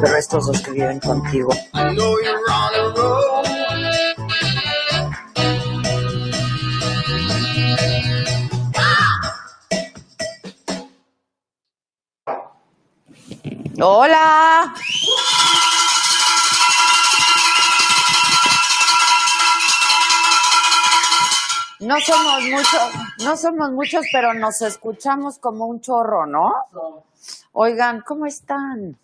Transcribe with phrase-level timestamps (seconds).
[0.00, 1.50] Pero estos dos que viven contigo.
[13.82, 14.74] Hola.
[21.80, 22.80] No somos muchos,
[23.24, 26.52] no somos muchos, pero nos escuchamos como un chorro, ¿no?
[27.52, 28.98] Oigan, ¿cómo están?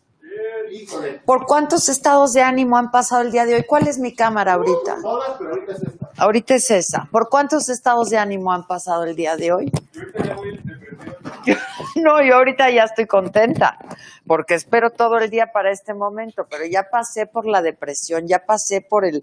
[1.24, 3.64] ¿Por cuántos estados de ánimo han pasado el día de hoy?
[3.64, 4.96] ¿Cuál es mi cámara ahorita?
[6.18, 7.08] Ahorita es esa.
[7.10, 9.72] ¿Por cuántos estados de ánimo han pasado el día de hoy?
[11.96, 13.78] No, yo ahorita ya estoy contenta,
[14.26, 18.44] porque espero todo el día para este momento, pero ya pasé por la depresión, ya
[18.44, 19.22] pasé por el,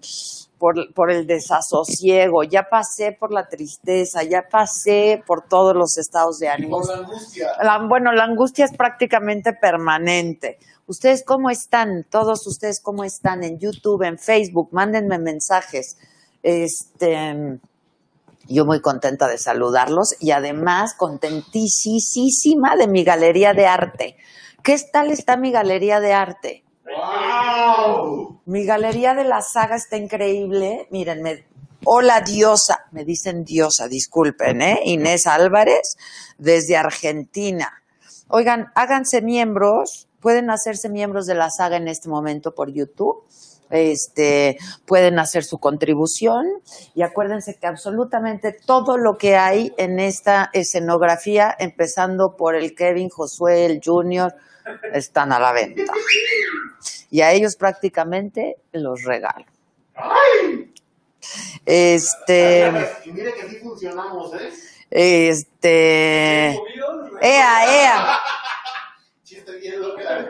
[0.58, 6.38] por, por el desasosiego, ya pasé por la tristeza, ya pasé por todos los estados
[6.40, 6.80] de ánimo.
[6.80, 7.48] Por la angustia.
[7.62, 10.58] La- bueno, la angustia es prácticamente permanente.
[10.86, 12.04] ¿Ustedes cómo están?
[12.10, 15.96] Todos ustedes cómo están en YouTube, en Facebook, mándenme mensajes.
[16.42, 17.58] Este,
[18.48, 24.16] yo muy contenta de saludarlos y además contentísima de mi galería de arte.
[24.62, 26.64] ¿Qué tal está mi galería de arte?
[26.84, 28.40] ¡Wow!
[28.44, 30.86] Mi galería de la saga está increíble.
[30.90, 31.46] Mírenme.
[31.86, 34.80] Hola diosa, me dicen diosa, disculpen, ¿eh?
[34.84, 35.98] Inés Álvarez,
[36.38, 37.82] desde Argentina.
[38.28, 43.24] Oigan, háganse miembros, pueden hacerse miembros de la saga en este momento por YouTube.
[43.68, 46.46] Este, pueden hacer su contribución
[46.94, 53.10] y acuérdense que absolutamente todo lo que hay en esta escenografía, empezando por el Kevin
[53.10, 54.32] Josué, el Junior,
[54.94, 55.92] están a la venta
[57.10, 59.44] y a ellos prácticamente los regalo.
[61.66, 62.72] Este,
[63.04, 64.50] Y mire que sí funcionamos, ¿eh?
[64.90, 66.58] este,
[67.20, 68.18] ea, ea.
[69.44, 70.26] Chiste bien loca.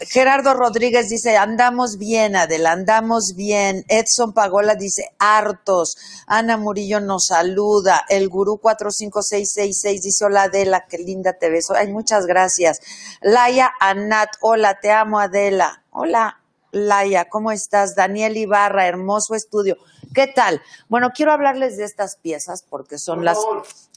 [0.00, 3.84] Gerardo Rodríguez dice, andamos bien, Adela, andamos bien.
[3.88, 5.96] Edson Pagola dice, hartos.
[6.26, 8.02] Ana Murillo nos saluda.
[8.08, 11.74] El gurú 45666 dice, hola Adela, qué linda te beso.
[11.74, 12.80] Ay, muchas gracias.
[13.20, 15.84] Laia Anat, hola, te amo Adela.
[15.90, 16.40] Hola,
[16.72, 17.94] Laia, ¿cómo estás?
[17.94, 19.76] Daniel Ibarra, hermoso estudio.
[20.14, 20.62] ¿Qué tal?
[20.88, 23.38] Bueno, quiero hablarles de estas piezas porque son las,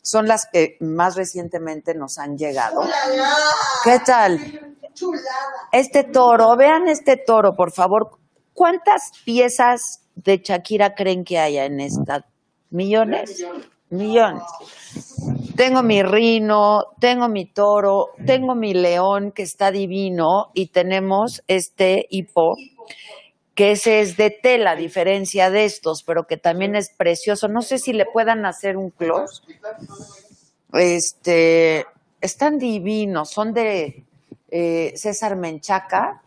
[0.06, 2.82] son las que más recientemente nos han llegado.
[3.84, 4.40] ¿Qué tal?
[5.72, 8.12] Este toro, vean este toro, por favor.
[8.54, 12.24] ¿Cuántas piezas de Shakira creen que haya en esta?
[12.70, 13.44] ¿Millones?
[13.90, 14.44] Millones.
[15.56, 22.06] Tengo mi rino, tengo mi toro, tengo mi león que está divino y tenemos este
[22.10, 22.56] hipo
[23.56, 27.48] que ese es de tela, a diferencia de estos, pero que también es precioso.
[27.48, 29.42] No sé si le puedan hacer un close.
[30.74, 31.86] Este,
[32.20, 34.04] están divinos, son de
[34.52, 36.22] eh, César Menchaca,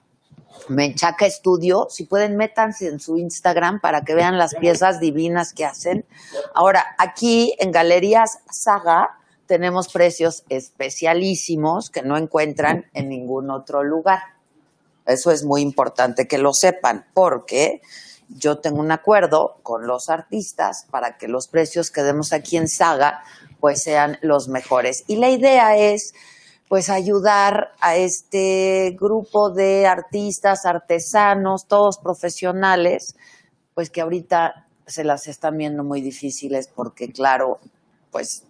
[0.68, 1.88] Menchaca Estudio.
[1.90, 6.06] Si pueden, métanse en su Instagram para que vean las piezas divinas que hacen.
[6.54, 14.37] Ahora, aquí en Galerías Saga tenemos precios especialísimos que no encuentran en ningún otro lugar.
[15.08, 17.80] Eso es muy importante que lo sepan, porque
[18.28, 22.68] yo tengo un acuerdo con los artistas para que los precios que demos aquí en
[22.68, 23.22] Saga
[23.58, 25.04] pues sean los mejores.
[25.06, 26.14] Y la idea es
[26.68, 33.16] pues ayudar a este grupo de artistas, artesanos, todos profesionales,
[33.74, 37.58] pues que ahorita se las están viendo muy difíciles porque claro,
[38.10, 38.44] pues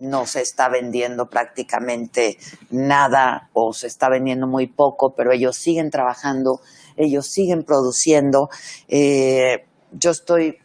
[0.00, 2.38] no se está vendiendo prácticamente
[2.70, 6.60] nada o se está vendiendo muy poco, pero ellos siguen trabajando,
[6.96, 8.48] ellos siguen produciendo.
[8.88, 10.58] Eh, yo estoy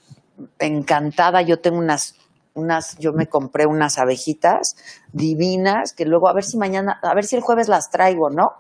[0.59, 2.15] encantada, yo tengo unas,
[2.53, 4.75] unas, yo me compré unas abejitas
[5.11, 8.51] divinas que luego a ver si mañana, a ver si el jueves las traigo, ¿no?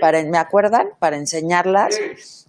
[0.00, 0.88] Para, ¿me acuerdan?
[0.98, 1.96] Para enseñarlas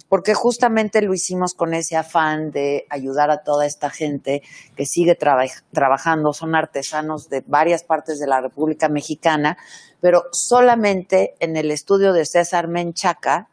[0.10, 4.44] porque justamente lo hicimos con ese afán de ayudar a toda esta gente
[4.75, 9.57] que sigue trabajando, son artesanos de varias partes de la República Mexicana,
[10.02, 13.50] pero solamente en el estudio de César Menchaca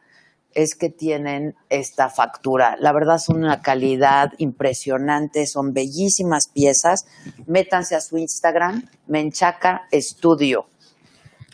[0.53, 2.77] es que tienen esta factura.
[2.79, 7.05] La verdad son una calidad impresionante, son bellísimas piezas.
[7.47, 10.67] Métanse a su Instagram, Menchaca Estudio.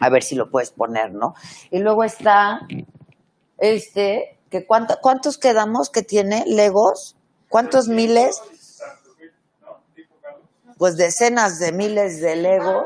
[0.02, 1.34] A ver si lo puedes poner, ¿no?
[1.72, 2.62] Y luego está
[3.58, 7.16] este, que ¿Cuántos quedamos que tiene Legos?
[7.50, 8.42] ¿Cuántos miles?
[10.78, 12.86] Pues decenas de miles de Legos.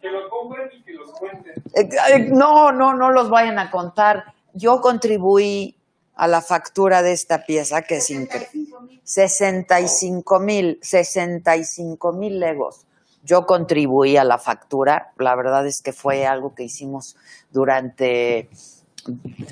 [0.00, 1.54] Que lo compren y que los cuenten.
[1.74, 4.34] Eh, no, no, no los vayan a contar.
[4.52, 5.76] Yo contribuí
[6.14, 9.00] a la factura de esta pieza que es increíble.
[9.04, 12.86] 65 mil, 65 mil Legos.
[13.22, 15.12] Yo contribuí a la factura.
[15.18, 17.16] La verdad es que fue algo que hicimos
[17.50, 18.48] durante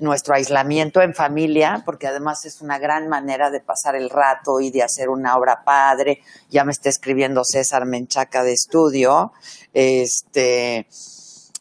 [0.01, 4.71] nuestro aislamiento en familia, porque además es una gran manera de pasar el rato y
[4.71, 6.23] de hacer una obra padre.
[6.51, 9.33] Ya me está escribiendo César Menchaca de estudio,
[9.73, 10.87] este,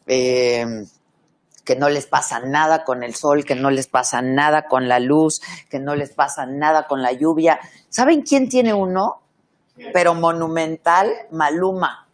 [0.06, 0.86] em,
[1.64, 4.98] que no les pasa nada con el sol, que no les pasa nada con la
[4.98, 5.40] luz,
[5.70, 7.60] que no les pasa nada con la lluvia.
[7.88, 9.22] ¿Saben quién tiene uno?
[9.92, 12.08] Pero monumental, Maluma.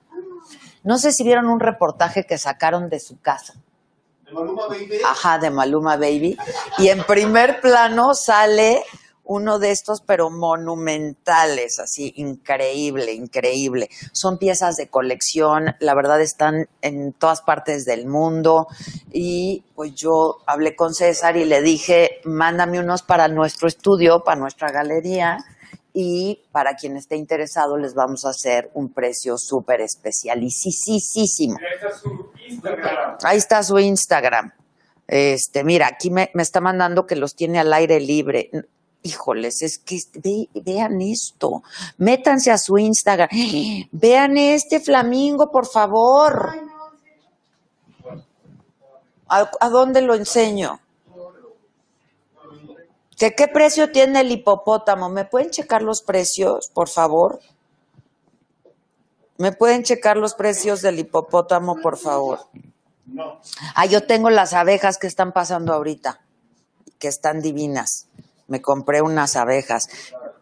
[0.84, 3.67] No sé si vieron un reportaje que sacaron de su casa ¿De
[5.04, 6.36] Ajá, de Maluma Baby.
[6.78, 8.82] Y en primer plano sale
[9.28, 13.90] uno de estos, pero monumentales, así, increíble, increíble.
[14.12, 18.68] Son piezas de colección, la verdad están en todas partes del mundo.
[19.12, 24.40] Y pues yo hablé con César y le dije, mándame unos para nuestro estudio, para
[24.40, 25.38] nuestra galería
[25.92, 31.58] y para quien esté interesado les vamos a hacer un precio súper especialísimo.
[33.22, 34.52] Ahí está su Instagram.
[35.06, 38.50] Este, mira, aquí me, está mandando que los tiene al aire libre.
[39.02, 39.98] Híjoles, es que
[40.54, 41.62] vean esto.
[41.96, 43.28] Métanse a su Instagram.
[43.92, 46.52] Vean este flamingo, por favor.
[49.28, 50.80] ¿A, a dónde lo enseño?
[53.18, 55.08] ¿Qué, ¿Qué precio tiene el hipopótamo?
[55.08, 57.40] ¿Me pueden checar los precios, por favor?
[59.38, 62.40] ¿Me pueden checar los precios del hipopótamo, por favor?
[63.06, 63.40] No.
[63.76, 66.20] Ah, yo tengo las abejas que están pasando ahorita,
[66.98, 68.08] que están divinas.
[68.48, 69.88] Me compré unas abejas.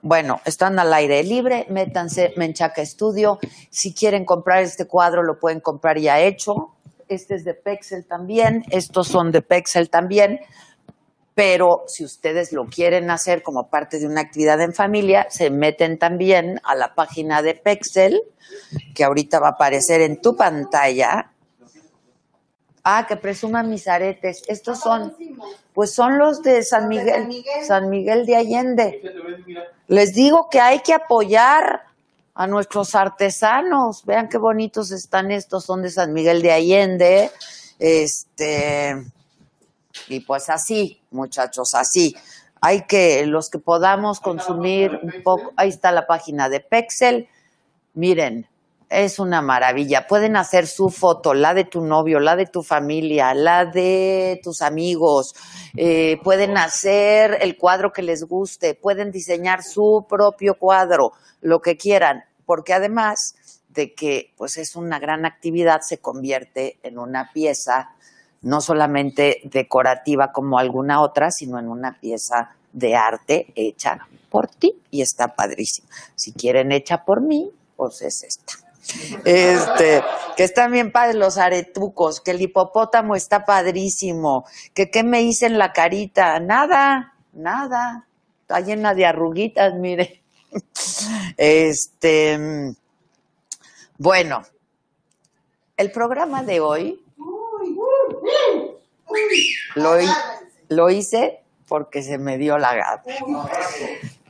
[0.00, 3.38] Bueno, están al aire libre, métanse Menchaca Estudio.
[3.68, 6.70] Si quieren comprar este cuadro, lo pueden comprar ya hecho.
[7.06, 10.40] Este es de Pexel también, estos son de Pexel también
[11.36, 15.98] pero si ustedes lo quieren hacer como parte de una actividad en familia, se meten
[15.98, 18.22] también a la página de Pexel,
[18.94, 21.30] que ahorita va a aparecer en tu pantalla.
[22.82, 24.44] Ah, que presuman mis aretes.
[24.48, 25.14] Estos son,
[25.74, 27.28] pues son los de San Miguel,
[27.66, 29.02] San Miguel de Allende.
[29.88, 31.82] Les digo que hay que apoyar
[32.34, 34.06] a nuestros artesanos.
[34.06, 37.30] Vean qué bonitos están estos, son de San Miguel de Allende.
[37.78, 39.04] Este,
[40.08, 42.16] y pues así, muchachos, así.
[42.60, 47.28] Hay que, los que podamos consumir un poco, ahí está la página de Pexel.
[47.94, 48.48] Miren,
[48.88, 50.06] es una maravilla.
[50.06, 54.62] Pueden hacer su foto, la de tu novio, la de tu familia, la de tus
[54.62, 55.34] amigos.
[55.76, 58.74] Eh, pueden hacer el cuadro que les guste.
[58.74, 62.24] Pueden diseñar su propio cuadro, lo que quieran.
[62.44, 63.34] Porque además
[63.68, 67.90] de que pues es una gran actividad, se convierte en una pieza
[68.46, 74.80] no solamente decorativa como alguna otra, sino en una pieza de arte hecha por ti
[74.92, 75.88] y está padrísima.
[76.14, 78.52] Si quieren hecha por mí, pues es esta.
[79.24, 80.00] Este,
[80.36, 85.46] que están bien padres los aretucos, que el hipopótamo está padrísimo, que qué me hice
[85.46, 88.06] en la carita, nada, nada,
[88.42, 90.22] está llena de arruguitas, mire.
[91.36, 92.38] Este,
[93.98, 94.42] bueno,
[95.76, 97.05] el programa de hoy
[99.74, 99.96] lo,
[100.68, 103.02] lo hice porque se me dio la gana.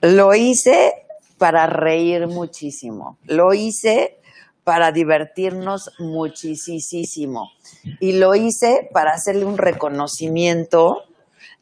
[0.03, 1.07] Lo hice
[1.39, 3.19] para reír muchísimo.
[3.25, 4.19] Lo hice
[4.65, 7.53] para divertirnos muchísimo.
[8.01, 11.05] Y lo hice para hacerle un reconocimiento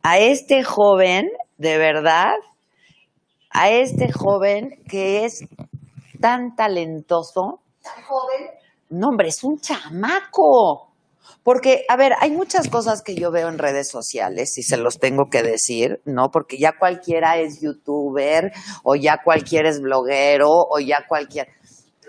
[0.03, 2.35] a este joven, de verdad,
[3.51, 5.45] a este joven que es
[6.21, 7.61] tan talentoso,
[8.07, 8.51] joven.
[8.91, 10.94] No, hombre, es un chamaco.
[11.45, 14.99] Porque, a ver, hay muchas cosas que yo veo en redes sociales y se los
[14.99, 16.31] tengo que decir, ¿no?
[16.31, 18.51] Porque ya cualquiera es youtuber
[18.83, 21.53] o ya cualquiera es bloguero o ya cualquiera...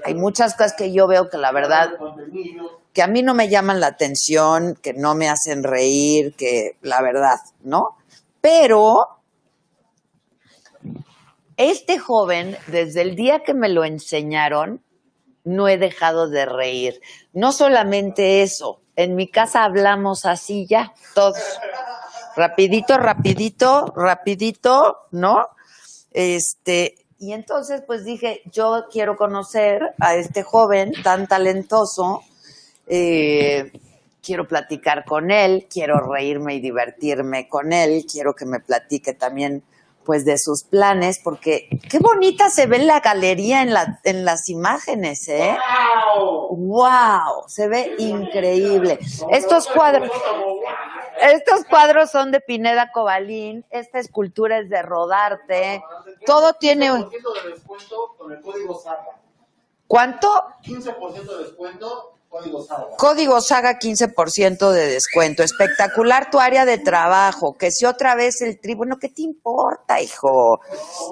[0.05, 1.89] Hay muchas cosas que yo veo que la verdad,
[2.93, 7.01] que a mí no me llaman la atención, que no me hacen reír, que la
[7.01, 7.97] verdad, ¿no?
[8.39, 9.07] Pero
[11.57, 14.81] este joven, desde el día que me lo enseñaron,
[15.43, 17.01] no he dejado de reír.
[17.33, 21.37] No solamente eso, en mi casa hablamos así ya, todos.
[22.35, 25.47] Rapidito, rapidito, rapidito, ¿no?
[26.11, 32.23] Este, y entonces pues dije, yo quiero conocer a este joven tan talentoso,
[32.87, 33.71] eh,
[34.21, 39.63] quiero platicar con él, quiero reírme y divertirme con él, quiero que me platique también
[40.05, 44.47] pues de sus planes, porque qué bonita se ve la galería en, la, en las
[44.49, 45.57] imágenes, ¿eh?
[46.51, 47.47] ¡Wow!
[47.47, 48.99] Se ve increíble.
[49.29, 50.09] Estos cuadros,
[51.21, 55.83] estos cuadros son de Pineda Cobalín, esta escultura es de Rodarte,
[56.25, 56.91] todo tiene...
[56.91, 59.19] 15% de descuento con el código SAGA.
[59.87, 60.27] ¿Cuánto?
[60.63, 62.97] 15% de descuento, código SAGA.
[62.97, 65.43] Código Saga 15% de descuento.
[65.43, 67.53] Espectacular tu área de trabajo.
[67.53, 68.75] Que si otra vez el tri...
[68.75, 70.59] Bueno, ¿qué te importa, hijo?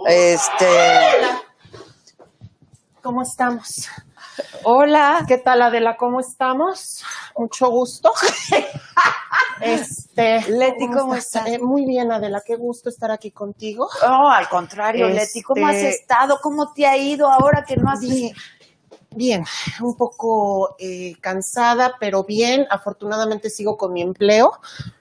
[0.08, 0.68] Este...
[3.02, 3.90] ¿Cómo estamos?
[4.64, 5.26] Hola.
[5.28, 5.98] ¿Qué tal, Adela?
[5.98, 7.04] ¿Cómo estamos?
[7.38, 8.12] Mucho gusto.
[9.62, 11.48] Este, Leti, ¿cómo estás?
[11.48, 12.42] Eh, muy bien, Adela.
[12.46, 13.88] Qué gusto estar aquí contigo.
[14.02, 16.40] No, al contrario, Este- Leti, ¿cómo has estado?
[16.42, 18.34] ¿Cómo te ha ido ahora que no has Bien,
[19.16, 19.44] bien.
[19.82, 22.66] un poco eh, cansada, pero bien.
[22.70, 24.52] Afortunadamente sigo con mi empleo.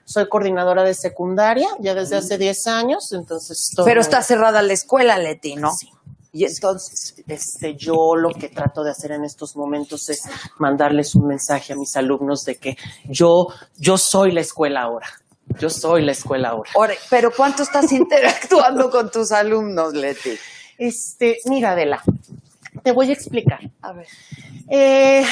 [0.05, 4.73] Soy coordinadora de secundaria ya desde hace 10 años, entonces todo- Pero está cerrada la
[4.73, 5.71] escuela, Leti, ¿no?
[5.73, 5.89] Sí.
[6.35, 10.23] Y entonces, Este, yo lo que trato de hacer en estos momentos es
[10.57, 12.75] mandarles un mensaje a mis alumnos de que
[13.07, 15.07] yo, yo soy la escuela ahora.
[15.59, 16.71] Yo soy la escuela ahora.
[16.73, 20.31] ore, pero ¿cuánto estás interactuando con tus alumnos, Leti?
[20.79, 22.01] Este, mira, Adela,
[22.81, 23.59] te voy a explicar.
[23.81, 24.07] A ver,
[24.69, 25.25] Eh,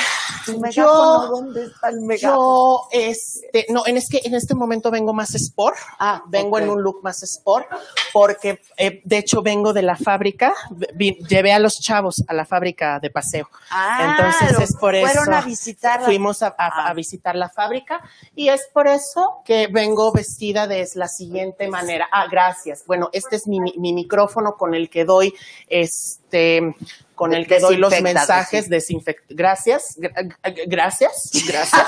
[0.71, 5.33] yo, ¿dónde está el yo, este, no, en es que en este momento vengo más
[5.35, 5.77] sport.
[5.99, 7.65] Ah, vengo en un look más sport
[8.11, 10.53] porque, eh, de hecho, vengo de la fábrica.
[10.95, 13.47] Vi- llevé a los chavos a la fábrica de paseo.
[13.69, 15.07] Ah, Entonces es por eso.
[15.07, 16.89] fueron a visitar la- Fuimos a, a- Ah.
[16.89, 18.01] a visitar la fábrica
[18.35, 22.07] y es por eso que vengo vestida de la siguiente manera.
[22.11, 22.83] Ah, gracias.
[22.85, 25.33] Bueno, este es mi, mi- mi micrófono con el que doy
[25.69, 26.75] este
[27.21, 31.87] con el que doy los mensajes desinfect gracias gra- gra- gracias gracias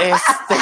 [0.00, 0.54] este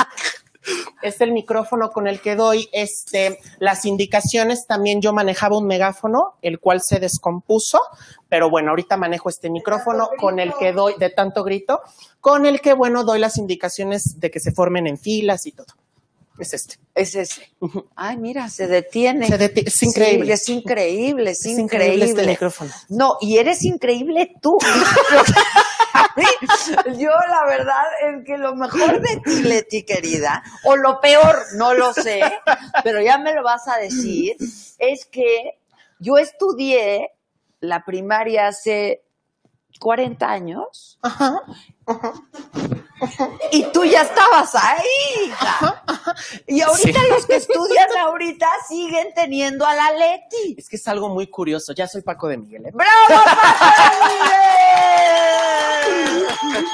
[1.03, 4.67] es el micrófono con el que doy este, las indicaciones.
[4.67, 7.81] También yo manejaba un megáfono, el cual se descompuso,
[8.29, 11.81] pero bueno, ahorita manejo este micrófono con el que doy, de tanto grito,
[12.21, 15.69] con el que, bueno, doy las indicaciones de que se formen en filas y todo.
[16.41, 16.77] Es este.
[16.95, 17.53] Es ese.
[17.95, 19.27] Ay, mira, se detiene.
[19.29, 20.37] Se deti- es increíble.
[20.37, 21.95] Sí, es increíble, es, Es increíble.
[21.95, 22.71] increíble este micrófono.
[22.89, 24.59] No, y eres increíble tú.
[26.99, 31.75] Yo la verdad es que lo mejor de ti, Leti, querida, o lo peor, no
[31.75, 32.21] lo sé,
[32.85, 34.37] pero ya me lo vas a decir,
[34.79, 35.59] es que
[35.99, 37.11] yo estudié
[37.61, 39.03] la primaria hace
[39.81, 41.43] 40 años Ajá.
[43.53, 45.33] Y tú ya estabas ahí.
[46.47, 47.07] Y ahorita Sí.
[47.11, 50.57] los que estudian ahorita siguen teniendo a la Leti.
[50.59, 51.73] Es que es algo muy curioso.
[51.73, 52.67] Ya soy Paco de Miguel.
[52.67, 52.71] ¿eh?
[52.73, 54.31] ¡Bravo, Paco Miguel!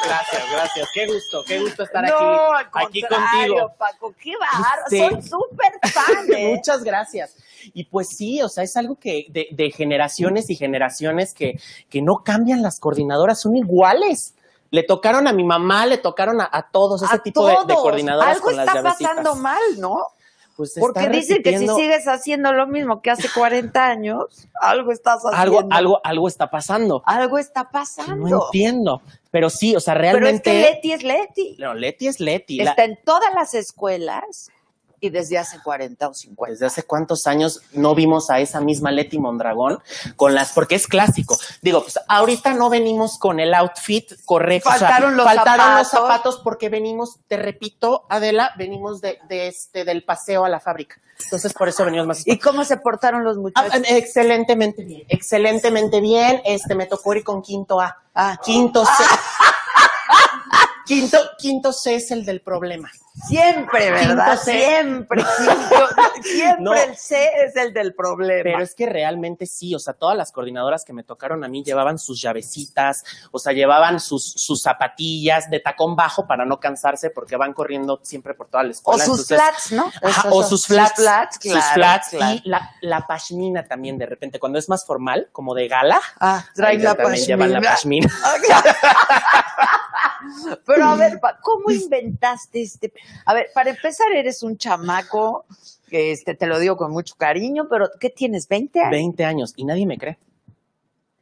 [0.05, 0.89] Gracias, gracias.
[0.95, 3.73] Qué gusto, qué gusto estar no, al aquí, aquí contigo.
[3.79, 4.83] Paco, qué bárbaro.
[4.91, 6.55] Este- Soy súper fan, ¿eh?
[6.57, 7.37] Muchas gracias.
[7.75, 12.03] Y pues sí, o sea, es algo que de, de generaciones y generaciones que, que
[12.03, 14.35] no cambian las coordinadoras, son iguales.
[14.71, 17.59] Le tocaron a mi mamá, le tocaron a, a todos ese A tipo de, de
[17.67, 17.83] todos.
[17.83, 20.09] coordinadoras Algo con está pasando mal, ¿no?
[20.57, 25.17] Pues Porque dicen que si sigues haciendo lo mismo que hace 40 años, algo estás
[25.25, 25.59] haciendo.
[25.59, 27.03] algo, algo, algo está pasando.
[27.05, 28.45] Algo está No pasando.
[28.47, 29.03] entiendo.
[29.31, 30.51] Pero sí, o sea, Pero es realmente.
[30.51, 31.57] que Leti es Leti.
[31.59, 32.57] No, Leti es Leti.
[32.57, 34.51] La- Está en todas las escuelas
[35.01, 36.53] y desde hace 40 o 50.
[36.53, 39.79] Desde hace cuántos años no vimos a esa misma Leti Mondragón
[40.17, 41.37] con las, porque es clásico.
[41.63, 44.71] Digo, pues ahorita no venimos con el outfit correcto.
[44.71, 46.09] Faltaron los faltaron los zapatos.
[46.09, 50.97] zapatos porque venimos, te repito, Adela, venimos de, de este, del paseo a la fábrica.
[51.25, 52.27] Entonces, por eso venimos más.
[52.27, 53.83] ¿Y cómo se portaron los Ah, muchachos?
[53.89, 56.43] excelentemente bien, excelentemente bien.
[56.45, 58.03] Este, me tocó ir con quinto A.
[58.15, 58.39] Ah.
[58.45, 58.91] Quinto C.
[60.87, 62.91] Quinto, quinto C es el del problema.
[63.29, 64.27] Siempre, ¿verdad?
[64.33, 64.53] Quinto C.
[64.53, 66.75] Siempre, quinto- siempre No.
[66.75, 68.43] el C es el del problema.
[68.45, 71.65] Pero es que realmente sí, o sea, todas las coordinadoras que me tocaron a mí
[71.65, 77.09] llevaban sus llavecitas, o sea, llevaban sus, sus zapatillas de tacón bajo para no cansarse
[77.11, 79.05] porque van corriendo siempre por toda la o escuela.
[79.05, 79.91] sus entonces- flats, ¿no?
[80.09, 82.41] Ajá, o sus flats, Sus flats, sus claro, flats claro.
[82.45, 86.01] y la, la pashmina también de repente, cuando es más formal, como de gala.
[86.21, 88.09] Ah, traen la también llevan la pashmina.
[88.23, 88.65] pashmina.
[90.67, 92.93] Pero a ver, ¿cómo inventaste este?
[93.25, 95.47] A ver, para empezar, eres un chamaco,
[95.91, 98.49] este, te lo digo con mucho cariño, pero ¿qué tienes?
[98.49, 98.91] ¿20 años?
[98.91, 100.19] 20 años y nadie me cree.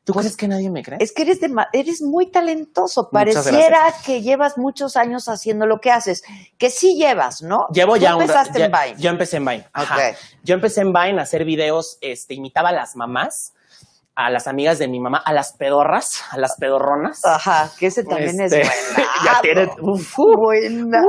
[0.05, 0.99] ¿Tú Pues, crees que nadie me cree?
[1.01, 3.09] Es que eres, de, eres muy talentoso.
[3.09, 6.23] Pareciera que llevas muchos años haciendo lo que haces.
[6.59, 7.69] Que sí llevas, ¿no?
[7.73, 9.01] Llevo ya un empezaste ya- en Vine.
[9.01, 9.67] Yo empecé en Vine.
[9.73, 9.95] ajá.
[10.11, 10.17] Ok.
[10.43, 13.55] Yo empecé en Vine a hacer videos, este, imitaba a las mamás,
[14.17, 17.25] a las amigas de mi mamá, a las pedorras, a las pedorronas.
[17.25, 19.11] Ajá, que ese también Este, es buena.
[19.25, 21.03] ya tiene- uf, buena.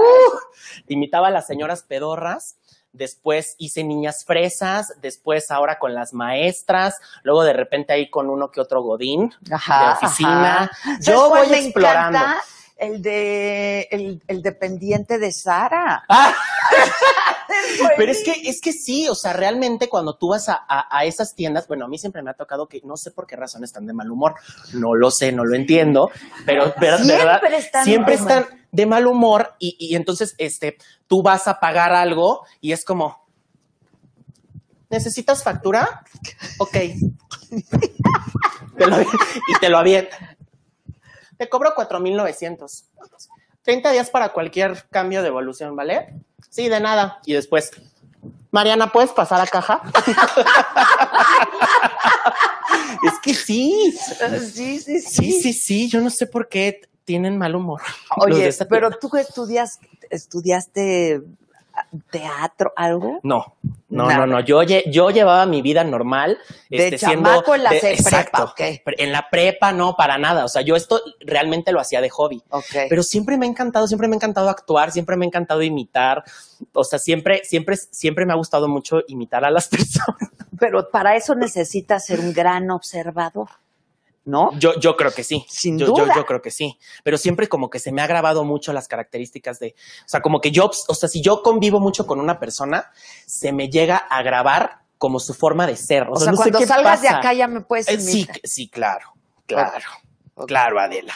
[0.87, 2.57] imitaba a las señoras pedorras.
[2.93, 8.47] Después hice niñas fresas, después ahora con las maestras, luego de repente ahí con uno
[8.51, 10.55] que otro godín Ajá, de oficina.
[10.63, 10.71] ajá.
[10.81, 12.17] ¿Sabes Yo voy explorando.
[12.19, 12.41] encanta?
[12.77, 16.03] El de el, el dependiente de Sara.
[16.09, 16.33] Ah,
[17.97, 21.05] Pero es que, es que sí, o sea, realmente cuando tú vas a, a- a
[21.05, 23.63] esas tiendas, bueno, a mí siempre me ha tocado que no sé por qué razón
[23.63, 24.35] están de mal humor,
[24.73, 26.09] no lo sé, no lo entiendo,
[26.45, 30.75] pero pero Siempre verdad, están siempre mal- están de mal humor y, y entonces, este,
[31.07, 33.25] tú vas a pagar algo y es como,
[34.89, 36.03] ¿necesitas factura?
[36.59, 36.75] Ok.
[38.77, 40.34] Te lo- y te lo avientan.
[41.37, 42.85] Te cobro 4,900.
[43.63, 46.13] 30 días para cualquier cambio de evolución, ¿vale?
[46.49, 47.19] Sí, de nada.
[47.25, 47.71] Y después,
[48.51, 49.81] Mariana, ¿puedes pasar a caja?
[53.03, 53.93] es que sí.
[54.53, 55.89] Sí, sí, Sí, sí, sí.
[55.89, 57.81] Yo no sé por qué tienen mal humor.
[58.17, 61.21] Oye, pero tú estudias, estudiaste
[62.09, 63.19] teatro, algo.
[63.23, 63.55] No,
[63.89, 64.19] no, Nada.
[64.25, 64.39] no, no.
[64.41, 66.37] Yo, yo llevaba mi vida normal.
[66.69, 68.53] De este, siendo en la de- pre- exacto.
[68.55, 70.45] prepa, En la prepa, no, para nada.
[70.45, 72.43] O sea, yo esto realmente lo hacía de hobby.
[72.89, 76.23] Pero siempre me ha encantado, siempre me ha encantado actuar, siempre me ha encantado imitar.
[76.73, 80.29] O sea, siempre, siempre, siempre me ha gustado mucho imitar a las personas.
[80.59, 83.49] Pero para eso necesitas ser un gran observador,
[84.25, 84.51] ¿no?
[84.57, 85.45] Yo, yo creo que sí.
[85.47, 86.13] Sin yo, yo- duda.
[86.15, 86.77] Yo, creo que sí.
[87.03, 90.41] Pero siempre como que se me ha grabado mucho las características de, o sea, como
[90.41, 92.91] que yo, o sea, si yo convivo mucho con una persona,
[93.25, 96.07] se me llega a grabar como su forma de ser.
[96.09, 98.67] O, O sea, sé cuando qué salgas de acá ya me puedes Eh, sí, sí,
[98.69, 99.13] claro,
[99.45, 99.85] claro,
[100.47, 101.13] claro, Adela.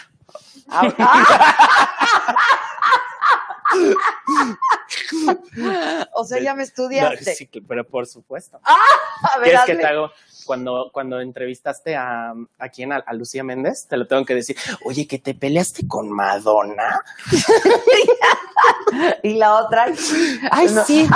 [0.67, 2.36] Ah, ah.
[6.13, 7.25] o sea, ya me estudiaste.
[7.32, 8.60] No, sí, pero por supuesto.
[8.63, 10.12] A ver, ¿Quieres que te hago?
[10.45, 14.58] Cuando, cuando entrevistaste a, a quién, a, a Lucía Méndez, te lo tengo que decir.
[14.84, 17.01] Oye, que te peleaste con Madonna.
[19.23, 19.86] Y la otra.
[20.51, 21.08] Ay, sí.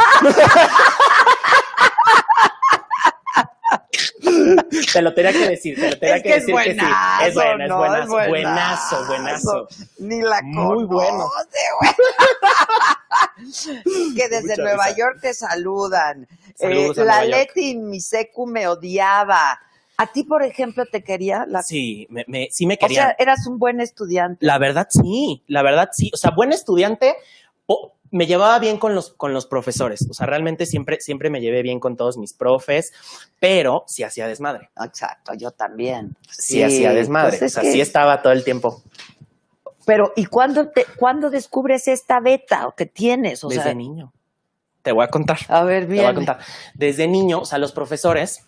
[4.94, 6.78] te lo tenía que decir, te lo tenía Es que, que es decir que sí.
[6.80, 7.78] buenazo, Es bueno, es ¿no?
[7.78, 9.68] buenazo, Es buenazo, buenazo.
[10.00, 11.18] Ni la Muy bueno.
[11.18, 11.60] conoce.
[14.16, 14.98] que desde Mucha Nueva risa.
[14.98, 16.28] York te saludan.
[16.56, 17.52] Saludos Eh, a la Nueva York.
[17.56, 19.60] Leti Misecu me odiaba.
[19.98, 21.46] ¿A ti, por ejemplo, te quería?
[21.48, 21.62] La...
[21.62, 23.08] Sí, me, me- sí me o querían.
[23.10, 24.44] sea, eras un buen estudiante.
[24.46, 26.10] La verdad sí, la verdad sí.
[26.13, 27.13] O sea, buen estudiante,
[27.68, 30.06] o- me llevaba bien con los, con los profesores.
[30.10, 32.92] O sea, realmente siempre, siempre me llevé bien con todos mis profes,
[33.39, 34.70] pero sí hacía desmadre.
[34.84, 36.16] Exacto, yo también.
[36.30, 37.38] Sí, hacía desmadre.
[37.38, 38.82] pues es o sea, que- sí estaba todo el tiempo.
[39.86, 43.43] Pero, ¿y cuándo, te, cuándo descubres esta beta o que tienes?
[43.43, 44.13] O desde sea, niño.
[44.82, 45.39] Te voy a contar.
[45.48, 46.06] a ver, Te voy bien.
[46.08, 46.39] a contar.
[46.74, 48.46] Desde niño, o sea, los profesores,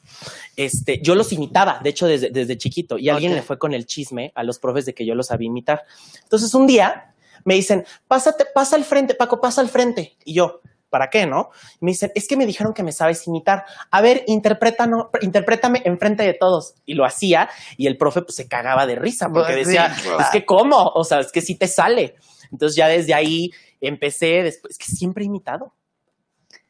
[0.58, 3.86] este, yo los imitaba, de hecho, desde, desde chiquito, y alguien le fue con el
[3.86, 5.84] chisme a los profes de que yo los sabía imitar.
[6.24, 7.14] Entonces, un día
[7.46, 10.18] me dicen, pásate, pasa al frente, Paco, pasa al frente.
[10.26, 10.62] Y yo,
[10.96, 11.50] ¿para qué, no?
[11.82, 13.66] Y me dicen, es que me dijeron que me sabes imitar.
[13.92, 16.76] A ver, interprétano- interprétame enfrente de todos.
[16.86, 19.94] Y lo hacía, y el profe pues se cagaba de risa, porque Pues sí, decía,
[20.22, 20.78] es que ¿cómo?
[20.96, 22.16] O sea, es que sí te sale.
[22.50, 23.50] Entonces ya desde ahí
[23.82, 25.74] empecé, después, es que siempre he imitado.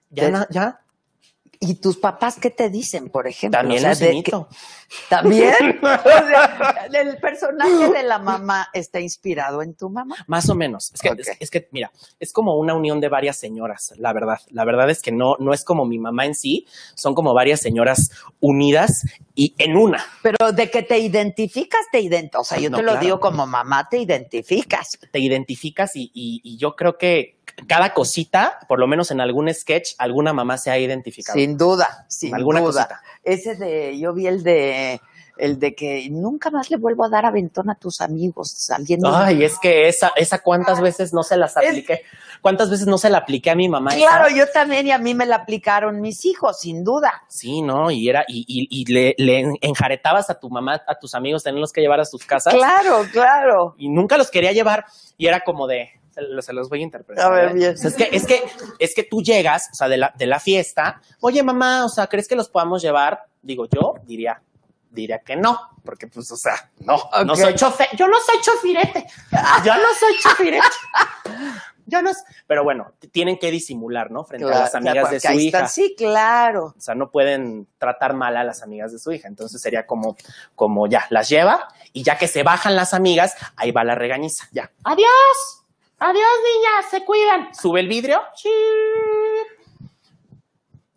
[0.09, 0.79] Ya, na- ya,
[1.59, 3.59] ¿Y tus papás qué te dicen, por ejemplo?
[3.59, 4.31] también O sea, de que-
[5.09, 5.79] ¿También?
[5.83, 10.15] O sea, el personaje de la mamá está inspirado en tu mamá.
[10.27, 10.91] Más o menos.
[10.93, 11.19] Es que, Ok.
[11.19, 14.39] es, es que, mira, es como una unión de varias señoras, la verdad.
[14.49, 16.65] La verdad es que no, no es como mi mamá en sí,
[16.95, 20.03] son como varias señoras unidas y en una.
[20.21, 22.41] Pero de que te identificas, te identificas.
[22.41, 23.05] O sea, yo No, te lo claro.
[23.05, 24.97] digo como mamá, te identificas.
[25.11, 27.34] Te identificas y, y- y yo creo que
[27.67, 31.37] cada cosita, por lo menos en algún sketch, alguna mamá se ha identificado.
[31.37, 32.87] Sin duda, sin Alguna duda.
[32.87, 33.01] cosita.
[33.23, 34.99] Ese de, yo vi el de
[35.37, 39.13] el de que nunca más le vuelvo a dar aventón a tus amigos saliendo.
[39.13, 42.03] Ay, es que esa, esa cuántas veces no se las apliqué.
[42.41, 43.95] ¿Cuántas veces no se la apliqué a mi mamá?
[43.95, 44.07] esa?
[44.07, 47.23] claro, yo también y a mí me la aplicaron mis hijos, sin duda.
[47.27, 47.91] Sí, ¿no?
[47.91, 51.73] Y era, y, y, y le, le enjaretabas a tu mamá, a tus amigos, tenerlos
[51.73, 52.53] que llevar a sus casas.
[52.53, 53.75] Claro, claro.
[53.77, 54.85] Y nunca los quería llevar.
[55.17, 57.25] Y era como de, se los, se los voy a interpretar.
[57.25, 57.53] A ver, ¿eh?
[57.53, 57.73] bien.
[57.73, 58.43] O sea, es que, es que,
[58.79, 62.07] es que tú llegas, o sea, de la, de la fiesta, oye mamá, o sea,
[62.07, 63.25] ¿crees que los podamos llevar?
[63.41, 64.41] Digo, yo diría,
[64.89, 69.05] diría que no, porque pues, o sea, no, no soy chofer, yo no soy chofirete,
[69.65, 70.67] yo no soy chofirete.
[71.87, 72.09] Yo no,
[72.47, 74.23] pero bueno, tienen que disimular, ¿no?
[74.23, 75.57] Frente a las Claro, amigas de su ahí hija.
[75.59, 75.69] están.
[75.69, 76.73] Sí, claro.
[76.75, 79.27] O sea, no pueden tratar mal a las amigas de su hija.
[79.27, 80.17] Entonces sería como,
[80.55, 84.47] como ya, las lleva y ya que se bajan las amigas, ahí va la regañiza.
[84.51, 84.71] Ya.
[84.83, 85.64] Adiós.
[85.99, 86.91] Adiós, niñas.
[86.91, 87.53] Se cuidan.
[87.53, 88.21] Sube el vidrio.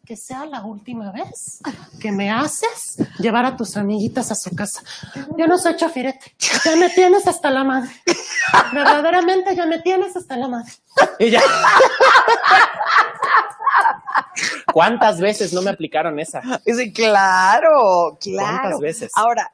[0.04, 1.60] Que sea la última vez
[2.00, 4.82] que me haces llevar a tus amiguitas a su casa.
[5.36, 6.34] Yo no soy chafirete.
[6.64, 7.90] Ya me tienes hasta la madre.
[8.72, 10.72] Verdaderamente ya me tienes hasta la madre.
[11.18, 11.42] Y ya.
[14.72, 16.40] ¿Cuántas veces no me aplicaron esa?
[16.64, 18.58] Sí, claro, claro.
[18.60, 19.10] ¿Cuántas veces?
[19.14, 19.52] Ahora,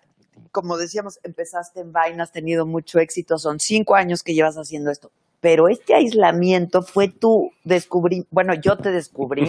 [0.53, 4.93] como decíamos, empezaste en Vaina, has tenido mucho éxito, son cinco años que llevas haciendo
[4.93, 5.11] esto.
[5.45, 9.47] Pero este aislamiento fue tu descubrí, bueno, yo te descubrí,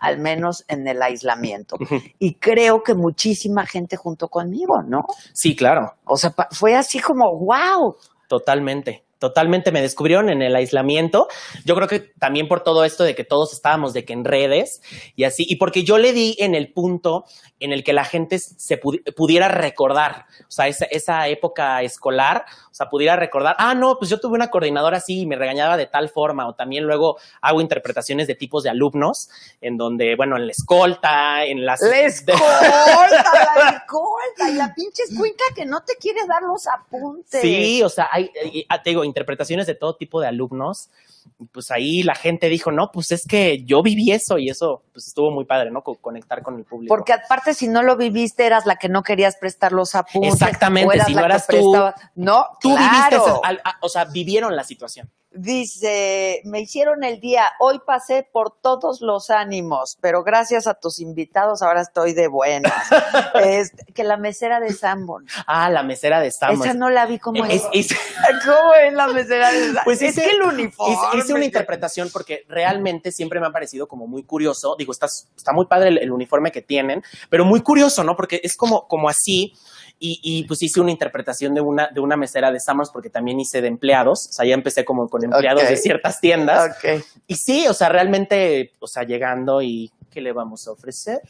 [0.00, 1.74] al menos en el aislamiento.
[2.20, 5.00] Y creo que muchísima gente junto conmigo, ¿no?
[5.32, 5.94] Sí, claro.
[6.04, 7.96] O sea, fue así como, wow.
[8.28, 9.02] Totalmente.
[9.22, 11.28] Totalmente me descubrieron en el aislamiento.
[11.64, 14.82] Yo creo que también por todo esto de que todos estábamos de que en redes
[15.14, 17.24] y así, y porque yo le di en el punto
[17.60, 22.44] en el que la gente se pudi- pudiera recordar, o sea, esa, esa época escolar,
[22.68, 25.76] o sea, pudiera recordar, ah, no, pues yo tuve una coordinadora así y me regañaba
[25.76, 29.28] de tal forma, o también luego hago interpretaciones de tipos de alumnos,
[29.60, 31.80] en donde, bueno, en la escolta, en las...
[31.82, 37.40] La escolta, la escolta, y la pinche escuinca que no te quiere dar los apuntes.
[37.40, 40.90] Sí, o sea, hay, eh, te digo, interpretaciones de todo tipo de alumnos.
[41.52, 45.06] Pues ahí la gente dijo, no, pues es que yo viví eso y eso pues
[45.06, 45.82] estuvo muy padre, ¿no?
[45.82, 46.94] Co- conectar con el público.
[46.94, 50.34] Porque aparte, si no lo viviste, eras la que no querías prestar los apuntes.
[50.34, 53.24] Exactamente, si no eras tú, prestaba- No, tú viviste, claro.
[53.24, 55.10] esa- al- a- o sea, vivieron la situación.
[55.34, 60.98] Dice, me hicieron el día, hoy pasé por todos los ánimos, pero gracias a tus
[61.00, 62.72] invitados ahora estoy de buenas.
[63.34, 65.26] Este, que la mesera de Sanborn.
[65.46, 66.64] Ah, la mesera de Samos.
[66.66, 67.90] Esa no la vi como Es- es.
[67.90, 67.98] es-
[68.44, 69.84] ¿Cómo es la mesera de Sanborn?
[69.84, 70.94] Pues es que el uniforme.
[70.94, 74.76] hice, hice una interpretación porque realmente siempre me ha parecido como muy curioso.
[74.78, 78.16] Digo, está, está muy padre el, el uniforme que tienen, pero muy curioso, ¿no?
[78.16, 79.54] Porque es como, como así.
[80.04, 83.38] Y, y, pues hice una interpretación de una, de una mesera de Summers porque también
[83.38, 84.26] hice de empleados.
[84.30, 86.72] O sea, ya empecé como con empleados de ciertas tiendas.
[86.72, 87.04] Ok.
[87.28, 91.20] Y sí, o sea, realmente, o sea, llegando y ¿qué le vamos a ofrecer?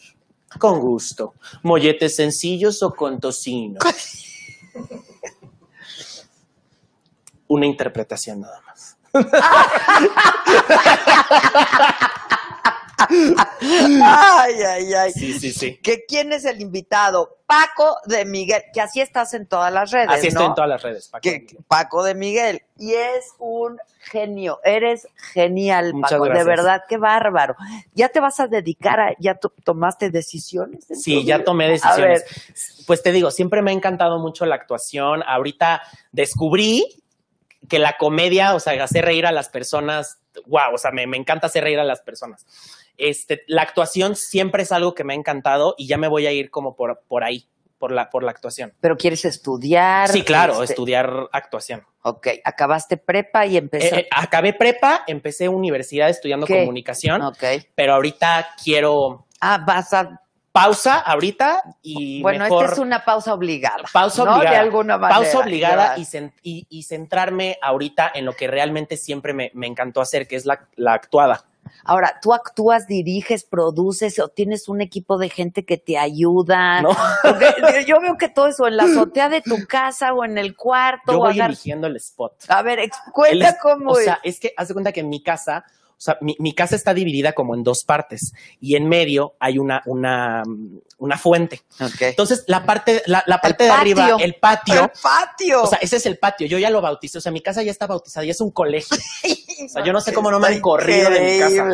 [0.59, 1.35] Con gusto.
[1.63, 3.79] Molletes sencillos o con tocino.
[7.49, 8.97] Una interpretación nada más.
[13.11, 15.13] Ay, ay, ay.
[15.13, 15.77] Sí, sí, sí.
[15.79, 17.39] ¿Que ¿Quién es el invitado?
[17.47, 20.83] Paco de Miguel, que así estás en todas las redes, Así estoy en todas las
[20.83, 21.09] redes.
[21.09, 21.21] Paco.
[21.23, 22.63] que Paco de Miguel.
[22.79, 24.59] Y es un genio.
[24.65, 26.25] Eres genial, Muchas Paco.
[26.33, 27.55] De verdad, qué bárbaro.
[27.95, 30.87] ¿Ya te vas a dedicar a, ya to- tomaste decisiones?
[30.95, 32.25] Sí, ya tomé A decisiones.
[32.25, 35.23] ver, Pues te digo, siempre me ha encantado mucho la actuación.
[35.27, 37.03] Ahorita descubrí
[37.69, 41.17] que la comedia, o sea, hacer reír a las personas, wow, o sea, me, me
[41.19, 42.45] encanta hacer reír a las personas.
[42.99, 46.33] Este, la actuación siempre es algo que me ha encantado y ya me voy a
[46.33, 47.47] ir como por, por ahí,
[47.79, 48.73] por la, por la actuación.
[48.81, 50.09] pero quieres estudiar.
[50.09, 51.85] Sí, claro, este, estudiar actuación.
[52.03, 54.01] Ok, acabaste prepa y Eh, empezaste.
[54.01, 56.61] eh, acabé prepa, empecé universidad estudiando ¿Qué?
[56.61, 57.43] comunicación, ok.
[57.75, 60.21] pero ahorita quiero Ah, vas a.
[60.53, 63.85] pausa ahorita y Bueno, mejor esta es una pausa obligada.
[63.93, 64.35] pausa ¿no?
[64.37, 64.51] obligada.
[64.57, 65.21] De alguna manera.
[65.21, 66.07] Pausa obligada y,
[66.43, 70.45] y- y centrarme ahorita en lo que realmente siempre me, me encantó hacer, que es
[70.45, 71.47] la, la actuada.
[71.85, 76.83] Ahora, ¿tú actúas, diriges, produces o tienes un equipo de gente que te ayuda?
[76.83, 76.91] ¿no?
[77.23, 80.55] Porque yo veo que todo eso en la azotea de tu casa o en el
[80.57, 81.13] cuarto.
[81.13, 82.45] Yo o voy agar- eligiendo el spot.
[82.49, 84.05] A ver, El cuenta es- cómo o es.
[84.05, 85.65] sea, es que haz de cuenta que en mi casa,
[86.03, 89.57] o sea, mi, mi casa está dividida como en dos partes y en medio hay
[89.57, 90.43] una, una,
[90.99, 91.63] una fuente.
[91.79, 92.01] Ok.
[92.01, 95.63] Entonces, la parte, la, la parte El de arriba, el patio, El patio.
[95.63, 96.49] o sea, ese es el patio.
[96.49, 97.19] Yo ya lo bauticé.
[97.19, 98.97] O sea, mi casa ya está bautizada, ya es un colegio.
[99.65, 101.69] O sea, yo no sé cómo no me han corrido de mi casa.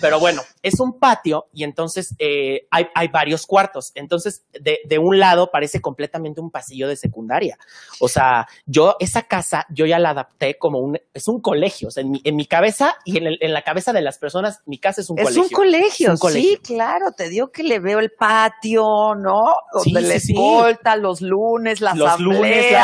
[0.00, 3.90] Pero bueno, es un patio y entonces eh, hay, hay varios cuartos.
[3.94, 7.58] Entonces, de, de un lado parece completamente un pasillo de secundaria.
[8.00, 11.88] O sea, yo, esa casa, yo ya la adapté como un, es un colegio.
[11.88, 14.18] O sea, en mi, en mi cabeza y en, el- en la cabeza de las
[14.18, 15.42] personas, mi casa es un Es colegio.
[15.42, 16.50] un colegio, Es un colegio.
[16.50, 17.12] sí, claro.
[17.12, 19.42] Te digo que le veo el patio, ¿no?
[19.82, 20.32] Sí, Donde le sí, sí.
[20.32, 22.76] escolta los lunes, la Los lunes.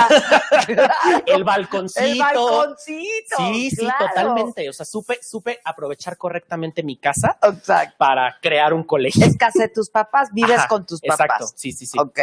[1.26, 2.04] El balconcito.
[2.04, 3.36] el balconcito.
[3.36, 4.68] Sí, sí, totalmente.
[4.68, 7.38] O sea, supe, supe aprovechar correctamente mi casa
[7.74, 7.94] Exacto.
[7.98, 9.24] para crear un colegio.
[9.24, 11.54] Es casa de tus papás, vives Ajá, con tus Exacto, papás.
[11.56, 11.98] sí, sí, sí.
[11.98, 12.18] Ok.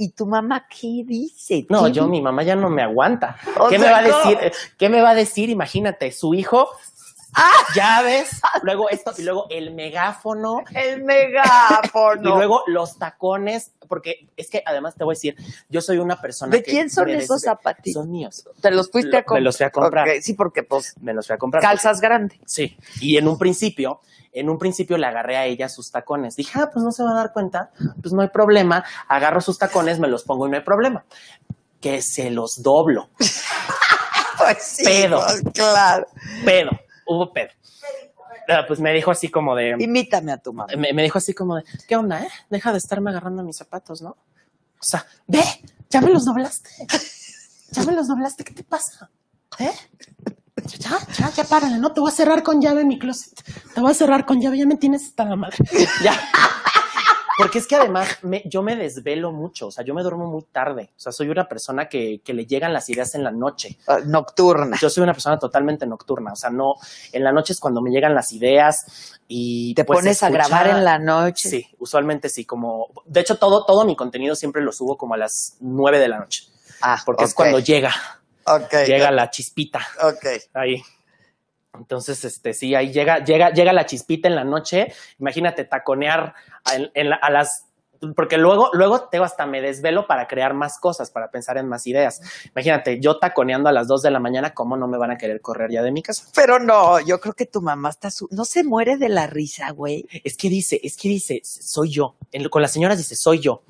[0.00, 1.66] ¿Y tu mamá qué dice?
[1.68, 3.36] No, ¿Qué yo, mi mamá ya no me aguanta.
[3.58, 4.52] O ¿Qué me va a decir?
[4.78, 5.50] ¿Qué me va a decir?
[5.50, 6.68] Imagínate, su hijo,
[7.36, 7.50] Ah.
[7.74, 8.30] llaves,
[8.62, 12.30] luego esto, y luego el megáfono, El megáfono.
[12.34, 15.36] y luego los tacones, porque es que además te voy a decir,
[15.68, 18.02] yo soy una persona ¿De que quién son esos zapatitos?
[18.02, 18.48] Son míos.
[18.60, 19.40] ¿Te los fuiste Lo- a comprar?
[19.40, 20.08] me los fui a comprar.
[20.22, 21.62] Sí, porque pues Me los fui a comprar.
[21.62, 22.40] calzas grande.
[22.46, 24.00] Sí, y en un principio,
[24.32, 26.34] en un principio le agarré a ella sus tacones.
[26.34, 27.70] Dije, ah, pues no se va a dar cuenta,
[28.02, 28.84] pues no hay problema.
[29.06, 31.04] Agarro sus tacones, me los pongo y no hay problema.
[31.80, 33.10] Que se los doblo.
[34.38, 35.20] Pues sí, Pedo.
[35.26, 36.06] pues, claro.
[36.44, 36.70] Pedo,
[37.08, 37.50] hubo pedo.
[38.48, 40.72] Ah, Pues me dijo así como de, Imítame a tu mamá.
[40.76, 42.28] me, me dijo así como de, ¿qué onda, eh?
[42.50, 44.10] Deja de estarme agarrando mis zapatos, ¿no?
[44.10, 45.42] O sea, ve,
[45.90, 46.70] ya me los doblaste.
[47.72, 49.10] Ya me los doblaste, ¿qué te pasa?
[49.58, 49.72] ¿Eh?
[50.78, 53.42] Ya, ya, ya párale, no te voy a cerrar con llave en mi closet.
[53.74, 55.58] Te voy a cerrar con llave, ya me tienes hasta la madre.
[56.02, 56.18] Ya.
[57.38, 60.42] Porque es que además me- yo me desvelo mucho, o sea, yo me duermo muy
[60.42, 60.90] tarde.
[60.96, 63.78] O sea, soy una persona que, que le llegan las ideas en la noche.
[63.86, 64.76] Ah, Nocturna.
[64.80, 66.74] Yo soy una persona totalmente nocturna, o sea, no,
[67.12, 70.66] en la noche es cuando me llegan las ideas y Te pues, pones a grabar
[70.66, 71.48] en la noche.
[71.48, 75.16] Sí, usualmente sí, como, de hecho todo, todo mi contenido siempre lo subo como a
[75.18, 76.42] las nueve de la noche,
[76.82, 77.92] Ah, porque es cuando llega,
[78.46, 78.72] Ok.
[78.86, 80.26] llega la chispita Ok.
[80.54, 80.82] ahí.
[81.74, 84.92] Entonces, este, sí, ahí llega, llega, llega la chispita en la noche.
[85.18, 87.66] Imagínate taconear a, en- la- a las,
[88.16, 91.86] porque luego, luego te hasta me desvelo para crear más cosas, para pensar en más
[91.86, 92.20] ideas.
[92.54, 95.40] Imagínate, yo taconeando a las dos de la mañana, ¿cómo no me van a querer
[95.40, 96.24] correr ya de mi casa?
[96.34, 98.28] Pero no, yo creo que tu mamá está su...
[98.30, 100.06] no se muere de la risa, güey.
[100.24, 102.16] Es que dice, es que dice, soy yo.
[102.32, 103.62] En con las señoras dice, soy yo.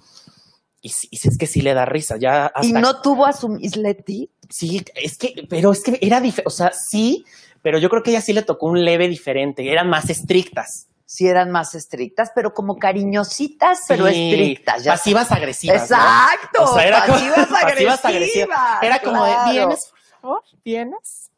[0.80, 3.48] Y, y es que sí le da risa, ya hasta Y no tuvo a su
[3.48, 4.30] Miss Leti.
[4.48, 7.24] Sí, es que, pero es que era diferente, o sea, sí,
[7.62, 10.86] pero yo creo que ella sí le tocó un leve diferente, eran más estrictas.
[11.04, 14.84] Sí eran más estrictas, pero como cariñositas, pero estrictas.
[14.84, 15.90] Ya pasivas agresivas.
[15.90, 15.96] ¿no?
[15.96, 16.62] Exacto.
[16.64, 18.04] O sea, era como- pasivas pasivas agresivas.
[18.04, 18.82] agresivas.
[18.82, 19.46] Era como claro.
[19.52, 20.42] de, ¿vienes, por favor?
[20.64, 21.30] ¿Vienes?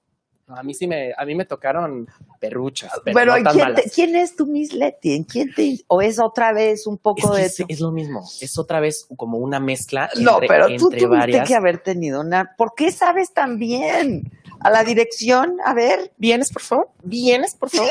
[0.49, 2.09] No, a mí sí me, a mí me tocaron
[2.41, 3.85] perruchas, pero, Pero, no tan ¿quién, malas.
[3.85, 5.15] te- ¿quién es tu Miss Leti?
[5.15, 8.25] ¿En quién te, o es otra vez un Es, poco que de es, lo mismo,
[8.41, 11.47] es otra vez como una mezcla No, entre, pero tú entre tuviste varias.
[11.49, 12.57] que haber tenido una.
[12.57, 14.33] ¿Por qué sabes tan bien?
[14.61, 16.13] A la dirección, a ver.
[16.17, 16.89] ¿Vienes, por favor?
[17.03, 17.91] ¿Vienes, por favor?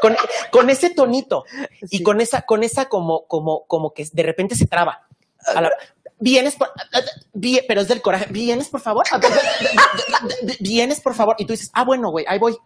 [0.00, 0.16] con,
[0.50, 1.44] con ese tonito
[1.90, 5.06] y con esa, con esa como, como, como que de repente se traba.
[5.54, 5.70] A la-
[6.18, 6.70] vienes por,
[7.68, 8.26] pero es del coraje.
[8.30, 9.04] Vienes, por favor.
[10.60, 11.36] Vienes, por favor.
[11.38, 12.56] Y tú dices, ah, bueno, güey, ahí voy.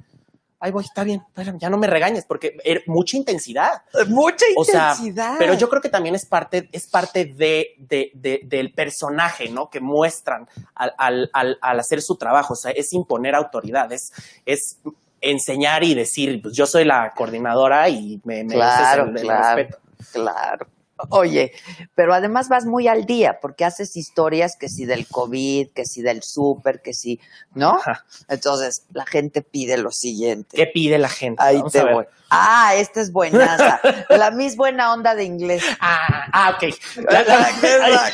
[0.60, 1.22] Ahí voy, está bien.
[1.58, 3.82] Ya no me regañes porque era mucha intensidad.
[4.08, 5.36] Mucha O sea, intensidad.
[5.38, 9.70] pero yo creo que también es parte, es parte de, de- de- del personaje, ¿no?
[9.70, 12.54] Que muestran al, al- al- al hacer su trabajo.
[12.54, 14.12] O sea, es imponer autoridad, es,
[14.44, 14.78] es
[15.20, 19.56] enseñar y decir, pues yo soy la coordinadora y me mereces Claro, el- el claro.
[19.56, 19.78] respeto.
[20.12, 20.66] Claro.
[21.10, 21.52] Oye,
[21.94, 26.02] pero además vas muy al día porque haces historias que si del COVID, que si
[26.02, 27.20] del súper, que si,
[27.54, 27.76] ¿no?
[27.76, 28.04] Ajá.
[28.28, 30.56] Entonces la gente pide lo siguiente.
[30.56, 31.42] ¿Qué pide la gente?
[31.42, 32.04] Ahí Vamos te voy.
[32.30, 33.80] Ah, esta es buenaza.
[34.10, 35.62] la mis buena onda de inglés.
[35.80, 36.74] Ah, ah, ok.
[37.10, 38.10] La, la-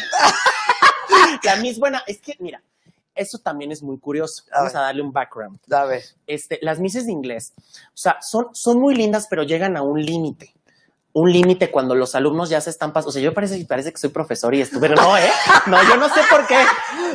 [1.43, 2.63] la mis buena, es que, mira,
[3.15, 4.45] eso también es muy curioso.
[4.53, 5.59] Vamos a darle un background.
[5.73, 6.03] A ver.
[6.27, 10.05] este, las mises de inglés, o sea, son, son muy lindas, pero llegan a un
[10.05, 10.53] límite.
[11.15, 13.11] Un límite cuando los alumnos ya se están pasando.
[13.11, 15.31] O sea, yo parece, parece que soy profesor y esto, pero no, ¿eh?
[15.67, 16.57] No, yo no sé por qué.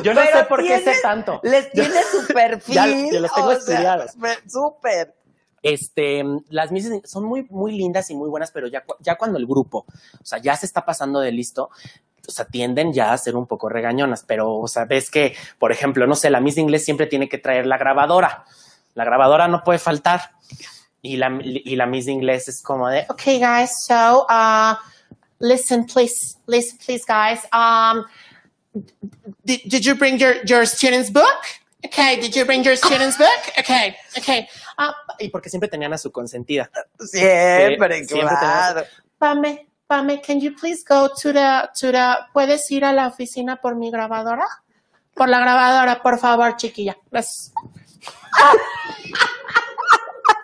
[0.02, 1.38] Yo no Pero sé por qué sé tanto.
[1.42, 2.74] Les tiene su perfil.
[2.74, 4.12] Ya- ya los tengo estudiados.
[4.48, 5.14] Súper.
[5.62, 9.36] Este, las mises de- son muy, muy lindas y muy buenas, pero ya, ya cuando
[9.38, 9.84] el grupo,
[10.18, 11.68] o sea, ya se está pasando de listo,
[12.26, 15.70] o sea, tienden ya a ser un poco regañonas, pero, o sea, ves que, por
[15.72, 18.46] ejemplo, no sé, la Miss de inglés siempre tiene que traer la grabadora.
[18.94, 20.30] La grabadora no puede faltar.
[21.02, 24.74] Y la, y la Miss de inglés es como de, okay, guys, so, uh,
[25.38, 27.40] listen, please, listen, please, guys.
[27.52, 28.04] Um,
[29.44, 31.40] did, did you bring your, your student's book?
[31.84, 33.40] Okay, did you bring your student's book?
[33.58, 34.46] Okay, okay.
[34.76, 36.70] Ah, y porque siempre tenían a su consentida.
[36.98, 38.84] Siempre, Sí, siempre claro.
[39.18, 43.60] Pame, Pame, can you please go to the, to the, ¿puedes ir a la oficina
[43.60, 44.46] por mi grabadora?
[45.14, 46.96] Por la grabadora, por favor, chiquilla.
[47.10, 47.52] Gracias.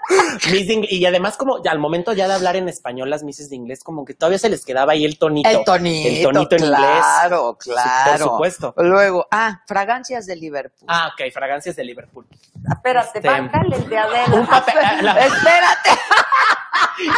[0.52, 3.22] Miss de Ing- y además como ya al momento ya de hablar en español las
[3.24, 5.48] Misses de inglés como que todavía se les quedaba ahí el tonito.
[5.48, 7.74] El tonito, El tonito en claro, inglés.
[7.76, 8.18] claro.
[8.24, 8.74] Por supuesto.
[8.78, 10.86] Luego, ah, fragancias de Liverpool.
[10.88, 12.26] Ah, ok, fragancias de Liverpool.
[12.70, 14.34] Espérate, este, bájale el de Adela.
[14.34, 15.90] un papel- la- Espérate.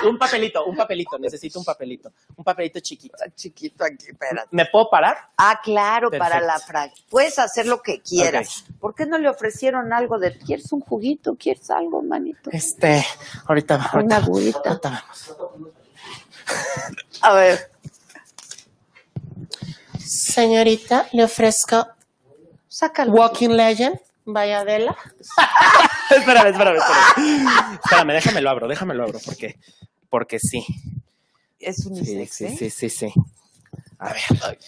[0.08, 2.12] Un papelito, un papelito, necesito un papelito.
[2.36, 3.16] Un papelito chiquito.
[3.34, 4.48] Chiquito aquí, espérate.
[4.50, 5.30] ¿Me puedo parar?
[5.36, 6.92] Ah, claro, para la frag.
[7.08, 8.64] Puedes hacer lo que quieras.
[8.80, 11.36] ¿Por qué no le ofrecieron algo de, ¿quieres un juguito?
[11.36, 12.50] ¿Quieres algo, manito?
[12.52, 13.04] Este,
[13.46, 14.60] ahorita, ahorita, Una agüita.
[14.64, 15.34] ahorita vemos.
[17.22, 17.70] A ver,
[19.98, 21.86] Señorita, le ofrezco
[22.66, 23.12] sácalo.
[23.12, 23.98] Walking Legend,
[24.32, 24.96] vaya Adela.
[26.10, 27.78] espérame, espérame, espérame.
[27.84, 29.56] Espérame, déjame lo abro, déjame lo abro, porque,
[30.08, 30.64] porque sí.
[31.58, 32.56] Es Sí, unisex, sí, ¿eh?
[32.58, 33.12] sí, sí, sí.
[33.98, 34.22] A ver.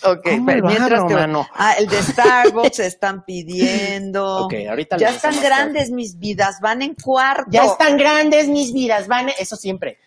[0.05, 1.47] Ok, ¿Cómo pero lo mientras abro, mano?
[1.55, 4.39] Ah, el de Starbucks están pidiendo.
[4.47, 7.49] Ok, ahorita Ya están grandes mis vidas, van en cuarto.
[7.51, 9.29] Ya están grandes mis vidas, van.
[9.39, 9.99] Eso siempre.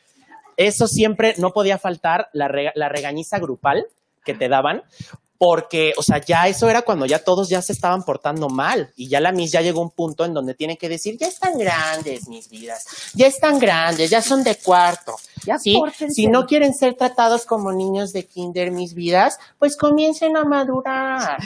[0.58, 3.88] Eso siempre no podía faltar la, rega- la regañiza grupal
[4.26, 4.84] que te daban.
[5.44, 9.10] Porque, o sea, ya eso era cuando ya todos ya se estaban portando mal y
[9.10, 11.58] ya la Miss ya llegó a un punto en donde tiene que decir, ya están
[11.58, 15.18] grandes mis vidas, ya están grandes, ya son de cuarto.
[15.46, 15.78] Ya ¿sí?
[16.16, 21.38] Si no quieren ser tratados como niños de kinder mis vidas, pues comiencen a madurar.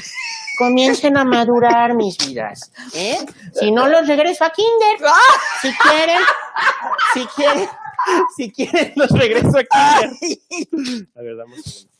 [0.59, 2.71] Comiencen a madurar mis vidas.
[2.93, 3.17] ¿eh?
[3.59, 5.09] Si no los regreso a kinder,
[5.59, 6.21] si quieren,
[7.15, 7.69] si quieren,
[8.37, 11.09] si quieren los regreso a kinder.
[11.15, 11.96] A ver, dame un segundo.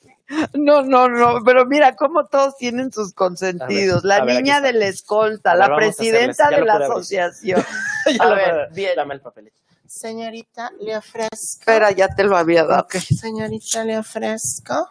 [0.54, 4.04] No, no, no, pero mira cómo todos tienen sus consentidos.
[4.04, 7.64] Ver, la ver, niña de la escolta, ver, la presidenta de la asociación.
[8.18, 8.92] Ya A lo ver, bien.
[8.96, 9.58] Dame el papelito.
[9.86, 11.62] Señorita, le ofrezco.
[11.62, 12.84] Espera, ya te lo había dado.
[12.84, 14.90] Ok, señorita, le ofrezco.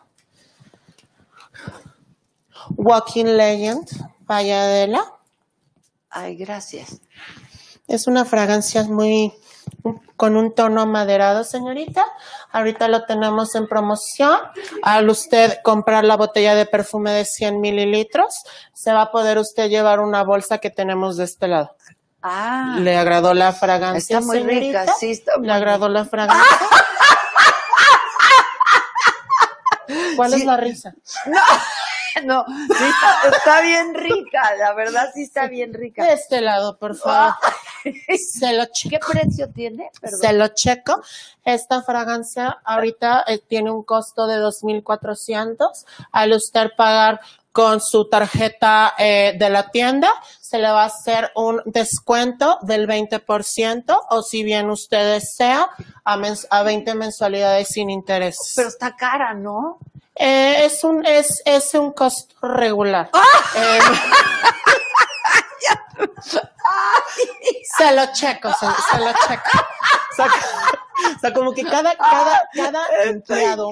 [2.76, 3.88] Walking Legend,
[4.20, 5.04] vaya Adela.
[6.10, 7.00] Ay, gracias.
[7.86, 9.32] Es una fragancia muy
[10.16, 12.04] con un tono amaderado, señorita.
[12.50, 14.38] Ahorita lo tenemos en promoción.
[14.82, 19.68] Al usted comprar la botella de perfume de 100 mililitros, se va a poder usted
[19.68, 21.76] llevar una bolsa que tenemos de este lado.
[22.22, 24.18] Ah, ¿Le agradó la fragancia?
[24.18, 24.82] está muy señorita?
[24.82, 26.56] rica, sí, está muy ¿Le agradó la fragancia?
[30.16, 30.94] ¿Cuál es la risa?
[32.24, 36.04] no, sí está, está bien rica, la verdad sí está bien rica.
[36.04, 37.34] De este lado, por favor.
[38.18, 39.08] Se lo ¿Qué checo.
[39.12, 39.90] precio tiene?
[40.00, 40.20] Perdón.
[40.20, 41.02] Se lo checo.
[41.44, 45.56] Esta fragancia ahorita eh, tiene un costo de 2.400.
[46.12, 47.20] Al usted pagar
[47.52, 50.10] con su tarjeta eh, de la tienda,
[50.42, 55.70] se le va a hacer un descuento del 20% o si bien usted desea,
[56.04, 56.20] a,
[56.50, 58.36] a 20 mensualidades sin interés.
[58.56, 59.78] Pero está cara, ¿no?
[60.14, 63.10] Eh, es un es, es un costo regular.
[63.54, 63.78] Eh,
[67.78, 69.50] se lo checo, se, se lo checo.
[71.16, 73.70] O sea, como que cada, cada, cada empleado,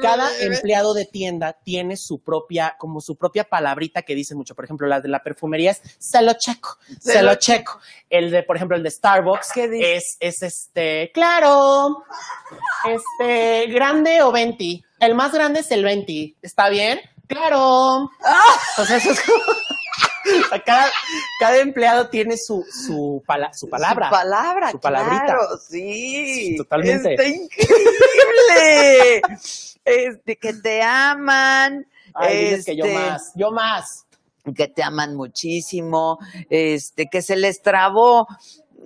[0.00, 4.54] cada empleado de tienda tiene su propia, como su propia palabrita que dice mucho.
[4.54, 7.80] Por ejemplo, la de la perfumería es se lo checo, se, Se lo lo checo.
[8.08, 9.96] El de, por ejemplo, el de Starbucks ¿Qué dice?
[9.96, 12.04] es, es este, claro,
[12.86, 14.84] este, grande o 20.
[15.00, 16.36] El más grande es el 20.
[16.40, 17.00] ¿Está bien?
[17.26, 18.10] Claro.
[18.78, 19.38] O sea, eso es como-
[20.46, 20.90] o sea, cada,
[21.40, 24.06] cada empleado tiene su, su, pala- su palabra.
[24.08, 25.24] Su palabra, Su palabrita.
[25.24, 26.54] claro, sí.
[26.56, 27.14] Totalmente.
[27.14, 29.22] Está increíble.
[29.84, 31.86] este, que te aman.
[32.14, 34.06] Ay, dices que yo este, más, yo más.
[34.56, 36.18] que te aman muchísimo,
[36.50, 38.26] este, que se les trabó.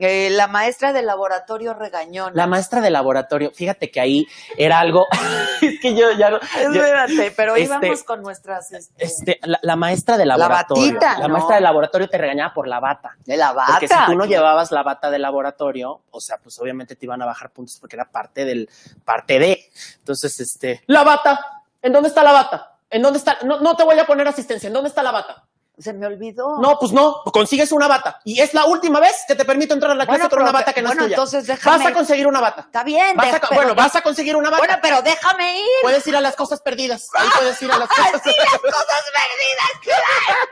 [0.00, 2.32] Eh, la maestra de laboratorio regañón.
[2.34, 4.26] La maestra de laboratorio, fíjate que ahí
[4.56, 5.06] era algo,
[5.60, 9.58] es que yo ya no, yo- Espérate, pero este, íbamos con nuestras este, este, la,
[9.62, 11.34] la maestra de laboratorio, batita, la ¿no?
[11.34, 13.16] maestra de laboratorio te regañaba por la bata.
[13.24, 13.72] de la bata.
[13.72, 17.20] Porque si tú no llevabas la bata de laboratorio, o sea, pues obviamente te iban
[17.22, 18.68] a bajar puntos porque era parte del,
[19.04, 19.70] parte de.
[19.98, 21.38] Entonces, este, la bata,
[21.82, 22.76] ¿en dónde está la bata?
[22.90, 23.38] ¿En dónde está?
[23.44, 25.44] No, no te voy a poner asistencia, ¿en dónde está la bata?
[25.78, 26.58] Se me olvidó.
[26.60, 28.20] No, pues no, consigues una bata.
[28.24, 30.72] Y es la última vez que te permito entrar a la clase con una bata
[30.74, 31.14] que no bueno, es tuya.
[31.16, 32.60] entonces déjame- Vas a conseguir una bata.
[32.62, 33.16] Está bien.
[33.16, 34.58] Vas de- a co- pero- bueno, vas a conseguir una bata.
[34.64, 35.64] Bueno, pero déjame ir.
[35.80, 37.08] Puedes ir a las cosas perdidas.
[37.14, 40.42] Ahí puedes ir a las cosas Sí, las cosas perdidas, claro.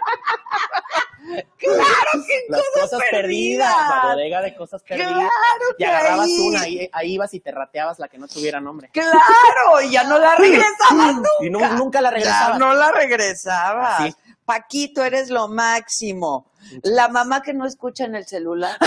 [1.58, 3.76] claro que Las cosas, cosas perdidas.
[3.76, 5.12] La bodega de cosas perdidas.
[5.12, 5.30] Claro
[5.72, 6.38] y que agarrabas ahí.
[6.48, 8.88] una, ahí, ahí ibas y te rateabas la que no tuviera nombre.
[8.92, 11.28] Claro, y ya no la regresabas nunca.
[11.40, 12.58] Y nu- nunca la Ya regresabas.
[12.58, 14.02] no la regresabas.
[14.04, 14.14] Sí.
[14.54, 16.50] Paquito, eres lo máximo.
[16.82, 18.76] La mamá que no escucha en el celular.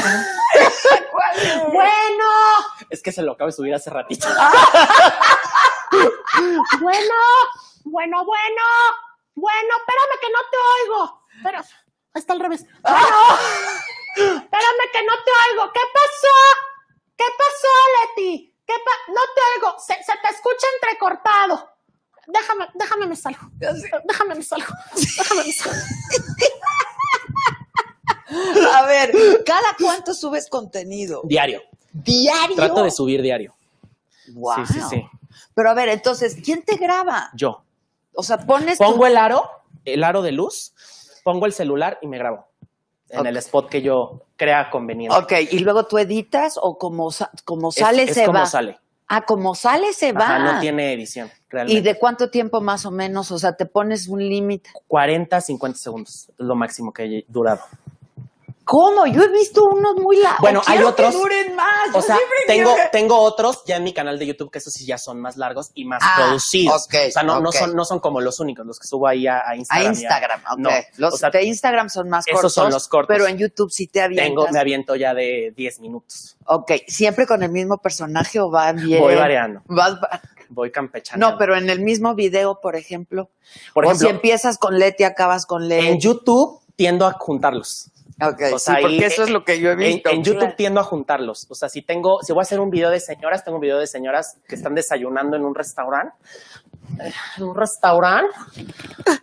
[1.71, 2.25] Bueno,
[2.89, 4.27] es que se lo acabo de subir hace ratito.
[6.79, 7.15] bueno,
[7.85, 8.61] bueno, bueno,
[9.35, 11.21] bueno, espérame que no te oigo.
[11.43, 11.65] Pero, ahí
[12.13, 12.65] está al revés.
[12.83, 13.07] Bueno,
[14.15, 15.71] espérame que no te oigo.
[15.73, 16.35] ¿Qué pasó?
[17.17, 17.73] ¿Qué pasó,
[18.15, 18.55] Leti?
[18.65, 21.72] ¿Qué pa- no te oigo, se, se te escucha entrecortado.
[22.27, 23.49] Déjame, déjame me salgo.
[24.05, 24.67] Déjame me salgo.
[24.95, 25.81] Déjame me salgo.
[28.73, 29.11] A ver,
[29.45, 31.21] ¿cada cuánto subes contenido?
[31.25, 31.61] Diario.
[31.91, 32.55] Diario.
[32.55, 33.53] Trato de subir diario.
[34.33, 34.65] Wow.
[34.65, 35.05] Sí, sí, sí.
[35.53, 37.29] Pero a ver, entonces, ¿quién te graba?
[37.35, 37.63] Yo.
[38.15, 39.47] O sea, pones tu- Pongo el aro,
[39.85, 40.73] el aro de luz,
[41.23, 42.47] pongo el celular y me grabo.
[43.09, 45.15] En el spot que yo crea conveniente.
[45.15, 48.45] Ok, y luego tú editas o como, sa- como Es- sale es se como va.
[48.47, 48.79] sale.
[49.15, 50.25] Ah, como sale se va.
[50.25, 51.79] Ajá, no tiene edición, realmente.
[51.79, 53.31] ¿Y de cuánto tiempo más o menos?
[53.31, 54.71] O sea, te pones un límite.
[54.87, 57.61] 40, 50 segundos lo máximo que he durado.
[58.65, 59.05] ¿Cómo?
[59.07, 60.39] Yo he visto unos muy largos.
[60.39, 61.67] Bueno, hay otros- Que duren más.
[61.93, 64.71] O sea, siempre tengo, que- tengo otros ya en mi canal de YouTube que esos
[64.71, 66.85] sí ya son más largos y más Ah, producidos.
[66.85, 69.27] ok, o sea, no, no, son, no son como los únicos, los que subo ahí
[69.27, 69.93] a, a A Instagram.
[69.93, 70.57] y Instagram, ok.
[70.59, 72.53] No, los o sea, de Instagram son más esos cortos.
[72.53, 73.13] son los cortos.
[73.13, 74.27] Pero en YouTube sí te avientas.
[74.27, 76.37] tengo, me aviento ya de 10 minutos.
[76.45, 79.01] Ok, ¿siempre con el mismo personaje o va bien?
[79.01, 79.61] Voy variando.
[79.65, 81.31] Vas va- Voy campechando.
[81.31, 83.29] No, pero en el mismo video, por ejemplo.
[83.73, 85.87] Por o ejemplo, si empiezas con Leti, acabas con Leti.
[85.87, 87.89] en YouTube tiendo a juntarlos.
[88.21, 90.09] Ok, O sea, sí, porque ahí, eso es lo que yo he visto.
[90.09, 90.55] en YouTube claro.
[90.55, 91.47] tiendo a juntarlos.
[91.49, 93.79] O sea, si tengo, si voy a hacer un video de señoras, tengo un video
[93.79, 96.15] de señoras que están desayunando en un restaurante.
[97.37, 98.33] En un restaurante.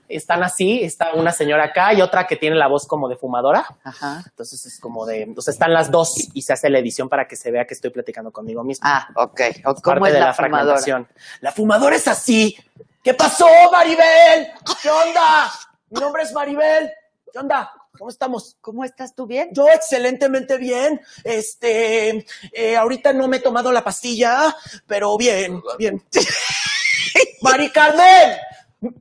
[0.09, 3.65] Están así, está una señora acá y otra que tiene la voz como de fumadora.
[3.85, 4.25] Ajá.
[4.27, 7.29] Entonces es como de, o sea, están las dos y se hace la edición para
[7.29, 8.89] que se vea que estoy platicando conmigo mismo.
[8.89, 9.41] Ah, ok.
[9.67, 10.79] O Es ¿Cómo parte es de la, la, fumadora?
[10.79, 11.09] fragmentación.
[11.41, 12.57] La fumadora es así.
[13.03, 14.49] ¿Qué pasó, Maribel?
[14.83, 15.51] ¿Qué onda?
[15.91, 16.91] Mi nombre es Maribel.
[17.33, 17.71] ¿Qué onda?
[18.01, 18.57] ¿Cómo estamos?
[18.63, 19.51] ¿Cómo estás tú bien?
[19.53, 21.03] Yo excelentemente bien.
[21.23, 26.03] Este, eh, ahorita no me he tomado la pastilla, pero bien, bien.
[27.43, 28.39] Mari Carmen,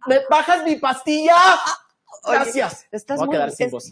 [0.06, 1.34] ¿me bajas mi pastilla?
[2.26, 2.88] Oye, Gracias.
[2.92, 3.86] Estás Voy a muy, quedar sin es- voz.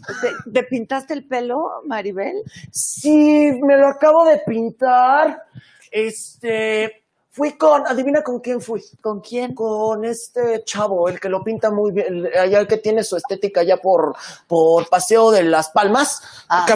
[0.44, 2.42] ¿te, te pintaste el pelo, Maribel?
[2.70, 5.42] Sí, me lo acabo de pintar.
[5.90, 7.06] Este,
[7.38, 8.82] fui con, adivina con quién fui.
[9.00, 9.54] ¿Con quién?
[9.54, 13.16] Con este chavo, el que lo pinta muy bien, el- allá el que tiene su
[13.16, 14.16] estética allá por,
[14.48, 16.74] por Paseo de las Palmas, Ah, acá.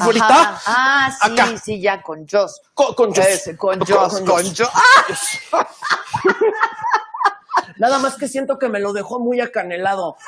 [0.66, 1.56] Ah, sí, Acá.
[1.58, 2.62] sí, ya, con Joss.
[2.74, 3.26] Con, con Joss.
[3.26, 4.70] Ese, con Joss, con Joss.
[5.52, 5.52] ¡Ah!
[7.78, 10.16] Nada más que siento que me lo dejó muy acanelado.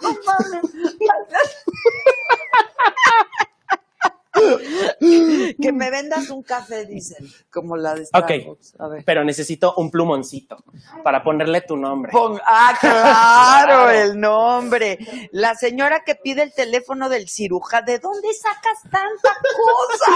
[5.60, 8.30] Que me vendas un café, dicen, como la de Ok.
[8.30, 8.74] Starbucks.
[8.80, 9.04] A ver.
[9.04, 10.56] Pero necesito un plumoncito
[11.02, 12.10] para ponerle tu nombre.
[12.12, 14.98] Pon- ah, claro, el nombre.
[15.32, 17.86] La señora que pide el teléfono del cirujano.
[17.86, 19.30] ¿De dónde sacas tanta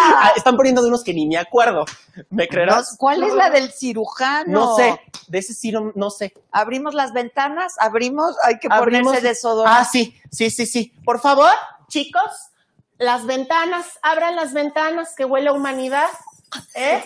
[0.00, 0.32] Ah, cosa?
[0.36, 1.84] están poniendo de unos que ni me acuerdo.
[2.30, 2.96] ¿Me No, creerás?
[2.98, 4.50] ¿Cuál es la del cirujano?
[4.52, 5.00] No sé.
[5.28, 6.34] De ese sí no, no sé.
[6.50, 9.78] Abrimos las ventanas, abrimos, hay que Abrimos- ponerse desodorante.
[9.80, 10.92] Ah, sí, sí, sí, sí.
[11.04, 11.50] Por favor,
[11.88, 12.22] chicos,
[12.98, 16.08] las ventanas, abran las ventanas que huele a humanidad.
[16.74, 17.02] ¿Eh?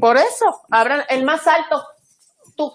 [0.00, 1.86] Por eso, abran el más alto.
[2.56, 2.72] Tú.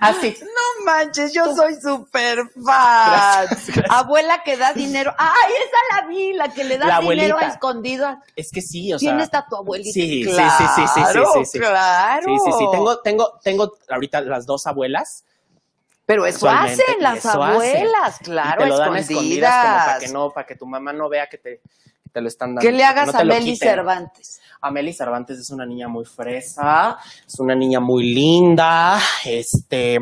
[0.00, 0.36] Así.
[0.42, 3.46] No manches, yo soy súper fan.
[3.46, 3.86] Gracias, gracias.
[3.88, 5.14] Abuela que da dinero.
[5.16, 6.32] ¡Ay, esa la vi!
[6.34, 8.18] La que le da La dinero a escondido.
[8.36, 9.24] Es que sí, o ¿Quién sea.
[9.24, 9.92] está tu abuelita?
[9.92, 11.58] Sí, sí, sí, claro, sí, sí, sí, sí, sí.
[11.58, 12.26] Claro.
[12.26, 12.66] Sí, sí, sí.
[12.70, 15.24] Tengo, tengo, tengo ahorita las dos abuelas.
[16.06, 17.42] Pero eso hacen las eso hacen.
[17.42, 20.92] abuelas, claro, y te lo dan a escondidas para que no, para que tu mamá
[20.92, 21.60] no vea que te,
[22.02, 22.60] que te lo están dando.
[22.60, 23.56] ¿Qué le que hagas no a Meli.
[23.56, 24.40] Cervantes?
[24.64, 26.96] Amelie Cervantes es una niña muy fresa,
[27.26, 28.98] es una niña muy linda.
[29.24, 29.98] Este,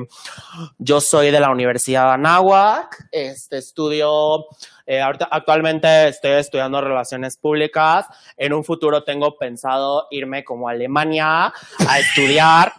[0.78, 4.46] yo soy de la Universidad de Anáhuac, este, estudio,
[4.86, 8.06] eh, actualmente estoy estudiando relaciones públicas.
[8.36, 11.52] En un futuro tengo pensado irme como a Alemania
[11.88, 12.72] a estudiar.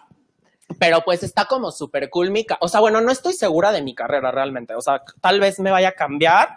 [0.80, 3.94] Pero pues está como súper cool mi O sea, bueno, no estoy segura de mi
[3.94, 4.74] carrera realmente.
[4.76, 6.56] O sea, tal vez me vaya a cambiar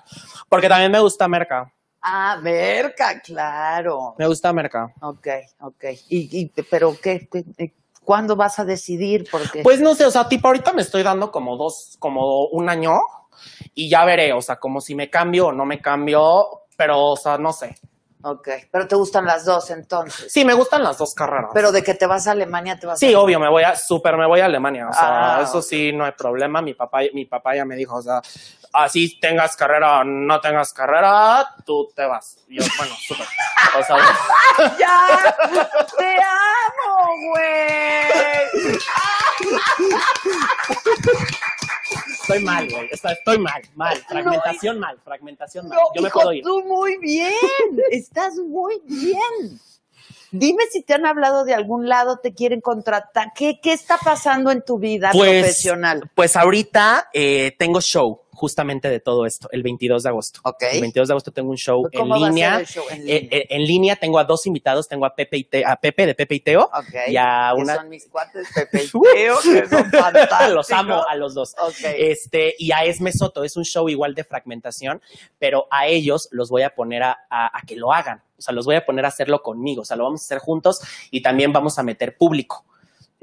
[0.48, 1.72] porque también me gusta Merca.
[2.00, 4.14] Ah, Merca, claro.
[4.18, 4.92] Me gusta Merca.
[5.00, 5.26] Ok,
[5.60, 5.84] ok.
[6.08, 7.72] ¿Y, y pero qué, qué- eh,
[8.04, 9.26] cuándo vas a decidir?
[9.30, 12.68] Porque Pues no sé, o sea, tipo ahorita me estoy dando como dos, como un
[12.68, 13.00] año
[13.74, 17.16] y ya veré, o sea, como si me cambio o no me cambio, pero, o
[17.16, 17.74] sea, no sé.
[18.28, 20.32] Ok, pero te gustan las dos entonces.
[20.32, 21.50] Sí, me gustan las dos carreras.
[21.54, 23.20] Pero de que te vas a Alemania, te vas Sí, a...
[23.20, 26.04] obvio, me voy a, súper me voy a Alemania, o sea, Ah, eso sí, no
[26.04, 28.20] hay problema, mi papá, mi papá ya me dijo, o sea,
[28.72, 32.38] así tengas carrera o no tengas carrera, tú te vas.
[32.48, 33.28] Y yo, bueno, súper.
[33.78, 33.96] O sea,
[34.76, 35.36] ¡Ya!
[35.96, 38.56] ¡Te amo, güey!
[42.26, 45.78] estoy mal, güey, estoy mal, mal, fragmentación mal, fragmentación mal.
[45.78, 46.42] No, yo me hijo, puedo ir.
[46.42, 47.32] tú muy bien.
[47.90, 49.60] Estás muy bien.
[50.32, 53.28] Dime si te han hablado de algún lado, te quieren contratar.
[53.34, 56.10] ¿Qué, qué está pasando en tu vida Pues, profesional?
[56.14, 60.40] Pues ahorita eh, tengo show justamente de todo esto, el 22 de agosto.
[60.44, 60.62] Ok.
[60.72, 62.60] El 22 de agosto tengo un show en ¿Cómo va a ser línea.
[62.60, 63.38] el show en Eh, línea?
[63.38, 66.14] eh, en línea tengo a dos invitados, tengo a Pepe, y Te- a Pepe de
[66.14, 66.94] Pepe y Teo Ok.
[67.08, 67.74] y a una...
[67.76, 70.50] son mis cuates Pepe y Teo, que son fantásticos.
[70.54, 71.54] los amo a los dos.
[71.60, 71.74] Ok.
[71.96, 75.00] Este, y a Esme Soto, es un show igual de fragmentación,
[75.38, 78.22] pero a ellos los voy a poner a, a- a que lo hagan.
[78.38, 79.80] O sea, los voy a poner a hacerlo conmigo.
[79.82, 80.80] O sea, lo vamos a hacer juntos
[81.10, 82.64] y también vamos a meter público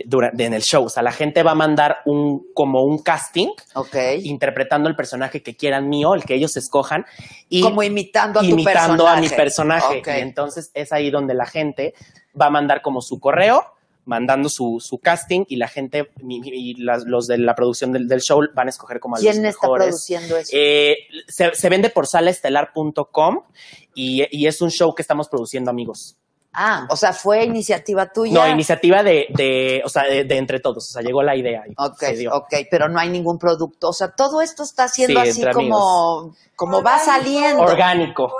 [0.05, 0.85] durante, en el show.
[0.85, 3.95] O sea, la gente va a mandar un, como un casting Ok.
[4.23, 7.05] interpretando el personaje que quieran mío, el que ellos escojan.
[7.49, 9.85] Y Como imitando a tu imitando a mi personaje.
[10.01, 10.19] personaje.
[10.19, 11.93] Y entonces es ahí donde la gente
[12.39, 13.63] va a mandar como su correo,
[14.05, 17.93] mandando su, su casting y la gente mi- mi- y las- los de la producción
[17.93, 19.85] del, del show van a escoger como a los ¿Quién está mejores.
[19.87, 20.49] produciendo eso?
[20.53, 20.97] Eh,
[21.29, 23.43] se, se vende por salaestelar.com
[23.93, 26.17] y, y es un show que estamos produciendo, amigos.
[26.53, 28.33] Ah, o sea, fue iniciativa tuya.
[28.33, 30.89] No, iniciativa de, de o sea, de, de entre todos.
[30.89, 31.63] O sea, llegó la idea.
[31.67, 32.31] y Ok, se dio.
[32.33, 33.89] ok, pero no hay ningún producto.
[33.89, 37.61] O sea, todo esto está siendo Sí, así como, como va saliendo.
[37.63, 38.31] Orgánico.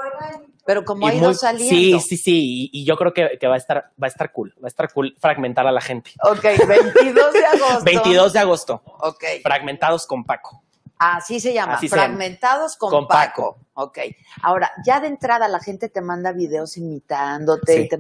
[0.66, 1.76] Pero como Y ha ido muy- saliendo.
[1.76, 2.70] Sí, sí, sí.
[2.72, 4.54] Y, y yo creo que, que va a estar, va a estar cool.
[4.64, 6.12] Va a estar cool fragmentar a la gente.
[6.24, 7.84] Ok, 22 de agosto.
[7.84, 8.82] 22 de agosto.
[9.00, 9.24] Ok.
[9.44, 10.64] Fragmentados con Paco.
[10.98, 12.08] Así se llama, Así se llama.
[12.08, 13.56] fragmentados con, Con Paco.
[13.56, 13.63] Paco.
[13.76, 14.00] Ok.
[14.44, 17.74] Ahora, ya de entrada la gente te manda videos imitándote.
[17.76, 17.82] Sí.
[17.84, 17.98] y te-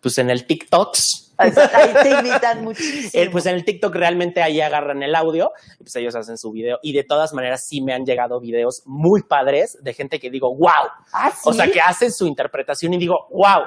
[0.00, 1.24] Pues en el TikToks.
[1.40, 3.10] Ahí te imitan muchísimo.
[3.22, 6.50] eh, pues en el TikTok realmente ahí agarran el audio y pues ellos hacen su
[6.50, 6.78] video.
[6.82, 10.54] Y de todas maneras sí me han llegado videos muy padres de gente que digo,
[10.56, 10.88] wow.
[11.12, 13.66] Ah, O sea, que hacen su interpretación y digo, wow.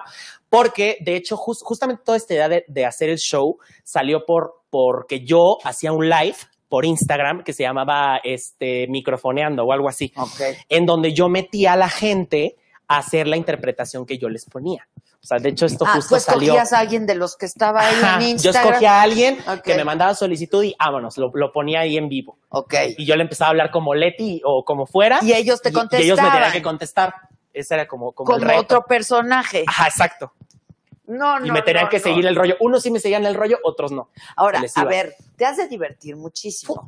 [0.49, 4.61] Porque de hecho, jus- justamente toda esta idea de, de hacer el show salió por
[4.69, 6.35] porque yo hacía un live
[6.72, 10.39] por Instagram que se llamaba este microfoneando o algo así, Ok.
[10.69, 12.55] en donde yo metía a la gente
[12.88, 14.88] a hacer la interpretación que yo les ponía.
[15.22, 16.53] O sea, de hecho esto Ah, justo tú salió.
[16.53, 18.63] escogías a alguien de los que estaba ahí Ajá, en yo Instagram.
[18.67, 22.38] escogía a alguien que me mandaba solicitud y vámonos, lo, lo ponía ahí en vivo.
[22.49, 22.74] Ok.
[22.97, 25.19] Y yo le empezaba a hablar como Leti o como fuera.
[25.22, 26.51] Y ellos te y- Y ellos me tenían contestaban.
[26.53, 27.13] que contestar.
[27.53, 28.61] Ese era como, como, el Como reto.
[28.61, 29.65] otro personaje.
[29.67, 30.32] Ajá, exacto.
[31.12, 31.45] No, no.
[31.45, 32.03] y me tenían no, que no.
[32.03, 32.55] seguir el rollo.
[32.62, 34.09] Unos sí me seguían el rollo, otros no.
[34.36, 36.88] Ahora, a ver, te has de divertir muchísimo.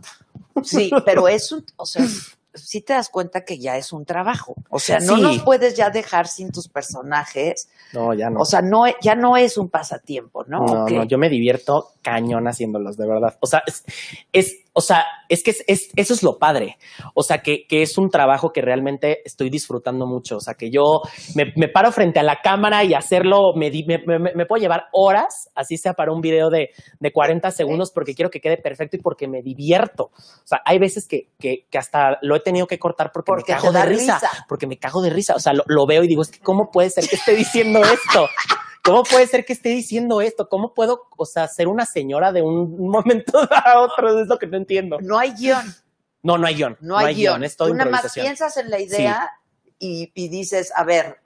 [0.64, 2.06] Sí, pero es un, o sea,
[2.54, 4.56] sí te das cuenta que ya es un trabajo.
[4.70, 5.22] O sea, no Sí.
[5.22, 7.68] nos puedes ya dejar sin tus personajes.
[7.94, 8.40] No, ya no.
[8.42, 10.66] O sea, no, ya no es un pasatiempo, ¿no?
[10.66, 10.96] no, ¿O qué?
[10.96, 13.38] no, yo me divierto cañón haciéndolos, de verdad.
[13.42, 13.84] O sea, es,
[14.32, 16.78] es- o sea, es que es, es- eso es lo padre.
[17.14, 20.38] O sea, que, que es un trabajo que realmente estoy disfrutando mucho.
[20.38, 21.02] O sea, que yo
[21.36, 24.86] me, me paro frente a la cámara y hacerlo, me, me, me- me puedo llevar
[24.92, 26.70] horas, así sea para un video de,
[27.00, 30.06] de 40 segundos, porque quiero que quede perfecto y porque me divierto.
[30.16, 33.54] O sea, hay veces que, que, que hasta lo he tenido que cortar porque, Porque
[33.54, 34.46] me cago de risa, risa.
[34.50, 35.36] Porque me cago de risa.
[35.36, 37.80] O sea, lo, lo veo y digo, es que ¿cómo puede ser que esté diciendo
[37.82, 38.28] esto?
[38.84, 40.50] ¿Cómo puede ser que esté diciendo esto?
[40.50, 44.20] ¿Cómo puedo, o sea, ser una señora de un momento a otro?
[44.22, 44.98] Es lo que no entiendo.
[45.02, 45.74] No hay guion,
[46.22, 46.78] No, no hay guion.
[46.82, 47.44] no hay, guion.
[47.44, 49.32] Es todo Tú nada más piensas en la idea
[49.80, 51.20] y, y dices, a ver,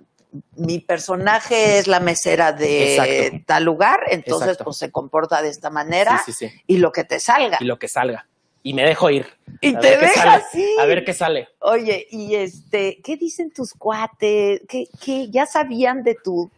[0.55, 3.43] mi personaje es la mesera de Exacto.
[3.47, 4.66] tal lugar, entonces Exacto.
[4.66, 6.62] pues se comporta de esta manera Sí, sí, sí.
[6.68, 7.58] y lo que te salga.
[7.60, 8.28] Y lo que salga.
[8.62, 9.26] Y me dejo ir.
[9.62, 10.80] Y A te dejas ir.
[10.80, 11.47] A ver qué sale.
[11.60, 14.62] Oye, y este, ¿qué dicen tus cuates?
[14.68, 16.51] ¿Qué, qué ya sabían de tu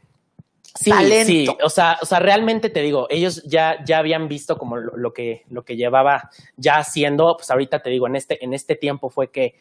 [0.76, 1.26] Sí, talento?
[1.28, 1.47] sí.
[1.63, 5.11] O sea, o sea, realmente te digo, ellos ya, ya habían visto como lo, lo
[5.13, 7.36] que, lo que llevaba ya haciendo.
[7.38, 9.55] Pues ahorita te digo, en este, en este tiempo fue que,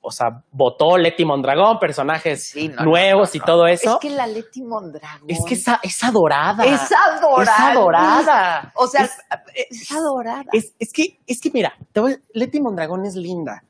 [0.00, 3.94] o sea, votó Leti Mondragón, personajes Sí, no, nuevos no, y todo eso.
[3.94, 5.28] Es que la Leti Mondragón.
[5.28, 6.64] Es que esa- es adorada.
[6.64, 7.42] es adorada.
[7.42, 8.72] Es adorada.
[8.76, 9.18] O sea, Es-
[9.70, 10.44] es, adorada.
[10.52, 13.62] Es, es que, es que mira, te voy- Leti Mondragón es linda.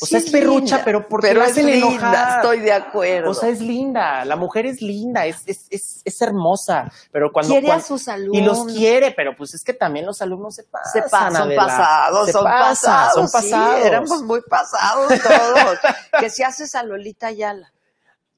[0.00, 2.36] O Sí sea, es perrucha, linda, pero porque pero la es hacen linda, enojar.
[2.38, 3.30] estoy de acuerdo.
[3.30, 4.24] O sea, es linda.
[4.24, 6.90] La mujer es linda, es, es, es, es hermosa.
[7.10, 7.50] Pero cuando.
[7.52, 8.36] quiere a sus alumnos.
[8.36, 10.92] y los quiere, pero pues es que también los alumnos se pasan.
[10.92, 11.66] Se pasan, son Adela.
[11.66, 13.14] pasados, Se son pasan, pasados.
[13.14, 13.84] Son sí, pasados.
[13.84, 15.78] éramos muy pasados todos.
[16.20, 17.72] que si haces a Lolita Ayala.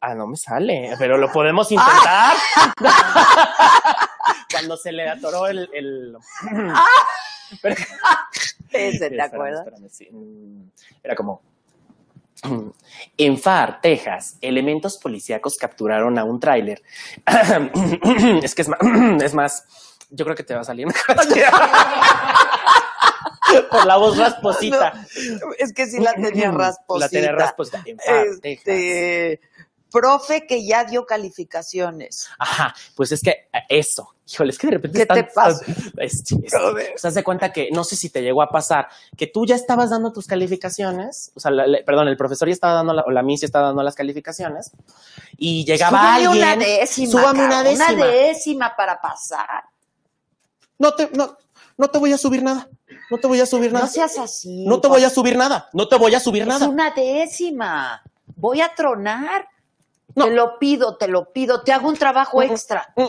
[0.00, 2.34] Ah, no me sale, pero lo podemos intentar.
[4.50, 5.68] Cuando se le atoró el.
[5.72, 6.16] el...
[7.62, 7.74] Pero-
[8.72, 9.66] Ese, ¿te acuerdas?
[9.66, 10.08] espérame, sí.
[10.12, 10.70] Mm,
[11.02, 11.42] Era como.
[13.16, 16.82] En Far, Texas, elementos policíacos capturaron a un tráiler.
[18.43, 18.80] es que es más,
[19.22, 19.64] es más,
[20.11, 20.86] yo creo que te va a salir
[23.70, 25.07] por la voz rasposita.
[25.41, 27.07] No, es que sí la tenía rasposita.
[27.07, 27.82] La tenía rasposita.
[27.84, 29.41] En Far, Texas.
[29.91, 32.28] Profe que ya dio calificaciones.
[32.38, 35.64] Ajá, pues es que eh, eso, híjole, es que de repente ¿Qué están- te pasa?
[35.99, 36.57] Este, este,
[36.95, 39.57] o sea, de cuenta que no sé si te llegó a pasar que tú ya
[39.57, 43.03] estabas dando tus calificaciones, o sea, la- la- perdón, el profesor ya estaba dando la,
[43.03, 44.70] o la miss ya estaba dando las calificaciones
[45.36, 47.11] y llegaba Súbame alguien, una décima.
[47.11, 47.93] súbame una décima.
[47.93, 49.64] Una décima para pasar.
[50.78, 51.36] No te, no,
[51.76, 52.68] no te voy a subir nada,
[53.11, 54.64] no te voy a subir nada, No seas así.
[54.66, 56.68] no te voy a subir nada, no te voy a subir Es nada.
[56.68, 58.03] una décima.
[58.36, 59.47] Voy a tronar.
[60.14, 60.24] No.
[60.26, 61.62] Te lo pido, te lo pido.
[61.62, 62.92] Te hago un trabajo extra.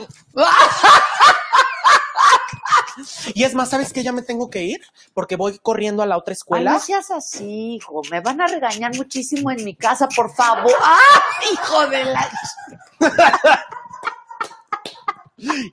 [3.34, 4.82] Y es más, ¿sabes que Ya me tengo que ir
[5.14, 6.72] porque voy corriendo a la otra Ay, escuela.
[6.74, 8.02] no seas así, hijo.
[8.12, 10.72] Me van a regañar muchísimo en mi casa, por favor.
[10.84, 11.24] ¡Ah,
[11.54, 12.30] hijo de la...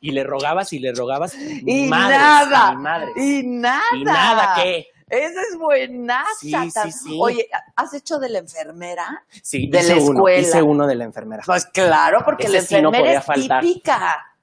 [0.00, 1.34] Y le rogabas y le rogabas.
[1.34, 2.72] Y madres, nada.
[2.72, 3.10] y madres.
[3.16, 3.82] Y nada.
[3.94, 4.86] Y nada, ¿qué?
[5.10, 6.26] Esa es buenaza.
[6.38, 7.18] Sí, sí, sí.
[7.20, 9.24] Oye, ¿has hecho de la enfermera?
[9.42, 10.38] Sí, de hice la uno, escuela.
[10.38, 11.42] hice uno de la enfermera.
[11.46, 13.62] Pues claro, porque Ese la sí no enfermera podía es faltar.
[13.62, 14.34] típica.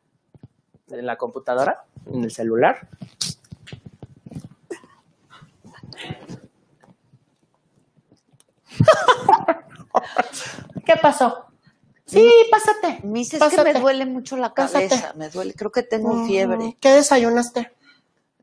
[0.89, 2.87] En la computadora, en el celular.
[10.85, 11.45] ¿Qué pasó?
[12.05, 12.99] Sí, pásate.
[13.07, 13.73] Mis, es que Pásate.
[13.73, 14.89] me duele mucho la Pásate.
[14.89, 15.13] cabeza.
[15.15, 16.77] Me duele, creo que tengo Mm, fiebre.
[16.79, 17.74] ¿Qué desayunaste?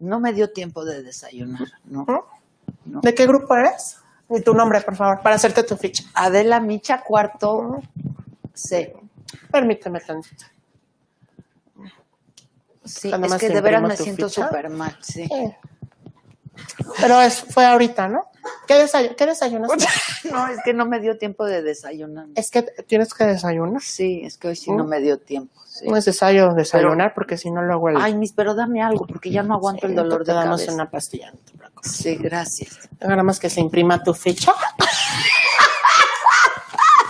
[0.02, 2.04] No me dio tiempo de desayunar, ¿no?
[2.84, 3.00] No.
[3.00, 3.98] ¿De qué grupo eres?
[4.28, 6.02] Y tu nombre, por favor, para hacerte tu ficha.
[6.12, 7.80] Adela Micha, cuarto
[8.52, 8.96] C.
[9.52, 10.44] Permíteme tantito.
[12.84, 15.28] Sí, es que de veras me siento súper mal, sí.
[15.28, 15.54] Sí.
[17.00, 18.24] Pero es, fue ahorita, ¿no?
[18.66, 19.86] ¿Qué, desayu- qué desayunaste?
[20.32, 22.26] No, es que no me dio tiempo de desayunar.
[22.34, 23.82] es que tienes que desayunar.
[23.82, 24.76] Sí, es que hoy sí ¿Mm?
[24.76, 25.60] no me dio tiempo.
[25.66, 25.86] sí.
[25.88, 27.96] No es necesario desayunar porque si no luego el...
[27.98, 30.72] Ay, mis, pero dame algo porque ya no aguanto el dolor de damos cabeza.
[30.74, 31.32] una pastilla.
[31.32, 31.38] no.
[31.82, 32.78] Sí, gracias.
[33.00, 34.52] Nada más que se imprima tu ficha.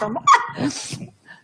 [0.01, 0.23] Toma.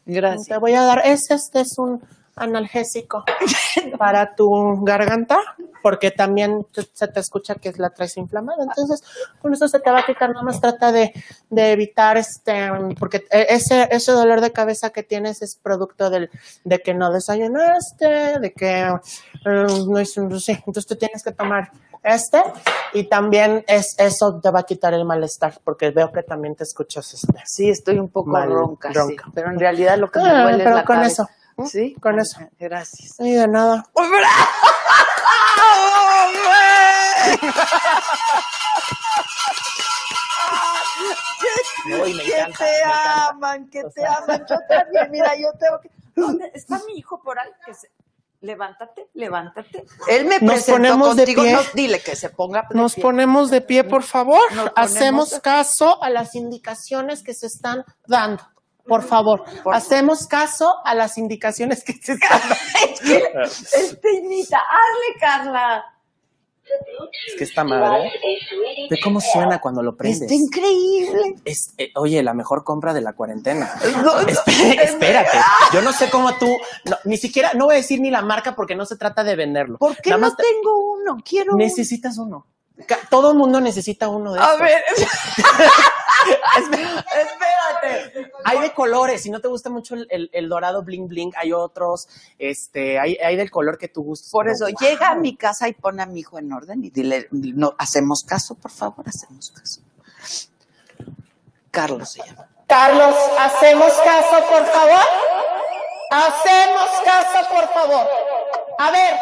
[0.07, 0.49] Gracias.
[0.49, 2.03] Te voy a dar, este, este es un
[2.41, 3.25] analgésico
[3.99, 5.39] para tu garganta,
[5.83, 8.65] porque también se te escucha que la traes inflamada.
[8.65, 9.03] Entonces,
[9.41, 10.31] con eso se te va a quitar.
[10.31, 11.13] Nada más trata de,
[11.51, 12.69] de evitar este,
[12.99, 16.31] porque e- ese, ese dolor de cabeza que tienes es producto del,
[16.65, 18.97] de que no desayunaste, de que eh,
[19.45, 21.71] no hice, sí, entonces tú tienes que tomar
[22.03, 22.43] este
[22.95, 26.65] y también es eso te va a quitar el malestar, porque veo que también te
[26.65, 27.35] escuchas este.
[27.45, 29.17] Sí, estoy un poco Mal, ronca, sí.
[29.35, 31.23] Pero en realidad lo que me Ah, duele pero es la con cabeza.
[31.25, 31.31] eso.
[31.67, 32.39] Sí, Con eso.
[32.59, 33.19] Gracias.
[33.19, 33.85] Ay, de nada.
[41.87, 42.93] No, y me que encanta, te me
[43.29, 44.17] aman, que O te sea.
[44.17, 44.47] aman.
[44.49, 45.91] Yo también, mira, yo tengo que.
[46.15, 47.51] ¿Dónde está mi hijo por ahí?
[47.65, 47.91] Que se...
[48.41, 49.85] Levántate, levántate.
[50.09, 51.43] Él me Nos ponemos de contigo.
[51.43, 51.53] pie.
[51.55, 53.03] No, dile que se ponga de Nos pie.
[53.03, 54.41] ponemos de pie, por favor.
[54.77, 58.45] Hacemos de- caso a las indicaciones que se están dando.
[58.89, 63.43] Por favor, Por hacemos caso a las indicaciones que se están dando.
[63.45, 65.85] Espinita, hazle, Carla.
[67.29, 68.13] Es que esta madre,
[68.91, 70.23] ve cómo suena cuando lo prendes.
[70.23, 71.37] Está increíble.
[71.47, 73.73] Es, eh, oye, la mejor compra de la cuarentena.
[74.03, 75.39] No, no, Espé- Espérate,
[75.73, 76.47] yo no sé cómo tú,
[76.85, 79.35] no, ni siquiera, no voy a decir ni la marca porque no se trata de
[79.37, 79.79] venderlo.
[79.79, 81.17] ¿Por qué Nada no más te- tengo uno?
[81.25, 81.65] Quiero uno.
[81.65, 82.47] Necesitas uno.
[83.11, 84.61] Todo el mundo necesita uno de A estos.
[84.61, 84.83] ver,
[86.59, 88.31] espérate.
[88.45, 91.53] Hay de colores, si no te gusta mucho el, el- el dorado bling bling, hay
[91.53, 92.09] otros,
[92.39, 94.31] este, hay, hay del color que tú gustes.
[94.31, 94.75] Por eso, wow.
[94.81, 98.23] llega a mi casa y pone a mi hijo en orden y dile, no, hacemos
[98.25, 99.81] caso, por favor, hacemos caso.
[101.71, 102.49] Carlos se llama.
[102.67, 105.01] Carlos, ¿hacemos caso, por favor?
[106.11, 108.09] Hacemos caso, por favor.
[108.79, 109.15] A ver,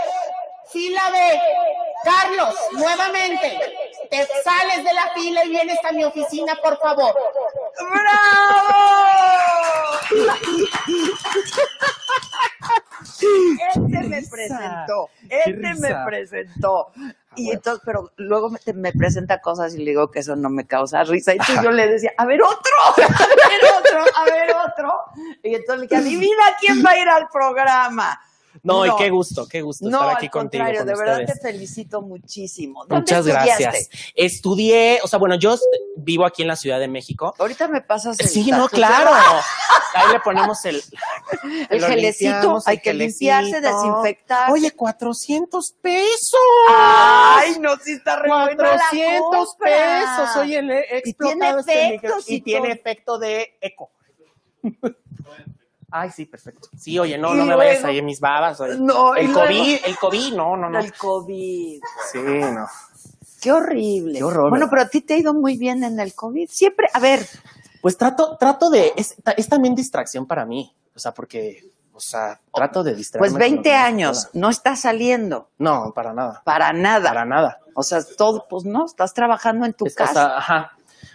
[0.70, 1.40] fila B.
[2.06, 3.58] Carlos, nuevamente,
[4.08, 7.12] te sales de la fila y vienes a mi oficina, por favor.
[13.18, 16.92] Este me presentó, este me presentó.
[17.34, 20.64] Y entonces, pero luego me, me presenta cosas y le digo que eso no me
[20.64, 21.32] causa risa.
[21.34, 24.94] Y entonces yo le decía, a ver otro, a ver otro, a ver otro.
[25.42, 28.20] Y entonces le dije, adivina quién va a ir al programa.
[28.62, 30.64] No, y qué gusto, qué gusto No, estar aquí al contigo.
[30.64, 32.80] contrario, con de verdad te felicito muchísimo.
[32.86, 33.62] ¿Dónde Muchas estudiaste?
[33.64, 33.88] gracias.
[34.14, 35.56] Estudié, o sea, bueno, yo
[35.96, 37.34] vivo aquí en la Ciudad de México.
[37.38, 39.10] Ahorita me pasas el Sí, no, claro.
[39.94, 40.82] Ahí le ponemos el,
[41.70, 44.50] El gelecito, hay el que limpiarse, desinfectar.
[44.52, 46.38] Oye, 400 pesos.
[46.68, 49.70] Ay, no, sí está re buena la 400 compra.
[49.70, 50.36] pesos.
[50.36, 53.90] Oye, le he Y tiene explotado este efectos micro- y y tiene efecto de eco.
[56.00, 56.68] Ay, sí, perfecto.
[56.76, 58.60] Sí, oye, no, Y no me vayas luego- ahí en mis babas.
[58.60, 58.76] oye.
[58.78, 60.78] No, el luego- COVID, el COVID, no, no, no.
[60.78, 61.80] El COVID.
[62.12, 62.66] Sí, no.
[63.40, 64.18] Qué horrible.
[64.18, 66.48] Qué horror, Bueno, pero a ti te ha ido muy bien en el COVID.
[66.50, 67.26] Siempre, a ver,
[67.82, 72.00] Pues trato, trato de, es, ta- es también distracción para mí, o sea, porque, o
[72.00, 73.20] sea, trato de distraerme.
[73.28, 77.08] Pues con lo 20 que más años, no estás saliendo No, para nada, para nada.
[77.10, 77.60] para nada.
[77.76, 80.12] O sea, todo, pues no, estás trabajando en tu Es- o casa.
[80.14, 80.72] sea, ajá.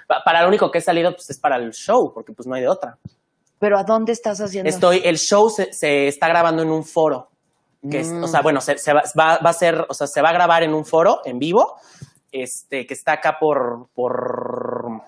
[0.07, 2.55] Pa- Para lo único que he salido, pues es para el show, porque pues no
[2.55, 2.97] hay de otra.
[3.61, 4.67] Pero ¿a dónde estás haciendo?
[4.69, 7.29] Estoy, el show se, se está grabando en un foro.
[7.89, 8.23] Que es- Mm.
[8.23, 10.33] o sea, bueno, se, se va, va- va a ser, o sea, se va a
[10.33, 11.77] grabar en un foro en vivo,
[12.31, 15.01] este, que está acá por, por,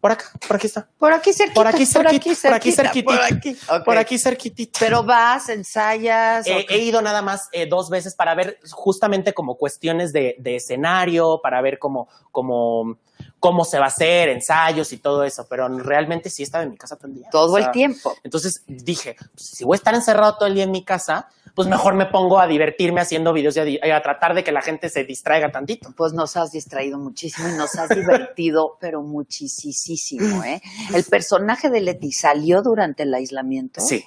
[0.00, 0.86] por acá, por aquí está.
[0.98, 1.54] Por aquí cerquita.
[1.54, 3.14] Por aquí cerquita, por aquí cerquitita.
[3.14, 3.56] Por aquí.
[3.84, 4.78] Por aquí cerquitita.
[4.80, 6.46] Pero vas, ensayas.
[6.46, 10.56] Eh, he ido nada más eh, dos veces para ver justamente como cuestiones de, de
[10.56, 12.96] escenario, para ver cómo, cómo,
[13.38, 16.76] cómo se va a hacer, ensayos y todo eso, pero realmente sí estaba en mi
[16.76, 17.28] casa todo el día.
[17.30, 18.14] todo O el tiempo.
[18.22, 21.68] Entonces dije, pues, si voy a estar encerrado todo el día en mi casa, pues
[21.68, 24.50] mejor me pongo a divertirme haciendo videos y a, di- y a tratar de que
[24.50, 25.90] la gente se distraiga tantito.
[25.96, 30.60] Pues nos has distraído muchísimo y nos has divertido, pero muchísimo, ¿eh?
[30.94, 33.80] El personaje de Leti salió durante el aislamiento.
[33.80, 34.04] Sí,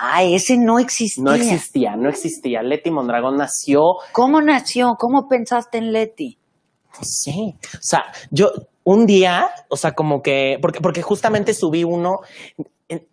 [0.00, 1.24] Ah, ese no existía.
[1.24, 2.62] no existía, no existía.
[2.62, 3.80] Leti Mondragón nació
[4.12, 4.94] ¿Cómo nació?
[4.96, 6.38] ¿Cómo pensaste en Leti?
[7.02, 8.52] Sí, o sea, yo
[8.84, 12.20] un día, o sea, como que, porque, porque justamente subí uno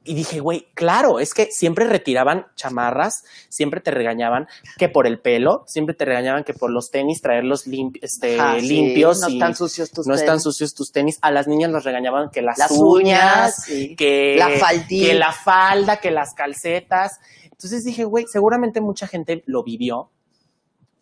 [0.06, 5.20] y dije, güey, claro, es que siempre retiraban chamarras, siempre te regañaban que por el
[5.20, 9.20] pelo, siempre te regañaban que por los tenis, traerlos limpi- este, Ajá, sí, limpios.
[9.20, 10.44] no están sucios tus No están tenis.
[10.44, 11.18] sucios tus tenis.
[11.22, 13.98] A las niñas los regañaban que las, Las uñas, sí.
[13.98, 14.48] que, La
[14.88, 17.20] que la falda, que las calcetas.
[17.44, 20.10] Entonces dije, güey, seguramente mucha gente lo vivió.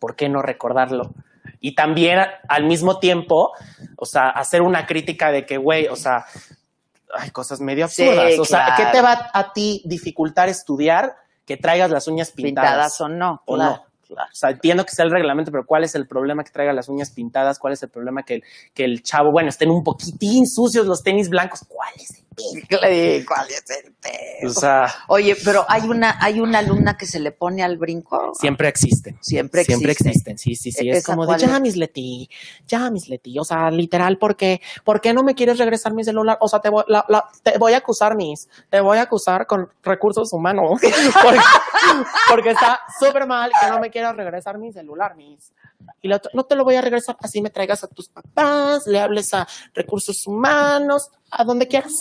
[0.00, 1.12] ¿Por qué no recordarlo?
[1.66, 3.52] Y también al mismo tiempo,
[3.96, 6.26] o sea, hacer una crítica de que, güey, o sea,
[7.16, 8.38] hay cosas medio Sí, absurdas.
[8.38, 11.14] o sea, ¿qué te va a ti dificultar estudiar
[11.46, 12.98] que traigas las uñas pintadas?
[12.98, 13.40] Pintadas o no.
[13.46, 13.86] o claro, no.
[14.06, 14.28] claro.
[14.30, 16.90] O sea, entiendo que sea el reglamento, pero ¿cuál es el problema que traiga las
[16.90, 17.58] uñas pintadas?
[17.58, 18.42] ¿Cuál es el problema que el,
[18.74, 21.60] que el chavo, bueno, estén un poquitín sucios los tenis blancos?
[21.66, 22.23] ¿Cuál es el?
[23.26, 24.50] ¿Cuál es el pedo?
[24.50, 28.32] O sea, Oye, pero hay una, hay una alumna que se le pone al brinco.
[28.38, 29.18] siempre existen.
[29.20, 30.10] Siempre Siempre existe.
[30.10, 30.90] existen, sí, sí, sí.
[30.90, 31.60] Es ¿Esa como de, ya, es?
[31.60, 32.28] Miss Leti,
[32.66, 33.38] ya, Miss Leti.
[33.38, 36.38] O sea, literal, porque, ¿por qué no me quieres regresar mi celular?
[36.40, 38.48] O sea, te voy, la- la- te voy a acusar, Miss.
[38.70, 40.80] Te voy a acusar con recursos humanos.
[41.22, 41.40] porque,
[42.28, 45.52] porque está súper mal que no me quieras regresar mi celular, Miss.
[46.00, 48.86] Y la otra, no te lo voy a regresar, así me traigas a tus papás,
[48.86, 51.92] le hables a recursos humanos, a donde quieras.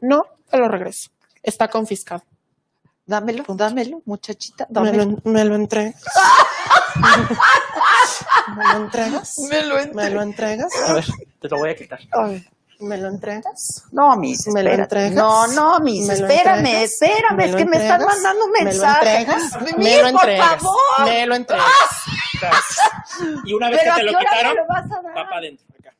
[0.00, 1.10] No, te lo regreso.
[1.42, 2.22] Está confiscado.
[3.06, 5.04] Dámelo, dámelo, muchachita, Me dámelo.
[5.04, 6.00] lo, me lo entregas.
[8.56, 9.38] ¿Me lo entregas?
[9.48, 10.72] Me lo ¿Me lo entregas?
[10.86, 11.04] A ver,
[11.40, 11.98] te lo voy a quitar.
[12.80, 13.84] ¿Me lo entregas?
[13.92, 15.12] No, Miss, ¿Me lo entregas?
[15.12, 16.82] No, no, Miss, ¿Me lo espérame, entregas?
[16.92, 18.16] espérame, ¿Me es que me están entregas?
[18.22, 19.42] mandando un ¿Me lo entregas?
[19.76, 20.62] ¿Me lo por entregas?
[20.62, 20.76] favor.
[21.04, 21.66] Me lo entregas.
[22.40, 22.78] Gracias.
[23.44, 25.66] Y una vez Pero ¿a que te lo quitaron, va para adentro.
[25.78, 25.94] acá.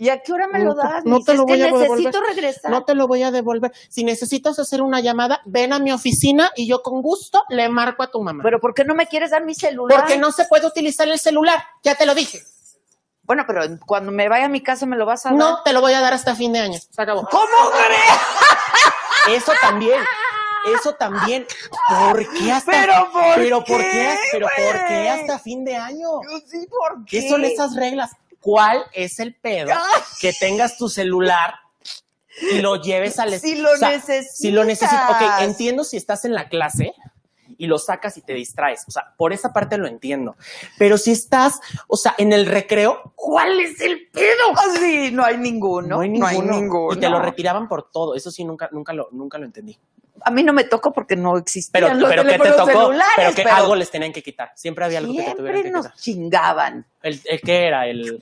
[0.00, 1.04] ¿Y a qué hora me No lo das?
[1.04, 2.36] no te lo voy a necesito devolver.
[2.36, 2.70] regresar.
[2.70, 3.72] No te lo voy a devolver.
[3.88, 8.04] Si necesitas hacer una llamada, ven a mi oficina y yo con gusto le marco
[8.04, 8.44] a tu mamá.
[8.44, 9.98] Pero ¿por qué no me quieres dar mi celular?
[9.98, 11.62] Porque no se puede utilizar el celular.
[11.82, 12.40] Ya te lo dije.
[13.24, 15.38] Bueno, pero cuando me vaya a mi casa me lo vas a dar.
[15.38, 16.78] No, te lo voy a dar hasta fin de año.
[16.78, 17.28] Se acabó.
[17.28, 17.70] ¿Cómo
[19.26, 19.42] crees?
[19.42, 20.00] Eso también.
[20.74, 21.46] Eso también.
[21.88, 25.76] ¿Por qué hasta ¿Pero por pero por qué, qué, pero por qué hasta fin de
[25.76, 26.20] año?
[26.46, 27.20] Sí, ¿por qué?
[27.20, 28.12] ¿Qué son esas reglas?
[28.40, 29.72] ¿Cuál es el pedo
[30.20, 31.54] que tengas tu celular
[32.52, 35.10] y lo lleves al Si lo Si lo necesitas.
[35.10, 35.42] Ok, necesitas.
[35.42, 36.94] entiendo si estás en la clase
[37.56, 38.84] y lo sacas y te distraes.
[38.86, 40.36] O sea, por esa parte lo entiendo.
[40.78, 44.52] Pero si estás, o sea, en el recreo, ¿cuál es el pedo?
[44.56, 45.88] Ah, sí, no hay ninguno.
[45.88, 46.52] No hay ninguno.
[46.52, 46.94] ninguno.
[46.94, 48.14] Y te lo retiraban por todo.
[48.14, 49.76] Eso sí, nunca, nunca lo, nunca lo entendí.
[50.24, 53.12] A mí no me tocó porque no existían Pero, los pero celulares.
[53.16, 54.52] Pero que algo les tenían que quitar.
[54.54, 55.98] Siempre había algo que te tuvieran siempre que nos quitar.
[55.98, 56.86] chingaban.
[57.02, 58.20] El, el que era el.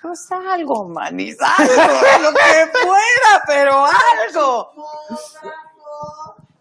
[0.00, 1.72] Pues algo, manis, algo,
[2.22, 4.72] lo que fuera, pero algo.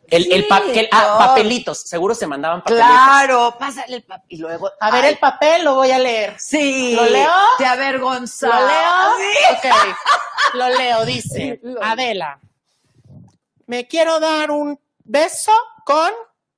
[0.07, 1.81] El, el Sí, papel, ah, papelitos.
[1.83, 2.85] Seguro se mandaban papelitos.
[2.89, 4.25] Claro, pásale el papel.
[4.29, 4.69] Y luego.
[4.79, 6.35] A ver el papel, lo voy a leer.
[6.37, 6.93] Sí.
[6.95, 7.31] ¿Lo leo?
[7.57, 8.59] Te ¿Lo avergonzaba.
[8.59, 9.17] leo?
[9.17, 9.37] Sí.
[9.69, 9.75] Ok.
[10.55, 11.59] Lo leo, dice.
[11.63, 12.37] Lo- Adela.
[13.71, 15.53] Me quiero dar un beso
[15.85, 16.11] con.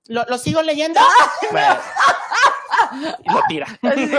[0.07, 0.99] ¿Lo, lo sigo leyendo?
[1.51, 1.77] Bueno.
[3.23, 3.67] Y lo tira.
[3.67, 4.11] Sí,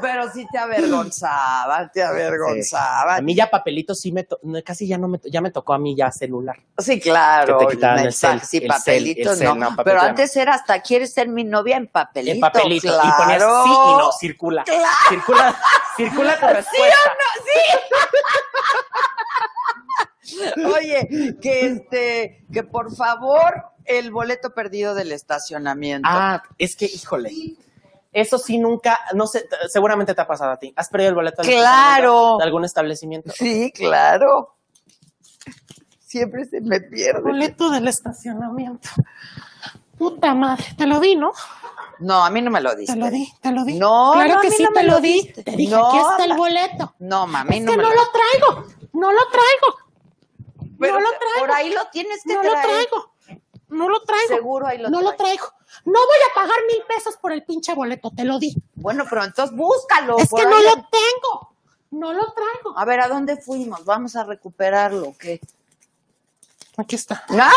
[0.00, 3.16] pero sí te avergonzaba, te avergonzaba.
[3.16, 5.72] A mí ya papelitos sí me to- no, casi ya no me ya me tocó
[5.74, 6.56] a mí ya celular.
[6.78, 7.58] Sí, claro.
[7.58, 9.54] Que te quitaban el cel, sí, el cel, papelitos el cel, no.
[9.54, 10.08] no, papel Pero no.
[10.08, 12.34] antes era hasta quieres ser mi novia en papelito.
[12.34, 12.88] En papelito.
[12.88, 13.08] Claro.
[13.08, 14.64] Y ponías sí y no, circula.
[15.08, 15.56] Circula,
[15.96, 16.96] circula tu respuesta.
[20.76, 26.08] Oye, que este, que por favor, el boleto perdido del estacionamiento.
[26.10, 27.30] Ah, es que, híjole.
[28.12, 30.72] Eso sí nunca, no sé, seguramente te ha pasado a ti.
[30.74, 31.66] ¿Has perdido el boleto del Claro.
[31.66, 33.30] estacionamiento de algún establecimiento?
[33.32, 34.54] Sí, claro.
[36.00, 37.20] Siempre se me pierde.
[37.20, 38.88] Boleto del estacionamiento.
[39.98, 41.32] Puta madre, te lo di, ¿no?
[41.98, 42.92] No, a mí no me lo diste.
[42.94, 43.78] Te lo di, te lo di.
[43.78, 45.12] No, claro no, a que mí sí no me te lo lo di.
[45.12, 45.42] diste.
[45.42, 46.94] Te dije, No, aquí está el boleto.
[47.00, 49.78] No, mami, Es no que me no lo lo traigo, no lo traigo,
[50.78, 51.40] Pero no lo traigo.
[51.40, 52.66] Por ahí lo tienes que no lo traer.
[52.66, 53.14] traigo,
[53.68, 54.28] no lo traigo.
[54.28, 55.52] Seguro ahí lo No lo traigo.
[55.84, 58.54] No voy a pagar mil pesos por el pinche boleto, te lo di.
[58.74, 60.18] Bueno, pero entonces búscalo.
[60.18, 60.48] Es que ahí.
[60.48, 61.54] no lo tengo,
[61.90, 62.78] no lo traigo.
[62.78, 63.84] A ver, ¿a dónde fuimos?
[63.84, 65.40] Vamos a recuperarlo, ¿o ¿qué?
[66.76, 67.24] Aquí está.
[67.30, 67.52] ¡Ah!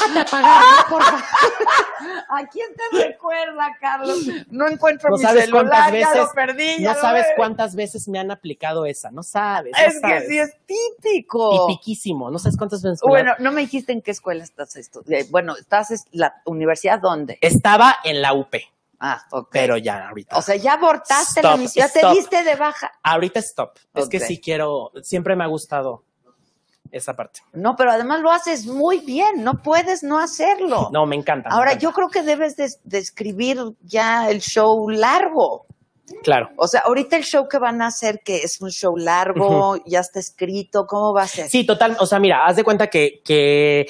[0.00, 1.20] Bájate a pagar, por favor.
[2.28, 4.18] ¿A quién te recuerda, Carlos?
[4.50, 6.78] No encuentro No mi sabes celular, cuántas ya veces, lo perdí.
[6.82, 9.72] ya no lo sabes cuántas veces me han aplicado esa, no sabes.
[9.72, 11.68] no Es que sí es típico.
[11.70, 13.00] Y piquísimo, no sabes cuántas veces.
[13.06, 15.30] Bueno, no me dijiste en qué escuela estás estudiando.
[15.30, 17.38] Bueno, ¿estás en la universidad dónde?
[17.40, 18.54] Estaba en la UP,
[19.00, 19.48] Ah, ok.
[19.52, 20.36] pero ya ahorita.
[20.36, 22.90] O sea, ya abortaste la misión, ya te diste de baja.
[23.02, 23.76] ahorita stop.
[23.94, 26.04] Es que sí quiero, siempre me ha gustado
[26.96, 27.40] esa parte.
[27.52, 30.88] No, pero además lo haces muy bien, no puedes no hacerlo.
[30.92, 31.48] No, me encanta.
[31.48, 31.82] me Ahora, encanta.
[31.82, 35.66] yo creo que debes de, de escribir ya el show largo.
[36.22, 36.50] Claro.
[36.56, 40.00] O sea, ahorita el show que van a hacer, que es un show largo, ya
[40.00, 41.48] está escrito, ¿cómo va a ser?
[41.48, 41.96] Sí, total.
[41.98, 43.86] O sea, mira, haz de cuenta que, que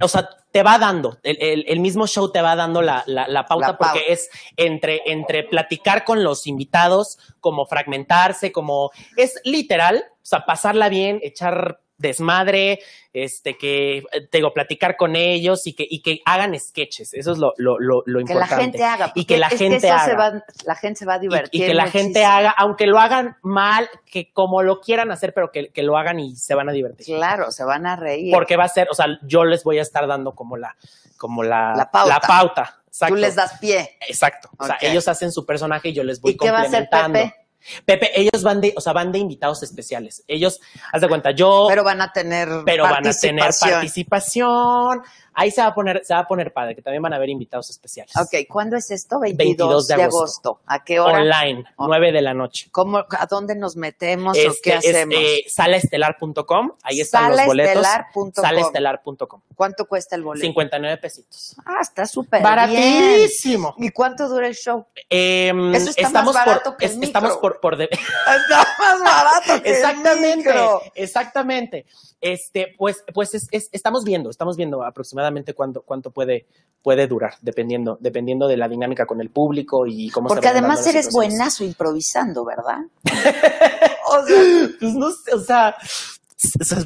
[0.00, 3.28] o sea, te va dando, el, el- el mismo show te va dando la, la-
[3.28, 3.92] la pauta La pauta.
[3.94, 10.44] porque es entre, entre platicar con los invitados, como fragmentarse, como es literal, o sea,
[10.46, 12.80] pasarla bien, echar desmadre,
[13.12, 17.14] este, que, eh, te digo, platicar con ellos y que, y que hagan sketches.
[17.14, 18.62] Eso es lo, lo, lo, lo que la importante.
[18.64, 19.12] gente haga.
[19.14, 20.04] Y que la es gente eso haga.
[20.04, 21.62] se va- la gente se va a divertir.
[21.62, 25.50] y, que la gente haga, aunque lo hagan mal, que como lo quieran hacer, pero
[25.52, 27.16] que, que lo hagan y se van a divertir.
[27.16, 28.32] Claro, se van a reír.
[28.32, 30.76] Porque va a ser, o sea, yo les voy a estar dando como la,
[31.16, 32.76] como la, La pauta.
[33.08, 33.96] Tú les das pie.
[34.08, 34.50] Exacto.
[34.58, 36.88] O sea, ellos hacen su personaje y yo les voy ¿Y qué va a hacer
[36.90, 37.18] complementando.
[37.30, 37.39] Pepe?
[37.84, 40.24] Pepe, ellos van de, o sea, van de invitados especiales.
[40.26, 40.60] Ellos,
[40.92, 45.02] haz de cuenta, yo, Pero van a tener pero van a tener participación.
[45.40, 47.30] Ahí se va a poner, se va a poner padre, que también van a haber
[47.30, 48.14] invitados especiales.
[48.16, 49.18] Ok, ¿cuándo es esto?
[49.20, 50.18] 22, 22 de, de agosto.
[50.50, 50.60] agosto.
[50.66, 51.20] ¿A qué hora?
[51.22, 52.68] Online, On- 9 de la noche.
[52.70, 55.14] ¿Cómo, ¿A dónde nos metemos o Este, qué es, hacemos?
[55.18, 57.86] eh, salaestelar.com, ahí están los boletos.
[58.34, 59.40] Salaestelar.com.
[59.54, 60.44] ¿Cuánto cuesta el boleto?
[60.46, 61.56] 59 pesitos.
[61.64, 62.44] Ah, está súper bien.
[62.44, 63.74] Baratísimo.
[63.78, 64.86] ¿Y cuánto dura el show?
[65.08, 67.06] Em, Eso está más estamos barato por, que el es- micro.
[67.08, 70.82] estamos por, por de- Está más barato que el exactamente, micro.
[70.94, 71.86] exactamente.
[72.20, 76.46] Este, pues, pues es- es- estamos viendo, estamos viendo aproximadamente cuánto, cuánto puede,
[76.82, 80.86] puede durar, dependiendo, dependiendo de la dinámica con el público y cómo se Porque además
[80.86, 81.12] eres situaciones.
[81.38, 82.78] buenazo improvisando, ¿verdad?
[84.06, 85.76] o sea, Pues no sé, o sea,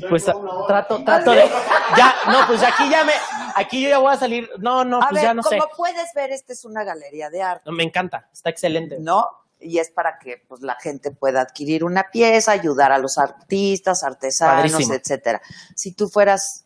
[0.09, 0.25] pues
[0.67, 1.45] trato, trato de,
[1.97, 3.13] ya, no, pues aquí ya me,
[3.55, 5.57] aquí yo ya voy a salir, no, no, a pues ver, ya no sé.
[5.59, 8.97] como puedes ver, esta es una galería de arte, No, me encanta, está excelente.
[8.99, 9.27] ¿no?
[9.61, 14.03] Y es para que pues, la gente pueda adquirir una pieza, ayudar a los artistas,
[14.03, 14.95] artesanos, Padrísimo.
[14.95, 15.41] etcétera.
[15.75, 16.64] Si tú fueras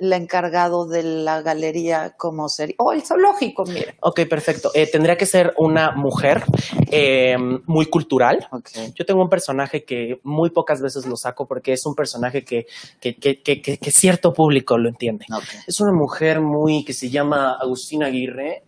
[0.00, 2.74] el encargado de la galería, ¿cómo sería?
[2.78, 3.94] Oh, el zoológico, mira.
[4.00, 4.70] Ok, perfecto.
[4.74, 6.42] Eh, tendría que ser una mujer
[6.90, 7.36] eh,
[7.66, 8.48] muy cultural.
[8.50, 8.92] Okay.
[8.94, 12.66] Yo tengo un personaje que muy pocas veces lo saco porque es un personaje que,
[13.00, 15.26] que, que, cierto público lo entiende.
[15.66, 18.62] Es una mujer muy que se llama Agustina Aguirre.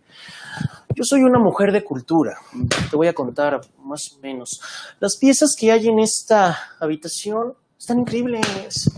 [0.95, 2.37] Yo soy una mujer de cultura.
[2.91, 4.61] Te voy a contar más o menos.
[4.99, 8.89] Las piezas que hay en esta habitación están increíbles.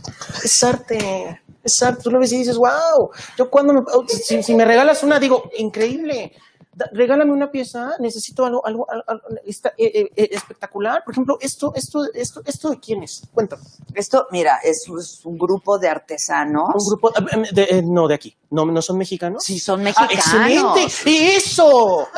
[0.43, 1.41] Es arte.
[1.63, 2.03] Es arte.
[2.03, 3.09] Tú lo ves y dices, wow.
[3.37, 6.31] Yo cuando me, oh, si, si me regalas una, digo, increíble.
[6.71, 11.03] Da- regálame una pieza, necesito algo, algo, algo- algo- está, eh, eh, eh, espectacular.
[11.05, 13.23] Por ejemplo, esto, esto, esto, esto de quién es?
[13.33, 13.63] Cuéntame.
[13.93, 16.69] Esto, mira, es, es un grupo de artesanos.
[16.75, 18.35] Un grupo, eh, de- eh, no, de aquí.
[18.51, 19.41] No, no son mexicanos.
[19.43, 20.13] Sí, son Ah, mexicanos.
[20.13, 21.35] excelente.
[21.37, 22.09] Eso,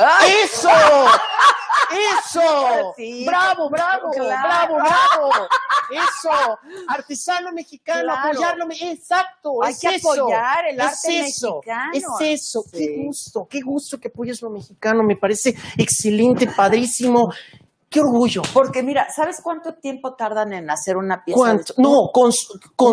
[0.42, 0.68] eso,
[1.90, 2.94] eso.
[2.96, 3.24] Sí.
[3.26, 4.74] Bravo, bravo, Claro.
[4.74, 5.30] bravo, bravo.
[5.90, 6.58] Eso,
[6.88, 8.28] artesano mexicano, Claro.
[8.30, 8.66] apoyarlo.
[8.80, 10.12] Exacto, Hay es que eso.
[10.12, 11.92] apoyar el Es arte eso, mexicano.
[11.94, 12.04] Es
[12.42, 12.70] eso, Sí.
[12.78, 15.02] qué gusto, qué gusto que apoyes lo mexicano.
[15.02, 17.32] Me parece excelente, padrísimo.
[17.90, 18.42] Qué orgullo.
[18.52, 21.38] Porque mira, ¿sabes cuánto tiempo tardan en hacer una pieza?
[21.38, 21.72] ¿Cuánto?
[21.74, 22.32] de- No, con, Un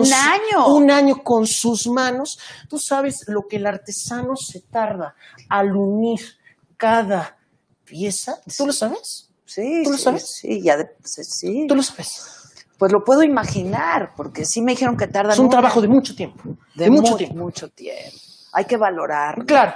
[0.05, 0.67] su- año.
[0.73, 2.39] Un año con sus manos.
[2.69, 5.13] Tú sabes lo que el artesano se tarda
[5.49, 6.21] al unir
[6.77, 7.38] cada
[7.86, 8.39] pieza.
[8.57, 9.29] ¿Tú lo sabes?
[9.45, 10.27] Sí, ¿Tú lo sabes?
[10.27, 11.65] Sí, ya de, sí.
[11.67, 12.21] ¿Tú lo sabes?
[12.77, 16.15] Pues lo puedo imaginar, porque sí me dijeron que tardan Es un trabajo de mucho
[16.15, 16.43] tiempo.
[16.75, 17.36] De, de mucho mu- tiempo.
[17.36, 18.17] Mucho tiempo.
[18.53, 19.73] Hay que valorar Claro,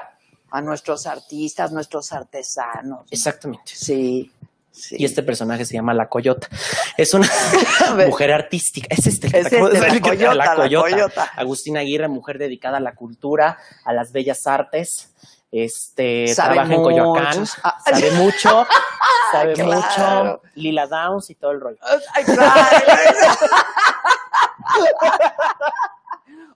[0.52, 3.06] a nuestros artistas, nuestros artesanos.
[3.12, 3.72] exactamente.
[3.74, 4.32] Sí,
[4.72, 4.96] sí.
[5.00, 6.50] Y este personaje se llama La Coyota.
[6.98, 7.30] Es una
[8.08, 8.88] mujer artística.
[8.90, 9.28] Es este.
[9.28, 11.24] Es este, la decir que- Coyota, la Coyota.
[11.38, 15.14] Agustina Aguirre, mujer dedicada a la cultura, a las bellas artes.
[15.52, 17.46] Este, Sabe trabaja en Coyoacán.
[17.64, 18.68] Ah, sabe mucho,
[19.32, 19.72] sabe Claro.
[19.76, 21.78] mucho, Lila Downs y todo el rollo.
[21.82, 22.24] Ay.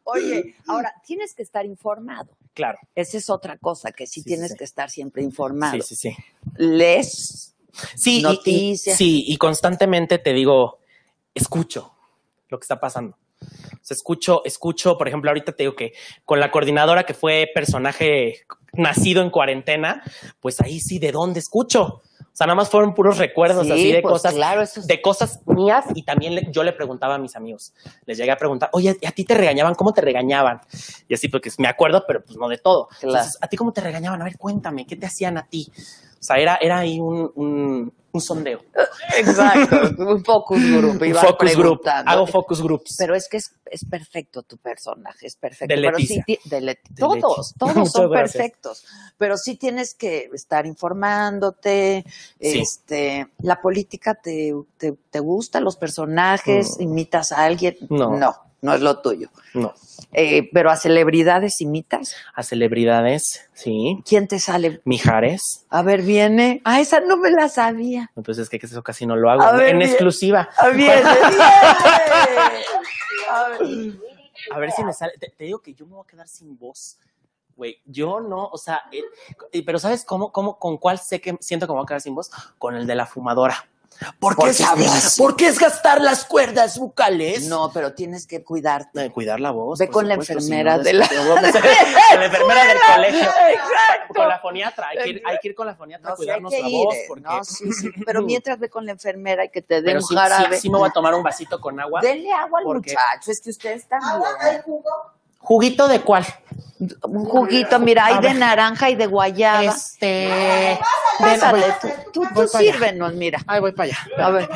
[0.06, 2.38] Oye, ahora tienes que estar informado.
[2.54, 4.58] Claro, Esa es otra cosa, que sí, tienes sí.
[4.58, 5.82] que estar siempre informado.
[5.82, 6.16] sí, sí, sí.
[6.58, 7.56] Lees.
[7.96, 8.98] Sí, y- y, Noticias.
[8.98, 10.80] sí, y constantemente te digo,
[11.34, 11.94] escucho
[12.50, 13.18] lo que está pasando.
[13.41, 15.94] O sea, escucho, escucho, por ejemplo, ahorita te digo que
[16.26, 20.03] con la coordinadora que fue personaje nacido en cuarentena,
[20.39, 22.01] pues ahí sí, ¿de dónde escucho?
[22.21, 25.01] O sea, nada más fueron puros recuerdos Sí, así de pues, cosas, claro, es- de
[25.03, 27.74] cosas mías y también le- yo le preguntaba a mis amigos,
[28.07, 29.76] les llegué a preguntar, oye, ¿a ti te regañaban?
[29.76, 30.59] ¿Cómo te regañaban?
[31.07, 32.88] Y así, porque me acuerdo, pero pues no de todo.
[32.88, 33.17] Claro.
[33.17, 34.19] Entonces, ¿a ti cómo te regañaban?
[34.19, 35.71] A ver, cuéntame, ¿qué te hacían a ti?
[36.19, 38.61] O sea, era, era ahí un, un, un sondeo.
[39.18, 41.01] Exacto, un focus group.
[41.01, 41.82] Un focus group.
[42.05, 42.95] Hago focus groups.
[42.97, 45.76] Pero es que es, es perfecto tu personaje, es perfecto.
[45.76, 48.32] De Pero sí de De todos, todos Muchas son gracias.
[48.34, 48.86] perfectos.
[49.18, 52.05] Pero sí tienes que estar informándote.
[52.39, 52.59] Sí.
[52.59, 56.82] Este, la política te, te, te gusta, los personajes, Mm.
[56.84, 57.76] imitas a alguien.
[57.89, 58.16] No.
[58.16, 59.30] no, no es lo tuyo.
[59.53, 59.74] No.
[60.14, 62.16] Eh, pero a celebridades imitas.
[62.34, 64.01] A celebridades, sí.
[64.07, 64.82] ¿Quién te sale?
[64.86, 65.66] Mijares.
[65.70, 66.61] A ver, viene.
[66.64, 68.09] Ah, esa no me la sabía.
[68.16, 69.41] Entonces, que eso casi no lo hago.
[69.43, 70.49] A ver, en exclusiva.
[70.57, 71.45] Ah, viene, viene.
[73.30, 73.93] A ver.
[74.51, 75.11] A ver si me sale.
[75.20, 76.97] Te, te digo que yo me voy a quedar sin voz.
[77.57, 78.84] Güey, yo no, o sea,
[79.51, 82.01] eh, pero ¿sabes cómo, cómo, con cuál sé que siento que me voy a quedar
[82.01, 82.32] sin voz?
[82.57, 83.70] Con el de la fumadora.
[84.20, 85.16] ¿Por Porque es, hablas.
[85.18, 87.44] ¿Por qué es gastar las cuerdas bucales?
[87.48, 89.12] No, pero tienes que cuidarte.
[89.12, 89.80] Cuidar la voz.
[89.80, 93.20] Ve con la enfermera si no, de la- Con la enfermera del colegio.
[93.30, 94.14] Exacto.
[94.16, 94.88] Con la foniatra.
[94.89, 96.62] Hay que ir, hay que ir con la foniatra No, a sí hay cuidarnos que
[96.62, 96.96] la ir, voz.
[97.08, 97.24] Porque...
[97.24, 97.89] No, sí, sí.
[98.06, 100.56] Pero mientras ve con la enfermera y que te dé un sí, jarabe.
[100.56, 102.02] sí, sí me voy a tomar un vasito con agua.
[102.02, 104.22] Denle agua al Porque- muchacho, es que ustedes también.
[105.44, 106.26] ¿Juguito de cuál?
[107.04, 109.64] Un juguito, mira, hay de naranja y de guayaba.
[109.64, 110.80] Este.
[111.20, 111.64] Pásale,
[112.12, 113.39] tú, voy- tú, tú sírvenos, mira.
[113.48, 114.26] Ay, voy para allá.
[114.26, 114.50] A ver.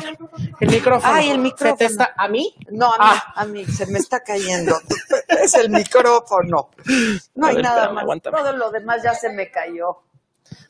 [0.60, 1.14] El micrófono.
[1.14, 1.76] Ay, el micrófono.
[1.78, 2.54] ¿Se te está- ¿A mí?
[2.70, 3.32] No, a mí, Ah.
[3.36, 4.78] a mí se me está cayendo.
[5.28, 6.70] Es el micrófono.
[7.34, 8.02] No A hay ver, nada espérame, más.
[8.02, 8.36] aguántame.
[8.38, 10.02] Todo lo demás ya se me cayó.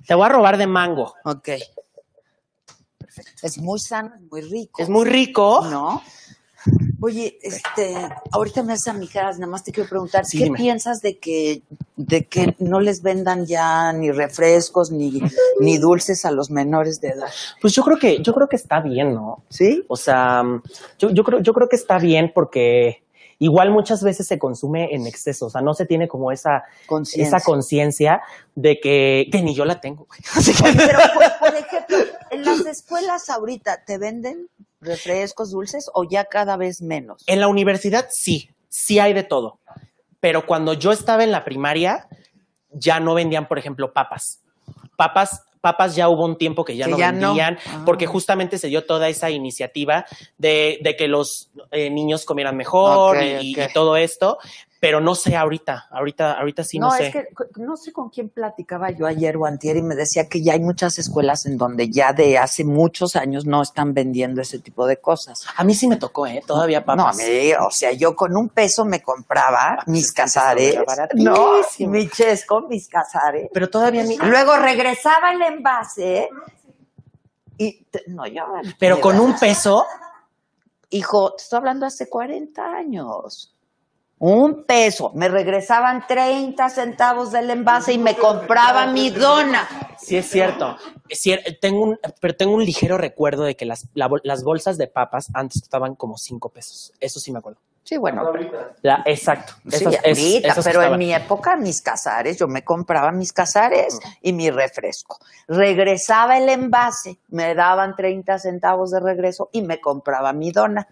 [0.06, 1.14] Te voy a robar de mango.
[1.24, 1.48] Ok.
[3.42, 4.82] Es muy sano, es muy rico.
[4.82, 5.66] Es muy rico.
[5.70, 6.02] ¿No?
[7.00, 7.94] Oye, este,
[8.32, 10.58] ahorita me haces amigas, nada más te quiero preguntar, Sí, ¿qué dime.
[10.58, 11.62] piensas de que,
[11.96, 15.22] de que no les vendan ya ni refrescos ni,
[15.60, 17.28] ni dulces a los menores de edad?
[17.60, 19.44] Pues yo creo que, yo creo que está bien, ¿no?
[19.48, 19.84] ¿Sí?
[19.88, 20.42] O sea,
[20.98, 23.04] yo, yo creo, yo creo que está bien porque
[23.38, 25.46] igual muchas veces se consume en exceso.
[25.46, 27.36] O sea, no se tiene como esa, Conciencia.
[27.38, 28.22] esa conciencia
[28.56, 30.08] de que, que ni yo la tengo.
[30.36, 31.96] Oye, pero por, por ejemplo,
[32.32, 34.48] en las escuelas ahorita, ¿te venden
[34.80, 37.22] refrescos dulces o ya cada vez menos?
[37.26, 39.58] En la universidad sí, sí hay de todo.
[40.20, 42.08] Pero cuando yo estaba en la primaria,
[42.70, 44.40] ya no vendían, por ejemplo, papas.
[44.96, 47.28] Papas, papas ya hubo un tiempo que ya Que no ya no.
[47.28, 47.82] vendían, Ah.
[47.86, 50.04] porque justamente se dio toda esa iniciativa
[50.36, 54.38] de, de que los eh, niños comieran mejor y, todo esto.
[54.80, 57.08] Pero no sé ahorita, ahorita, ahorita sí no, no, sé.
[57.08, 57.26] es que
[57.56, 60.60] no sé con quién platicaba yo ayer o antier y me decía que ya hay
[60.60, 64.98] muchas escuelas en donde ya de hace muchos años no están vendiendo ese tipo de
[64.98, 65.46] cosas.
[65.56, 66.42] A mí sí me tocó, ¿eh?
[66.46, 67.16] Todavía papas.
[67.16, 70.78] No, a mí, o sea, yo con un peso me compraba pues mis casares.
[71.14, 73.48] No, mi chesco, mis casares.
[73.52, 74.16] Pero todavía ni...
[74.16, 76.28] Luego regresaba el envase
[77.56, 78.44] y no, yo.
[78.78, 79.84] Pero con un peso,
[80.90, 83.54] Hijo, te estoy hablando hace 40 años.
[84.20, 85.12] Un peso.
[85.14, 89.68] Me regresaban 30 centavos del envase y me compraba mi dona.
[89.98, 90.76] Sí, es cierto.
[91.08, 94.76] Es cier- tengo un, pero tengo un ligero recuerdo de que las, la las bolsas
[94.78, 96.92] de papas antes costaban como cinco pesos.
[97.00, 97.60] Eso sí me acuerdo.
[97.84, 98.22] Sí, bueno.
[98.82, 99.54] La, exacto.
[99.70, 103.32] Sí, Esas- es- ahorita, esas pero en mi época, mis casares, yo me compraba mis
[103.32, 105.18] casares y mi refresco.
[105.46, 110.86] Regresaba el envase, me daban 30 centavos de regreso y me compraba mi dona.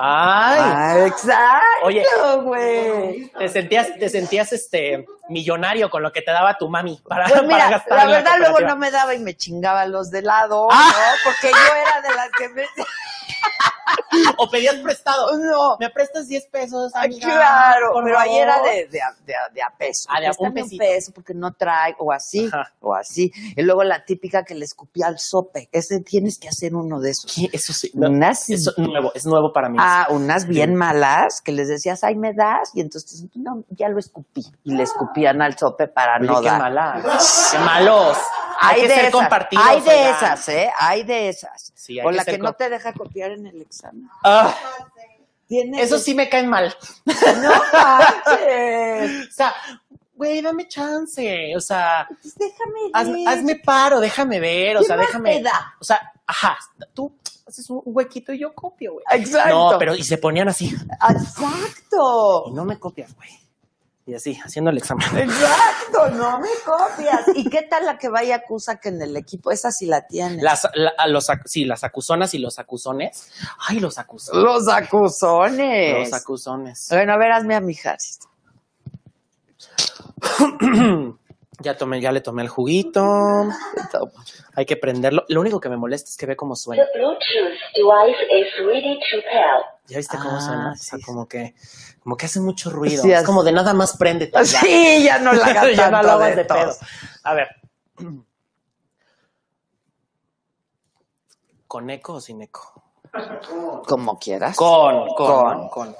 [0.00, 2.04] Ay, Ah, exacto, Oye.
[2.44, 3.28] güey.
[3.36, 7.34] te sentías, te sentías este millonario con lo que te daba tu mami para, Pues
[7.42, 10.68] para mira, gastar la verdad luego no me daba y me chingaba los de lado,
[10.70, 10.88] Ah.
[10.92, 11.30] ¿no?
[11.32, 12.64] Porque yo era de las que me...
[14.36, 15.36] O pedías prestado.
[15.38, 17.28] No, ¿Me prestas 10 pesos, Ay, amiga?
[17.28, 18.68] claro, pero ahí era favor?
[18.70, 20.08] de, de, a- de, a- de a peso.
[20.10, 20.78] Ah, de a un pesito.
[20.78, 22.72] peso porque no trae, o así, Ajá.
[22.80, 23.32] o así.
[23.56, 25.68] Y luego la típica que le escupía al sope.
[25.72, 27.32] Ese tienes que hacer uno de esos.
[27.34, 27.48] ¿Qué?
[27.52, 27.90] Eso sí.
[27.94, 29.78] no, Unas, eso es nuevo, es nuevo para mí.
[29.80, 33.98] ah, unas bien malas que les decías, ay, me das, y entonces, no, ya lo
[33.98, 34.44] escupí.
[34.64, 36.58] Y le escupían al sope para Oye, no qué dar.
[36.60, 37.02] mala.
[37.52, 38.16] Qué malos.
[38.60, 39.64] Hay, que de ser esas, compartidos.
[39.68, 40.14] hay de oigan.
[40.16, 40.70] esas, ¿eh?
[40.80, 41.72] Hay de esas.
[41.76, 44.08] Sí, hay o que la que no te deja copiar en el examen.
[44.24, 44.54] Ah,
[45.48, 46.74] eso sí me caen mal.
[47.06, 49.28] No manches.
[49.28, 49.54] O sea,
[50.14, 51.54] güey, dame chance.
[51.56, 53.28] O sea, Pues déjame hazme, ver.
[53.28, 54.76] hazme paro, déjame ver.
[54.76, 55.36] O ¿Qué sea, déjame.
[55.36, 55.74] te da?
[55.80, 56.58] O sea, ajá,
[56.92, 57.12] tú
[57.46, 59.04] haces un huequito y yo copio, güey.
[59.12, 59.72] Exacto.
[59.72, 60.74] No, pero y se ponían así.
[61.10, 62.44] Exacto.
[62.48, 63.28] Y no me copias, güey.
[64.08, 65.04] Y así, haciendo el examen.
[65.18, 67.24] Exacto, no me copias.
[67.34, 69.50] ¿Y qué tal la que vaya acusa que en el equipo?
[69.50, 70.42] Esa sí la tienes.
[70.42, 73.30] Las, la- los, sí, las acusonas y los acusones.
[73.68, 74.42] Ay, los acusones.
[74.42, 75.98] Los acusones.
[76.10, 76.88] Los acusones.
[76.90, 78.20] bueno, a ver, hazme a mi Harris.
[81.60, 83.02] Ya tomé, ya le tomé el juguito.
[84.54, 85.24] Hay que prenderlo.
[85.28, 86.84] Lo único que me molesta es que ve cómo suena.
[86.92, 89.77] The Bluetooth device is ready to pair.
[89.88, 90.72] ¿Ya viste cómo Ah, suena?
[90.72, 91.04] O sea, sí.
[91.04, 91.54] como que,
[92.02, 93.02] como que hace mucho ruido.
[93.02, 94.30] Sí, es como de nada más prende.
[94.44, 96.72] Sí, ya no la hagas ya no lo hagas de de pedo.
[97.24, 97.48] A ver.
[101.66, 102.72] ¿Con eco o sin eco?
[103.86, 104.56] Como quieras.
[104.56, 105.68] Con, Con.
[105.68, 105.96] con, con.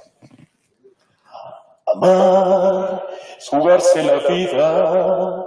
[1.95, 3.07] Amar,
[3.51, 5.47] jugarse la vida,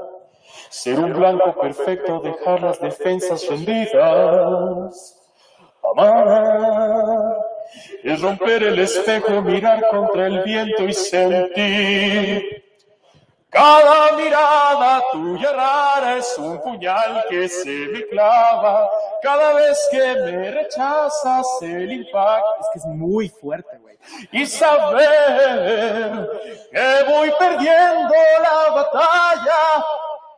[0.71, 5.19] ser un blanco perfecto, dejar las defensas rendidas.
[5.91, 7.37] Amar
[8.03, 12.61] es romper el espejo, mirar contra el viento y sentir.
[13.51, 18.89] Cada mirada tuya rara es un puñal que se me clava.
[19.21, 23.97] Cada vez que me rechazas el impacto Es que es muy fuerte, güey.
[24.31, 26.29] y saber
[26.71, 29.85] que voy perdiendo la batalla,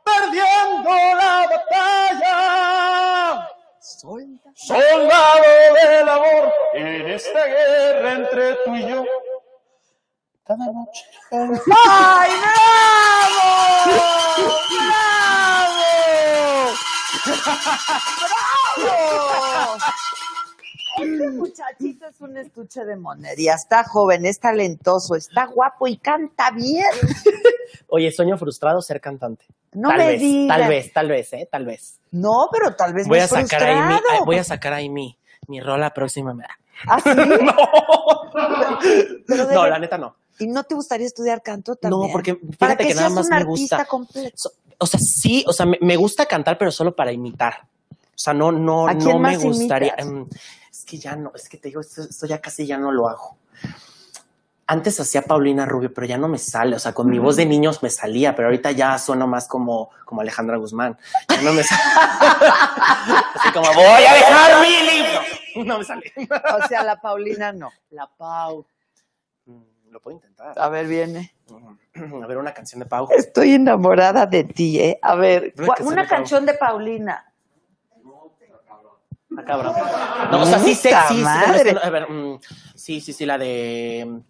[0.04, 3.50] perdiendo la batalla.
[3.86, 9.04] Soldado del amor en esta guerra entre tú y yo.
[10.46, 11.04] Cada noche.
[11.32, 13.44] ¡Ay, bravo!
[15.68, 15.84] ¡Bravo!
[18.78, 19.78] ¡Bravo!
[20.98, 23.56] Este muchachito es un estuche de monería.
[23.56, 26.86] Está joven, es talentoso, está guapo y canta bien.
[27.88, 29.46] Oye, sueño frustrado ser cantante.
[29.74, 30.58] No tal me vez, digas.
[30.58, 32.00] tal vez, tal vez, eh, tal vez.
[32.12, 35.18] No, pero tal vez Voy no a sacar ahí mi, voy a sacar ahí mi,
[35.48, 36.36] mi rola próxima.
[36.88, 37.10] ¿Ah, sí?
[39.28, 40.16] Pero No, la neta no.
[40.40, 42.08] ¿Y no te gustaría estudiar canto también?
[42.08, 43.86] No, porque fíjate Para que, que nada más me gusta.
[43.86, 44.52] completo.
[44.80, 47.62] O sea, sí, o sea, me, me gusta cantar, pero solo para imitar.
[47.92, 49.96] O sea, no, no, ¿A no me gustaría.
[50.74, 53.08] Es que ya no, es que te digo, esto, esto ya casi ya no lo
[53.08, 53.38] hago.
[54.66, 56.76] Antes hacía Paulina Rubio, pero ya no me sale.
[56.76, 59.92] O sea, con mi voz de niños me salía, pero ahorita ya sueno más como,
[60.06, 60.98] como Alejandra Guzmán.
[61.30, 61.82] Ya no me sale.
[63.36, 65.66] Así como, voy a dejar mi libro.
[65.66, 66.12] No me sale.
[66.64, 67.72] O sea, la Paulina no.
[67.92, 68.66] La Pau.
[69.46, 69.62] Mm,
[69.92, 70.58] Lo puedo intentar.
[70.58, 71.36] A ver, viene.
[72.24, 73.08] A ver, una canción de Pau.
[73.12, 74.98] Estoy enamorada de ti, ¿eh?
[75.04, 77.33] A ver, Una de canción de Paulina.
[79.38, 79.74] Ah, cabrón.
[80.32, 80.72] No, o sea, sí
[82.10, 82.40] mm,
[82.76, 84.22] sí, sí, sí, la de...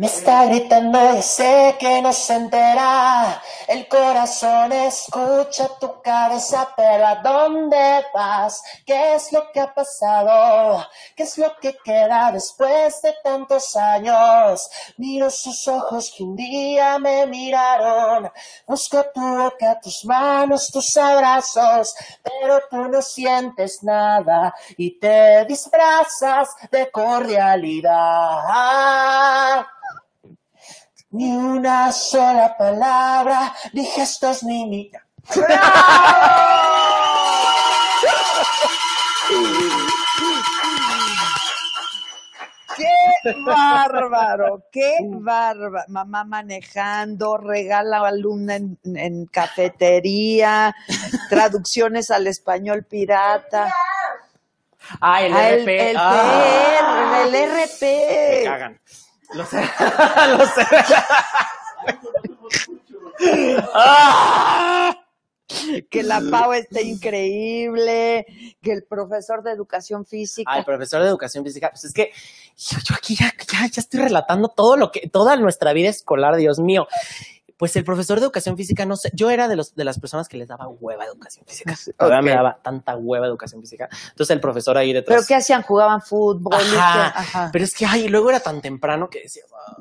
[0.00, 3.42] Me está gritando y sé que no se entera.
[3.68, 8.62] El corazón escucha tu cabeza, pero ¿a dónde vas?
[8.86, 10.86] ¿Qué es lo que ha pasado?
[11.14, 14.70] ¿Qué es lo que queda después de tantos años?
[14.96, 18.32] Miro sus ojos que un día me miraron.
[18.66, 26.48] Busco tu boca, tus manos, tus abrazos, pero tú no sientes nada y te disfrazas
[26.70, 28.38] de cordialidad.
[31.12, 34.90] Ni una sola palabra, ni gestos ni ni.
[42.76, 44.62] ¡Qué bárbaro!
[44.70, 45.84] ¡Qué bárbaro!
[45.88, 50.74] Mamá manejando, regala alumna en, en cafetería,
[51.28, 53.72] traducciones al español pirata.
[55.00, 55.90] Ah, el Ah, el, RP.
[55.90, 58.44] el Ah, PR, el Me RP.
[58.44, 58.80] cagan.
[59.34, 59.58] Lo sé.
[60.38, 60.66] Lo sé.
[63.74, 64.96] Ah.
[65.90, 68.24] Que la Pau esté increíble,
[68.62, 70.50] que el profesor de educación física.
[70.52, 72.12] Ay, profesor de educación física, pues es que
[72.56, 76.36] yo, yo aquí ya, ya, ya estoy relatando todo lo que, toda nuestra vida escolar,
[76.36, 76.86] Dios mío.
[77.60, 80.28] Pues el profesor de educación física, no sé, yo era de los de las personas
[80.28, 81.76] que les daba hueva educación física.
[81.98, 82.36] Todavía me Ok.
[82.36, 83.86] daba tanta hueva educación física.
[84.08, 85.14] Entonces el profesor ahí detrás.
[85.18, 85.60] ¿Pero qué hacían?
[85.62, 86.54] ¿Jugaban fútbol?
[86.72, 87.06] ¿Y Ajá?
[87.08, 87.50] Ajá.
[87.52, 89.76] Pero es que, ay, luego era tan temprano que decías, "Ah",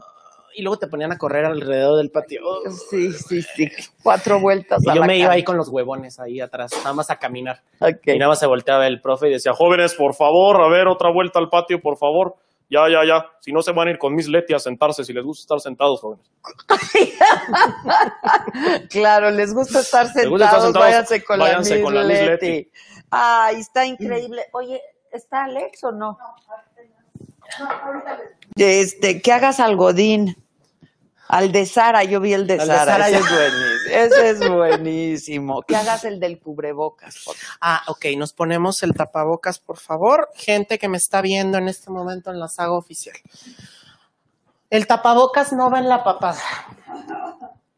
[0.53, 2.41] y luego te ponían a correr alrededor del patio.
[2.89, 3.71] Sí, sí, sí.
[4.03, 6.91] Cuatro vueltas Y a yo la me iba ahí con los huevones ahí atrás, nada
[6.93, 7.61] más a caminar.
[7.80, 8.07] Ok.
[8.07, 11.09] Y nada más se volteaba el profe y decía, Jóvenes, por favor, a ver, otra
[11.13, 12.36] vuelta al patio, por favor.
[12.70, 13.26] Ya, ya, ya.
[13.41, 15.59] Si no se van a ir con Miss Leti a sentarse, si les gusta estar
[15.59, 16.30] sentados, jóvenes.
[18.89, 22.03] Claro, les gusta estar Les sentados, gusta estar sentados, váyanse con váyanse la con la
[22.03, 22.48] Miss Miss Leti.
[22.48, 22.72] Leti.
[23.10, 24.45] Ay, está increíble.
[24.53, 24.81] Oye,
[25.11, 26.18] ¿está Alex o no?
[28.56, 30.35] Este, que hagas al Godín.
[31.30, 32.91] Al de Sara, yo vi el de Al de Sara.
[32.91, 33.95] Sara, ese es buenísimo.
[33.99, 35.61] Ese es buenísimo.
[35.61, 37.22] Que hagas el del cubrebocas.
[37.23, 37.57] por favor.
[37.61, 40.30] Ah, ok, nos ponemos el tapabocas, por favor.
[40.34, 43.15] Gente que me está viendo en este momento en la saga oficial.
[44.72, 46.41] El tapabocas no va en la papada.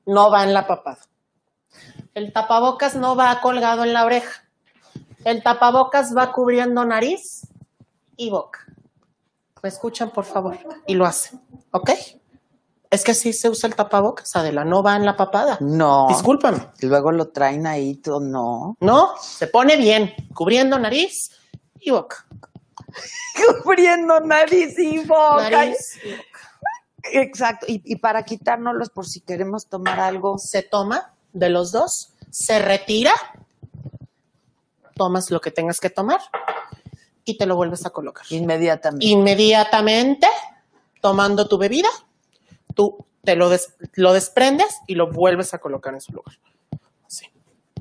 [0.06, 1.02] No va en la papada.
[2.14, 4.46] El tapabocas no va colgado en la oreja.
[5.26, 7.48] El tapabocas va cubriendo nariz
[8.16, 8.66] y boca.
[9.62, 10.58] ¿Me escuchan, por favor?
[10.88, 11.42] Y lo hacen,
[11.72, 11.92] ¿ok?
[12.92, 15.58] Es que así se usa el tapabocas, Adela, no va en la papada.
[15.62, 16.08] No.
[16.10, 16.60] Discúlpame.
[16.82, 18.76] Luego lo traen ahí, tú no.
[18.82, 21.32] No, se pone bien, cubriendo nariz
[21.80, 22.26] y boca.
[23.64, 25.50] Cubriendo nariz y boca.
[25.50, 26.24] Nariz y boca.
[27.14, 27.66] Exacto.
[27.70, 30.38] Y, y para quitárnoslos por si queremos tomar algo.
[30.38, 33.14] Se toma de los dos, se retira,
[34.96, 36.20] tomas lo que tengas que tomar
[37.24, 38.26] y te lo vuelves a colocar.
[38.30, 39.06] Inmediatamente.
[39.06, 40.28] Inmediatamente,
[41.02, 41.90] tomando tu bebida,
[42.76, 46.38] tú te lo, des- lo desprendes y lo vuelves a colocar en su lugar.
[47.08, 47.28] Sí.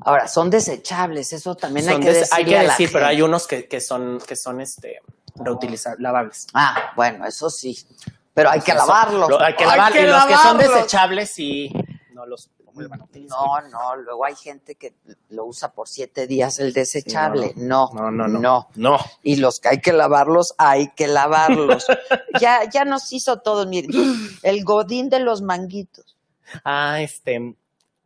[0.01, 3.47] Ahora, son desechables, eso también Son hay que decirle hay que decir, pero hay unos
[3.47, 4.99] que, que son, que son este,
[5.35, 6.47] reutilizables, lavables.
[6.53, 7.77] Ah, bueno, eso sí.
[8.33, 9.29] Pero hay que lavarlos.
[9.29, 10.75] lo- hay que lavar, y los que son lavarlos.
[10.75, 11.73] desechables y
[12.13, 12.49] no los
[13.29, 14.93] No, no, luego hay gente que
[15.29, 17.53] lo usa por siete días el desechable.
[17.55, 18.67] no, no, no, no, no.
[18.75, 18.97] no.
[19.23, 21.85] Y los que hay que lavarlos, hay que lavarlos.
[22.41, 23.91] ya, ya nos hizo todo, miren.
[24.43, 26.17] El godín de los manguitos.
[26.65, 27.55] Ah, este,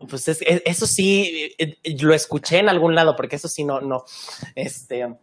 [0.09, 3.63] pues es- es- eso sí, eh, eh, lo escuché en algún lado, porque eso sí
[3.63, 4.03] no, no,
[4.55, 5.15] este,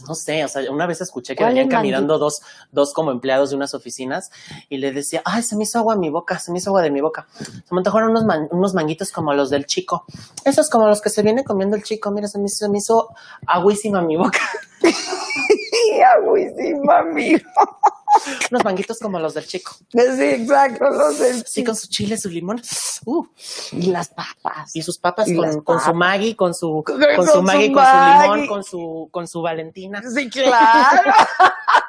[0.00, 2.40] pues no sé, o sea, una vez escuché que ¿Cuál venían caminando dos,
[2.72, 4.30] dos como empleados de unas oficinas
[4.68, 6.82] y le decía, ay, se me hizo agua en mi boca, se me hizo agua
[6.82, 7.26] de mi boca.
[7.38, 10.04] Se me antojaron unos, man- unos manguitos como los del chico.
[10.44, 12.78] Esos como los que se viene comiendo el chico, mira, se me hizo, se me
[12.78, 13.08] hizo
[13.46, 14.40] agüísima mi boca.
[16.16, 17.48] Agüísima, amigo.
[18.50, 19.76] Unos manguitos como los del chico.
[19.90, 22.60] Sí, exacto, los del Sí, con su chile, su limón.
[23.04, 23.24] Uh,
[23.72, 24.70] Y las papas.
[24.74, 25.94] y sus papas Y con, las con su papas.
[25.94, 30.02] Maggie, con su, Con- su Maggie, con su limón, con su, con su Valentina.
[30.14, 31.12] Sí, claro.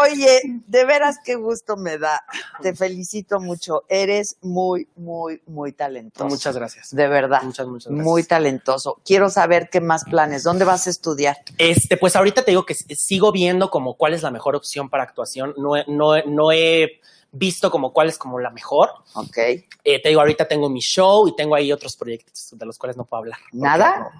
[0.00, 2.24] Oye, de veras qué gusto me da.
[2.62, 3.84] Te felicito mucho.
[3.88, 6.26] Eres muy, muy, muy talentoso.
[6.28, 6.94] Muchas gracias.
[6.94, 7.42] De verdad.
[7.42, 8.04] Muchas, muchas gracias.
[8.06, 9.00] Muy talentoso.
[9.04, 10.42] Quiero saber qué más planes.
[10.42, 11.36] ¿Dónde vas a estudiar?
[11.58, 15.02] Este, pues ahorita te digo que sigo viendo como cuál es la mejor opción para
[15.04, 15.54] actuación.
[15.56, 17.00] No, he- no, no he
[17.32, 18.90] visto como cuál es como la mejor.
[19.14, 19.36] Ok.
[19.38, 19.66] Eh,
[20.02, 23.04] te digo, ahorita tengo mi show y tengo ahí otros proyectos de los cuales no
[23.04, 23.38] puedo hablar.
[23.52, 24.10] ¿Nada?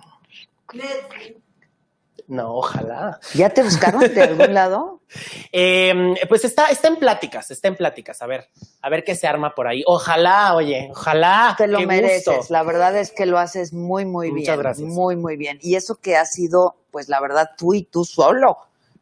[0.73, 0.81] No,
[2.29, 3.19] ojalá.
[3.35, 5.01] ¿Ya te buscaron de algún lado?
[5.53, 5.95] Eh,
[6.29, 8.21] pues está, está en pláticas, está en pláticas.
[8.23, 8.49] A ver,
[8.83, 9.83] a ver qué se arma por ahí.
[9.87, 11.55] Ojalá, oye, ojalá.
[11.57, 12.27] Te lo mereces.
[12.39, 12.53] gusto.
[12.53, 14.41] La verdad es que lo haces muy, muy bien.
[14.41, 14.89] Muchas gracias.
[14.89, 15.59] Muy, muy bien.
[15.63, 18.59] Y eso que has sido, pues la verdad, tú y tú solo,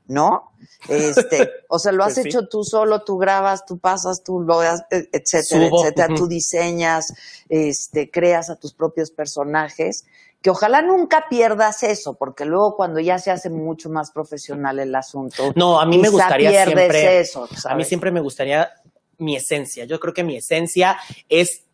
[0.06, 0.52] ¿no?
[0.88, 2.28] Este, o sea, lo has Pues sí.
[2.28, 6.08] hecho tú solo, tú grabas, tú pasas, tú lo das, eh, etcétera, Subo, etcétera.
[6.08, 6.16] ujú.
[6.16, 7.14] Tú diseñas,
[7.48, 10.04] este, creas a tus propios personajes.
[10.44, 14.94] Que ojalá nunca pierdas eso, porque luego cuando ya se hace mucho más profesional el
[14.94, 15.54] asunto.
[15.56, 17.20] No, a mí me gustaría siempre.
[17.20, 17.48] eso.
[17.64, 18.68] A mí siempre me gustaría
[19.16, 19.86] mi esencia.
[19.86, 20.98] Yo creo que mi esencia
[21.30, 21.64] es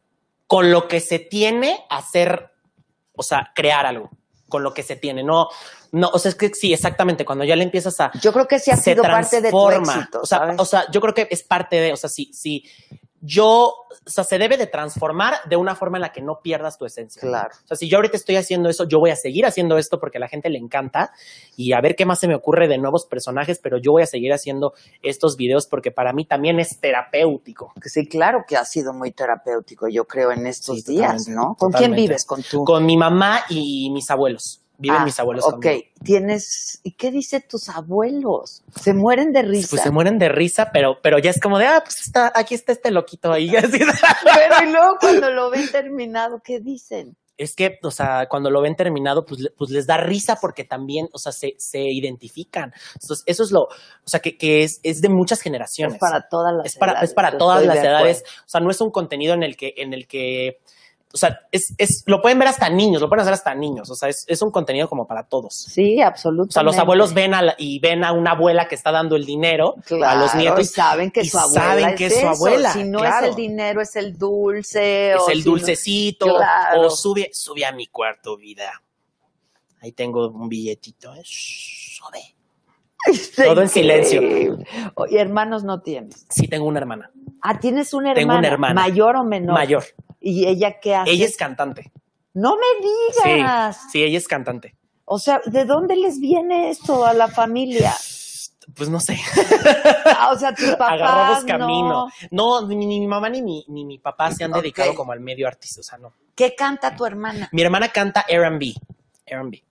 [0.46, 2.52] con lo que se tiene hacer,
[3.16, 4.08] o sea, crear algo,
[4.48, 5.24] con lo que se tiene.
[5.24, 5.48] No,
[5.90, 7.24] no, o sea, es que sí, exactamente.
[7.24, 8.12] Cuando ya le empiezas a.
[8.20, 10.20] Yo creo que sí ha sido parte de tu éxito.
[10.22, 10.60] O sea, ¿sabes?
[10.60, 12.62] o sea, yo creo que es parte de, o sea, sí, sí.
[13.22, 16.78] Yo, o sea, se debe de transformar de una forma en la que no pierdas
[16.78, 17.20] tu esencia.
[17.20, 17.50] Claro.
[17.64, 20.18] O sea, si yo ahorita estoy haciendo eso, yo voy a seguir haciendo esto porque
[20.18, 21.12] a la gente le encanta
[21.56, 24.06] y a ver qué más se me ocurre de nuevos personajes, pero yo voy a
[24.06, 24.72] seguir haciendo
[25.02, 27.72] estos videos porque para mí también es terapéutico.
[27.84, 31.54] Sí, claro que ha sido muy terapéutico, yo creo, en estos Sí, días, totalmente, ¿no?
[31.56, 32.24] ¿Con quién vives?
[32.24, 32.64] ¿Con tu?
[32.64, 34.62] Con mi mamá y mis abuelos.
[34.80, 35.82] Viven Ah, mis abuelos Ok, conmigo.
[36.02, 36.80] tienes...
[36.82, 38.62] ¿Y qué dicen tus abuelos?
[38.80, 39.68] Se mueren de risa.
[39.70, 42.54] Pues se mueren de risa, pero, pero ya es como de, ah, pues está, aquí
[42.54, 43.48] está este loquito ahí.
[43.56, 43.78] Así.
[43.78, 47.16] Pero y luego cuando lo ven terminado, ¿qué dicen?
[47.40, 51.08] es que, o sea, cuando lo ven terminado, pues, pues les da risa porque también,
[51.14, 52.70] o sea, se, se identifican.
[53.00, 53.68] Entonces, eso es lo, o
[54.04, 55.94] sea, que, que es, es de muchas generaciones.
[55.94, 58.24] Es para todas las es para, edades, es para todas las edades.
[58.44, 60.58] O sea, no es un contenido en el que, en el que,
[61.12, 63.90] o sea, es, es, lo pueden ver hasta niños, lo pueden hacer hasta niños.
[63.90, 65.54] O sea, es, es un contenido como para todos.
[65.54, 66.50] Sí, absolutamente.
[66.50, 69.16] O sea, los abuelos ven a la- y ven a una abuela que está dando
[69.16, 72.06] el dinero a los Claro, nietos y saben que y su abuela saben es que
[72.06, 72.28] es su eso.
[72.28, 72.72] abuela.
[72.72, 73.26] Si no claro.
[73.26, 75.12] es el dinero, es el dulce.
[75.12, 76.82] es o el si no- dulcecito Claro.
[76.82, 78.70] o sube, sube a mi cuarto, vida.
[79.82, 81.12] Ahí tengo un billetito.
[81.14, 81.22] ¿eh?
[81.24, 82.20] Sube.
[83.36, 84.20] Todo en silencio.
[85.08, 86.26] Y hermanos no tienes.
[86.28, 87.10] Sí, tengo una hermana
[87.42, 88.20] Ah, tienes una hermana.
[88.20, 88.74] Tengo una hermana.
[88.74, 89.54] ¿Mayor o menor?
[89.54, 89.82] mayor.
[90.20, 91.10] ¿Y ella qué hace?
[91.10, 91.90] Ella es cantante.
[92.34, 92.86] No me
[93.22, 93.78] Sí, digas.
[93.90, 94.76] sí, ella es cantante.
[95.04, 97.92] O sea, ¿de dónde les viene esto a la familia?
[98.76, 99.18] Pues no sé.
[100.16, 101.46] Ah, o sea, tus papás Agarramos no.
[101.48, 102.08] camino.
[102.30, 105.18] No, ni, ni mi mamá ni mi, ni mi papá se han dedicado como al
[105.20, 105.80] medio artístico.
[105.80, 106.12] O sea, no.
[106.36, 107.48] ¿Qué canta tu hermana?
[107.52, 108.74] Mi hermana canta R&B.
[109.26, 109.64] R&B.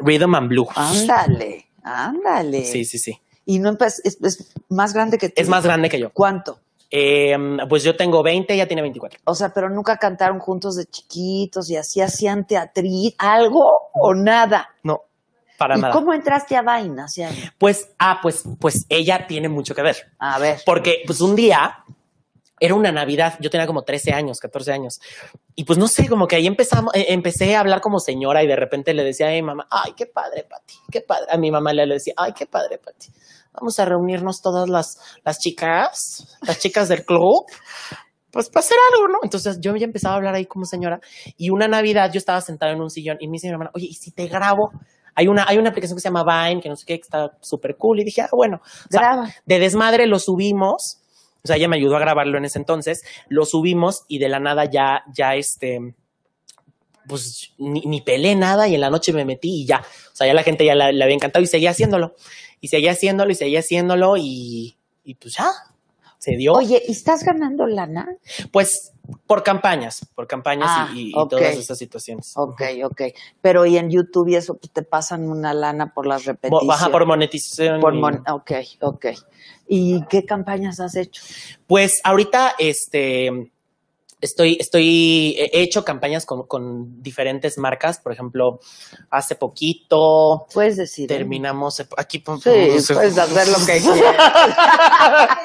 [0.00, 0.68] Rhythm and Blues.
[0.74, 2.64] Ándale, ándale.
[2.64, 3.20] Sí, sí, sí.
[3.44, 5.34] Y no es, es más grande que tú.
[5.36, 6.10] Es más grande que yo.
[6.12, 6.60] ¿Cuánto?
[6.90, 7.36] Eh,
[7.68, 9.20] pues yo tengo 20, ella tiene 24.
[9.24, 14.70] O sea, pero nunca cantaron juntos de chiquitos y así hacían teatrí, algo o nada.
[14.82, 15.02] No,
[15.56, 15.92] para ¿Y nada.
[15.92, 17.06] cómo entraste a Vaina?
[17.58, 19.96] Pues, ah, pues, pues ella tiene mucho que ver.
[20.18, 20.60] A ver.
[20.66, 21.84] Porque, pues un día,
[22.58, 25.00] era una Navidad, yo tenía como 13 años, 14 años.
[25.54, 28.46] Y pues no sé, como que ahí empezamos, eh, empecé a hablar como señora y
[28.46, 31.26] de repente le decía a mi mamá, ay, qué padre, Pati, qué padre.
[31.30, 33.08] A mi mamá le decía, ay, qué padre, Pati.
[33.52, 37.44] Vamos a reunirnos todas las, las chicas, las chicas del club,
[38.30, 39.18] pues para hacer algo, ¿no?
[39.22, 41.00] Entonces yo ya empezaba a hablar ahí como señora
[41.36, 43.86] y una Navidad yo estaba sentada en un sillón y me dice mi hermana, oye,
[43.90, 44.70] ¿y si te grabo?
[45.16, 47.32] Hay una, hay una aplicación que se llama Vine, que no sé qué, que está
[47.40, 47.98] súper cool.
[48.00, 49.00] Y dije, ah, bueno, o sea,
[49.44, 50.98] de desmadre lo subimos.
[51.42, 53.02] O sea, ella me ayudó a grabarlo en ese entonces.
[53.28, 55.80] Lo subimos y de la nada ya, ya este,
[57.08, 59.78] pues ni, ni pelé nada y en la noche me metí y ya.
[59.80, 62.14] O sea, ya la gente ya la- le había encantado y seguía haciéndolo.
[62.60, 65.48] Y seguía haciéndolo y seguía haciéndolo y, y pues ya,
[66.18, 66.52] se dio.
[66.52, 68.06] Oye, ¿y estás ganando lana?
[68.52, 68.92] Pues
[69.26, 72.32] por campañas, por campañas Ah, y, todas esas situaciones.
[72.36, 73.02] Ok, ok.
[73.40, 76.68] Pero y en YouTube y eso pues, te pasan una lana por las repeticiones.
[76.68, 77.80] Baja por monetización.
[77.80, 79.06] Por mon- ok, ok.
[79.66, 81.22] ¿Y qué campañas has hecho?
[81.66, 83.52] Pues ahorita, este,
[84.20, 87.98] estoy, estoy, he hecho campañas con, con diferentes marcas.
[87.98, 88.60] Por ejemplo,
[89.10, 91.10] hace poquito Puedes decir.
[91.10, 91.16] ¿eh?
[91.16, 92.18] terminamos aquí.
[92.20, 92.94] pon- Sí, no sé.
[92.94, 95.38] puedes hacer lo que quieras.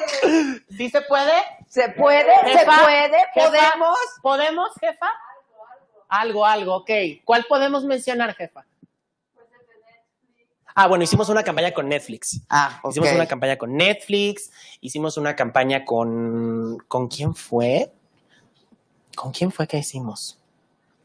[0.76, 1.32] ¿Sí se puede?
[1.68, 2.32] ¿Se puede?
[2.52, 3.18] ¿Se puede?
[3.34, 3.98] jefa, ¿Podemos?
[4.22, 5.08] ¿Podemos, jefa?
[6.08, 6.90] Algo, algo, ok.
[7.24, 8.64] ¿Cuál podemos mencionar, jefa?
[10.78, 12.42] Ah, bueno, hicimos una campaña con Netflix.
[12.50, 12.90] Ah, ok.
[12.90, 14.50] Hicimos una campaña con Netflix,
[14.82, 16.76] hicimos una campaña con...
[16.86, 17.92] ¿Con quién fue?
[19.16, 20.38] ¿Con quién fue que hicimos?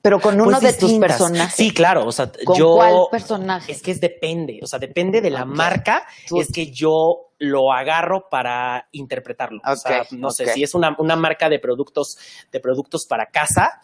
[0.04, 1.56] Pero con uno Pues de tus personajes.
[1.56, 2.76] Sí, claro, o sea, ¿Con yo...
[2.76, 3.72] cuál personaje?
[3.72, 7.74] Es que es depende, o sea, depende de la marca, Tú- es que yo lo
[7.74, 9.62] agarro para interpretarlo.
[9.66, 12.16] o sea, no sé, si es una, una marca de productos,
[12.52, 13.82] de productos para casa,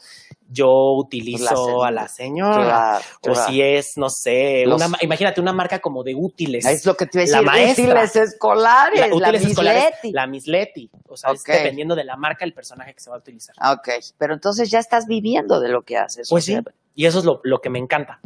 [0.48, 2.64] yo utilizo La a la señora.
[2.64, 3.48] Claro, O claro.
[3.50, 6.66] si es, no sé, Los- una ma- imagínate una marca como de útiles.
[6.68, 7.88] Es lo que te iba a La decir.
[7.88, 8.04] maestra.
[8.04, 9.00] Útiles escolares.
[9.00, 10.12] La- La, útiles escolares, Misleti.
[10.12, 10.92] la Misleti.
[11.08, 13.56] O sea, es dependiendo de la marca, el personaje que se va a utilizar.
[13.74, 13.90] Ok,
[14.20, 16.30] pero entonces ya estás viviendo de lo que haces.
[16.30, 16.66] Pues sea, sí.
[16.94, 18.20] Y eso es lo, lo que me encanta.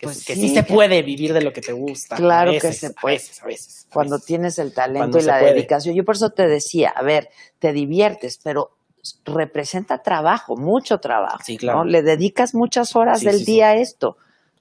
[0.00, 2.16] Que, Pues que sí, sí, se puede vivir de lo que te gusta.
[2.16, 3.16] Claro que se a puede.
[3.16, 4.26] veces, a veces, a Cuando veces.
[4.26, 5.52] tienes el talento Cuando y la puede.
[5.54, 5.94] dedicación.
[5.94, 7.28] Yo por eso te decía, a ver,
[7.58, 8.70] te diviertes, pero
[9.26, 11.38] representa trabajo, mucho trabajo.
[11.44, 11.80] Sí, claro.
[11.80, 11.84] ¿no?
[11.84, 14.16] Le dedicas muchas horas Sí, del día a esto,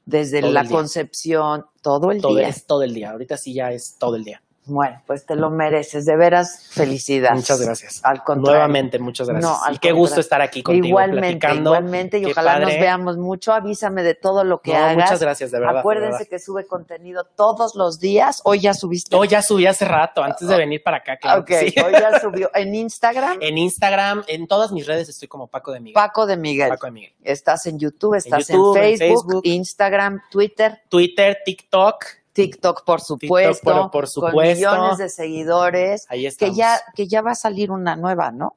[0.05, 2.49] desde Todo la concepción, todo el Todo, día.
[2.49, 3.11] es todo el día.
[3.11, 4.41] Ahorita sí ya es todo el día.
[4.69, 7.35] Bueno, pues te lo mereces, de veras, felicidades.
[7.37, 7.99] Muchas gracias.
[8.03, 8.59] Al contrario.
[8.59, 9.51] Nuevamente, muchas gracias.
[9.51, 11.71] No, al y qué gusto estar aquí contigo Igualmente, platicando.
[11.71, 13.53] igualmente, y Qué ojalá nos veamos mucho.
[13.53, 14.95] Avísame de todo lo que No, hagas.
[14.95, 15.73] muchas gracias, de verdad.
[15.73, 16.27] de Acuérdense verdad.
[16.29, 18.41] que sube contenido todos los días.
[18.45, 19.15] Hoy ya subiste.
[19.15, 21.17] Hoy ya subí hace rato, antes de venir para acá.
[21.17, 21.73] Claro ok, sí.
[21.83, 22.49] hoy ya subió.
[22.53, 25.93] En Instagram, En Instagram, en todas mis redes estoy como Paco de Miguel.
[25.93, 26.69] Paco de Miguel.
[26.69, 27.13] Paco de Miguel.
[27.23, 29.41] Estás en YouTube, estás YouTube, en, Facebook.
[29.43, 32.05] Instagram, Twitter, Twitter, TikTok.
[32.33, 33.63] TikTok, por supuesto.
[33.63, 34.55] por- por Con supuesto.
[34.55, 36.05] millones de seguidores.
[36.09, 36.55] Ahí Que estamos.
[36.55, 38.55] ya, que ya va a salir una nueva, ¿no?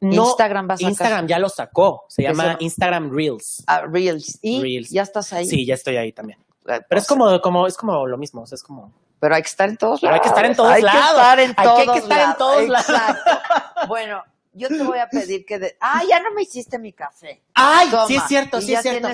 [0.00, 2.04] No, Instagram va a sacar- Instagram ya lo sacó.
[2.08, 3.64] Se ¿Qué llama Instagram Reels.
[3.66, 4.38] Ah, Reels.
[4.42, 4.90] Y Reels.
[4.90, 5.46] ya estás ahí.
[5.46, 6.38] Sí, ya estoy ahí también.
[6.68, 8.42] Eh, Pero o es como, como, es como lo mismo.
[8.42, 8.92] o sea, es como.
[9.18, 10.20] Pero hay que estar en todos Pero lados.
[10.20, 11.00] hay que estar en todos Hay lados.
[11.00, 12.88] que estar en Hay que- todos hay que estar en todos lados.
[12.90, 13.30] Exacto.
[13.88, 14.22] Bueno,
[14.52, 15.58] yo te voy a pedir que...
[15.58, 15.76] De...
[15.80, 17.42] Ah, ya no me hiciste mi café.
[17.54, 17.88] ¡Ay!
[17.90, 19.08] Toma, sí es cierto, sí es cierto.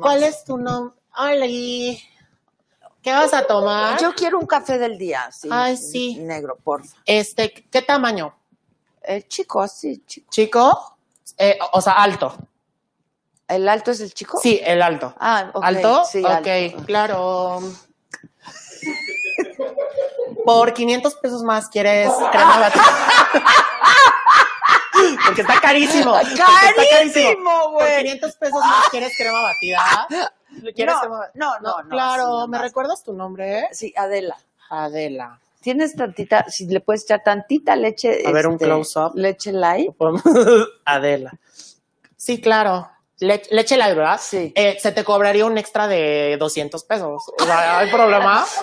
[0.00, 0.94] ¿Cuál es tu nombre?
[1.18, 1.46] Hola.
[3.02, 3.98] ¿Qué vas a tomar?
[4.00, 5.48] Yo quiero un café del día, sí.
[5.50, 6.16] Ay, sí.
[6.20, 6.96] Negro, porfa.
[7.06, 8.34] Este, ¿qué tamaño?
[9.02, 10.30] El chico, sí, chico.
[10.30, 10.96] ¿Chico?
[11.38, 12.36] Eh, o sea, alto.
[13.48, 14.38] ¿El alto es el chico?
[14.40, 15.14] Sí, el alto.
[15.18, 16.04] Ah, ok, ¿Alto?
[16.04, 16.84] sí, ok, alto.
[16.84, 17.60] claro.
[20.44, 22.84] Por 500 pesos más quieres crema batida.
[25.24, 26.12] Porque está carísimo.
[26.12, 28.02] ¡Carísimo, Por güey!
[28.02, 30.30] 500 pesos más quieres crema batida.
[30.74, 33.68] ¿Quieres No, no, no, no, Claro, sí, ¿me recuerdas tu nombre?
[33.72, 34.36] Sí, Adela.
[34.68, 35.38] Adela.
[35.60, 38.12] Tienes tantita, si le puedes echar tantita leche.
[38.18, 39.12] este, A ver, un close-up.
[39.14, 39.90] Leche light.
[40.84, 41.32] Adela.
[42.16, 42.88] Sí, claro.
[43.18, 44.18] Le- leche light, ¿verdad?
[44.22, 44.52] Sí.
[44.56, 47.22] Eh, se te cobraría un extra de 200 pesos.
[47.38, 48.44] O sea, ¿hay problema?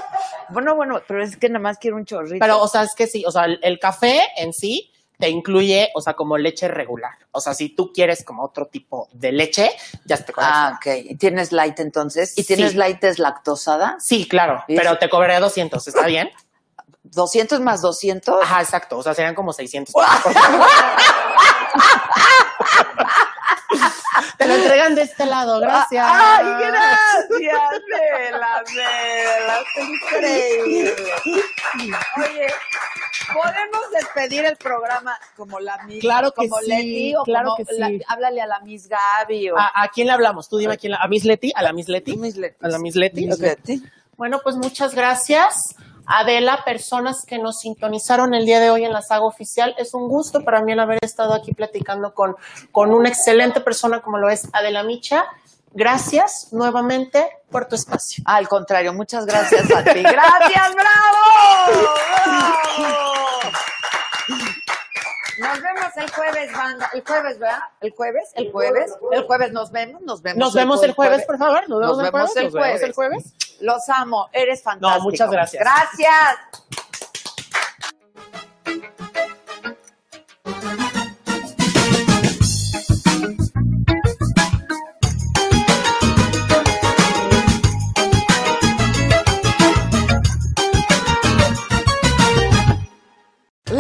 [0.50, 2.38] Bueno, bueno, pero es que nada más quiero un chorrito.
[2.40, 5.90] Pero, o sea, es que sí, o sea, el, el café en sí te incluye,
[5.96, 7.14] o sea, como leche regular.
[7.32, 9.72] O sea, si tú quieres como otro tipo de leche,
[10.06, 10.52] ya te cobras.
[10.54, 10.88] Ah, ok.
[11.06, 12.38] ¿Y ¿Tienes light entonces?
[12.38, 12.78] ¿Y tienes Sí.
[12.78, 13.96] light deslactosada?
[14.00, 16.30] Sí, claro, ¿Y pero te cobraría 200, ¿está bien?
[17.06, 18.44] ¿200 más 200?
[18.44, 18.98] Ajá, exacto.
[18.98, 19.94] O sea, serían como 600.
[24.38, 26.06] Te lo entregan de este lado, gracias.
[26.08, 27.62] ¡Ay, gracias!
[27.90, 30.96] Vela, vela, increíble.
[32.18, 32.48] Oye,
[33.34, 36.02] ¿podemos despedir el programa como la Miss?
[36.02, 37.80] Claro que como sí, Leti, o claro como que sí.
[37.80, 40.50] la- háblale a la Miss Gaby o ¿A, a quién le hablamos?
[40.50, 41.52] Tú dime a quién ¿A Miss Leti?
[41.56, 42.18] ¿A la Miss Leti?
[42.18, 42.58] Miss Leti.
[42.62, 43.26] ¿A la Miss Leti?
[43.26, 43.42] Miss Ok.
[43.42, 43.84] Leti.
[44.18, 45.76] Bueno, pues muchas gracias.
[46.10, 50.08] Adela, personas que nos sintonizaron el día de hoy en la saga oficial, es un
[50.08, 52.36] gusto para mí el haber estado aquí platicando con,
[52.72, 55.26] con una excelente persona como lo es Adela Micha.
[55.78, 58.24] Gracias nuevamente por tu espacio.
[58.26, 60.02] Al contrario, muchas gracias a ti.
[60.02, 61.88] ¡Gracias, bravo!
[62.26, 63.40] ¡Bravo!
[65.38, 66.90] Nos vemos el jueves, banda.
[66.96, 67.60] El jueves, ¿verdad?
[67.80, 70.40] El jueves, el jueves, el jueves nos vemos, nos vemos.
[70.40, 71.70] Nos vemos el jueves, por favor.
[71.70, 72.36] Nos vemos, el, jueves.
[72.38, 72.82] el Nos vemos jueves.
[72.82, 73.34] el jueves.
[73.60, 75.04] Los amo, eres fantástico.
[75.04, 75.64] muchas gracias.
[75.64, 76.87] Gracias.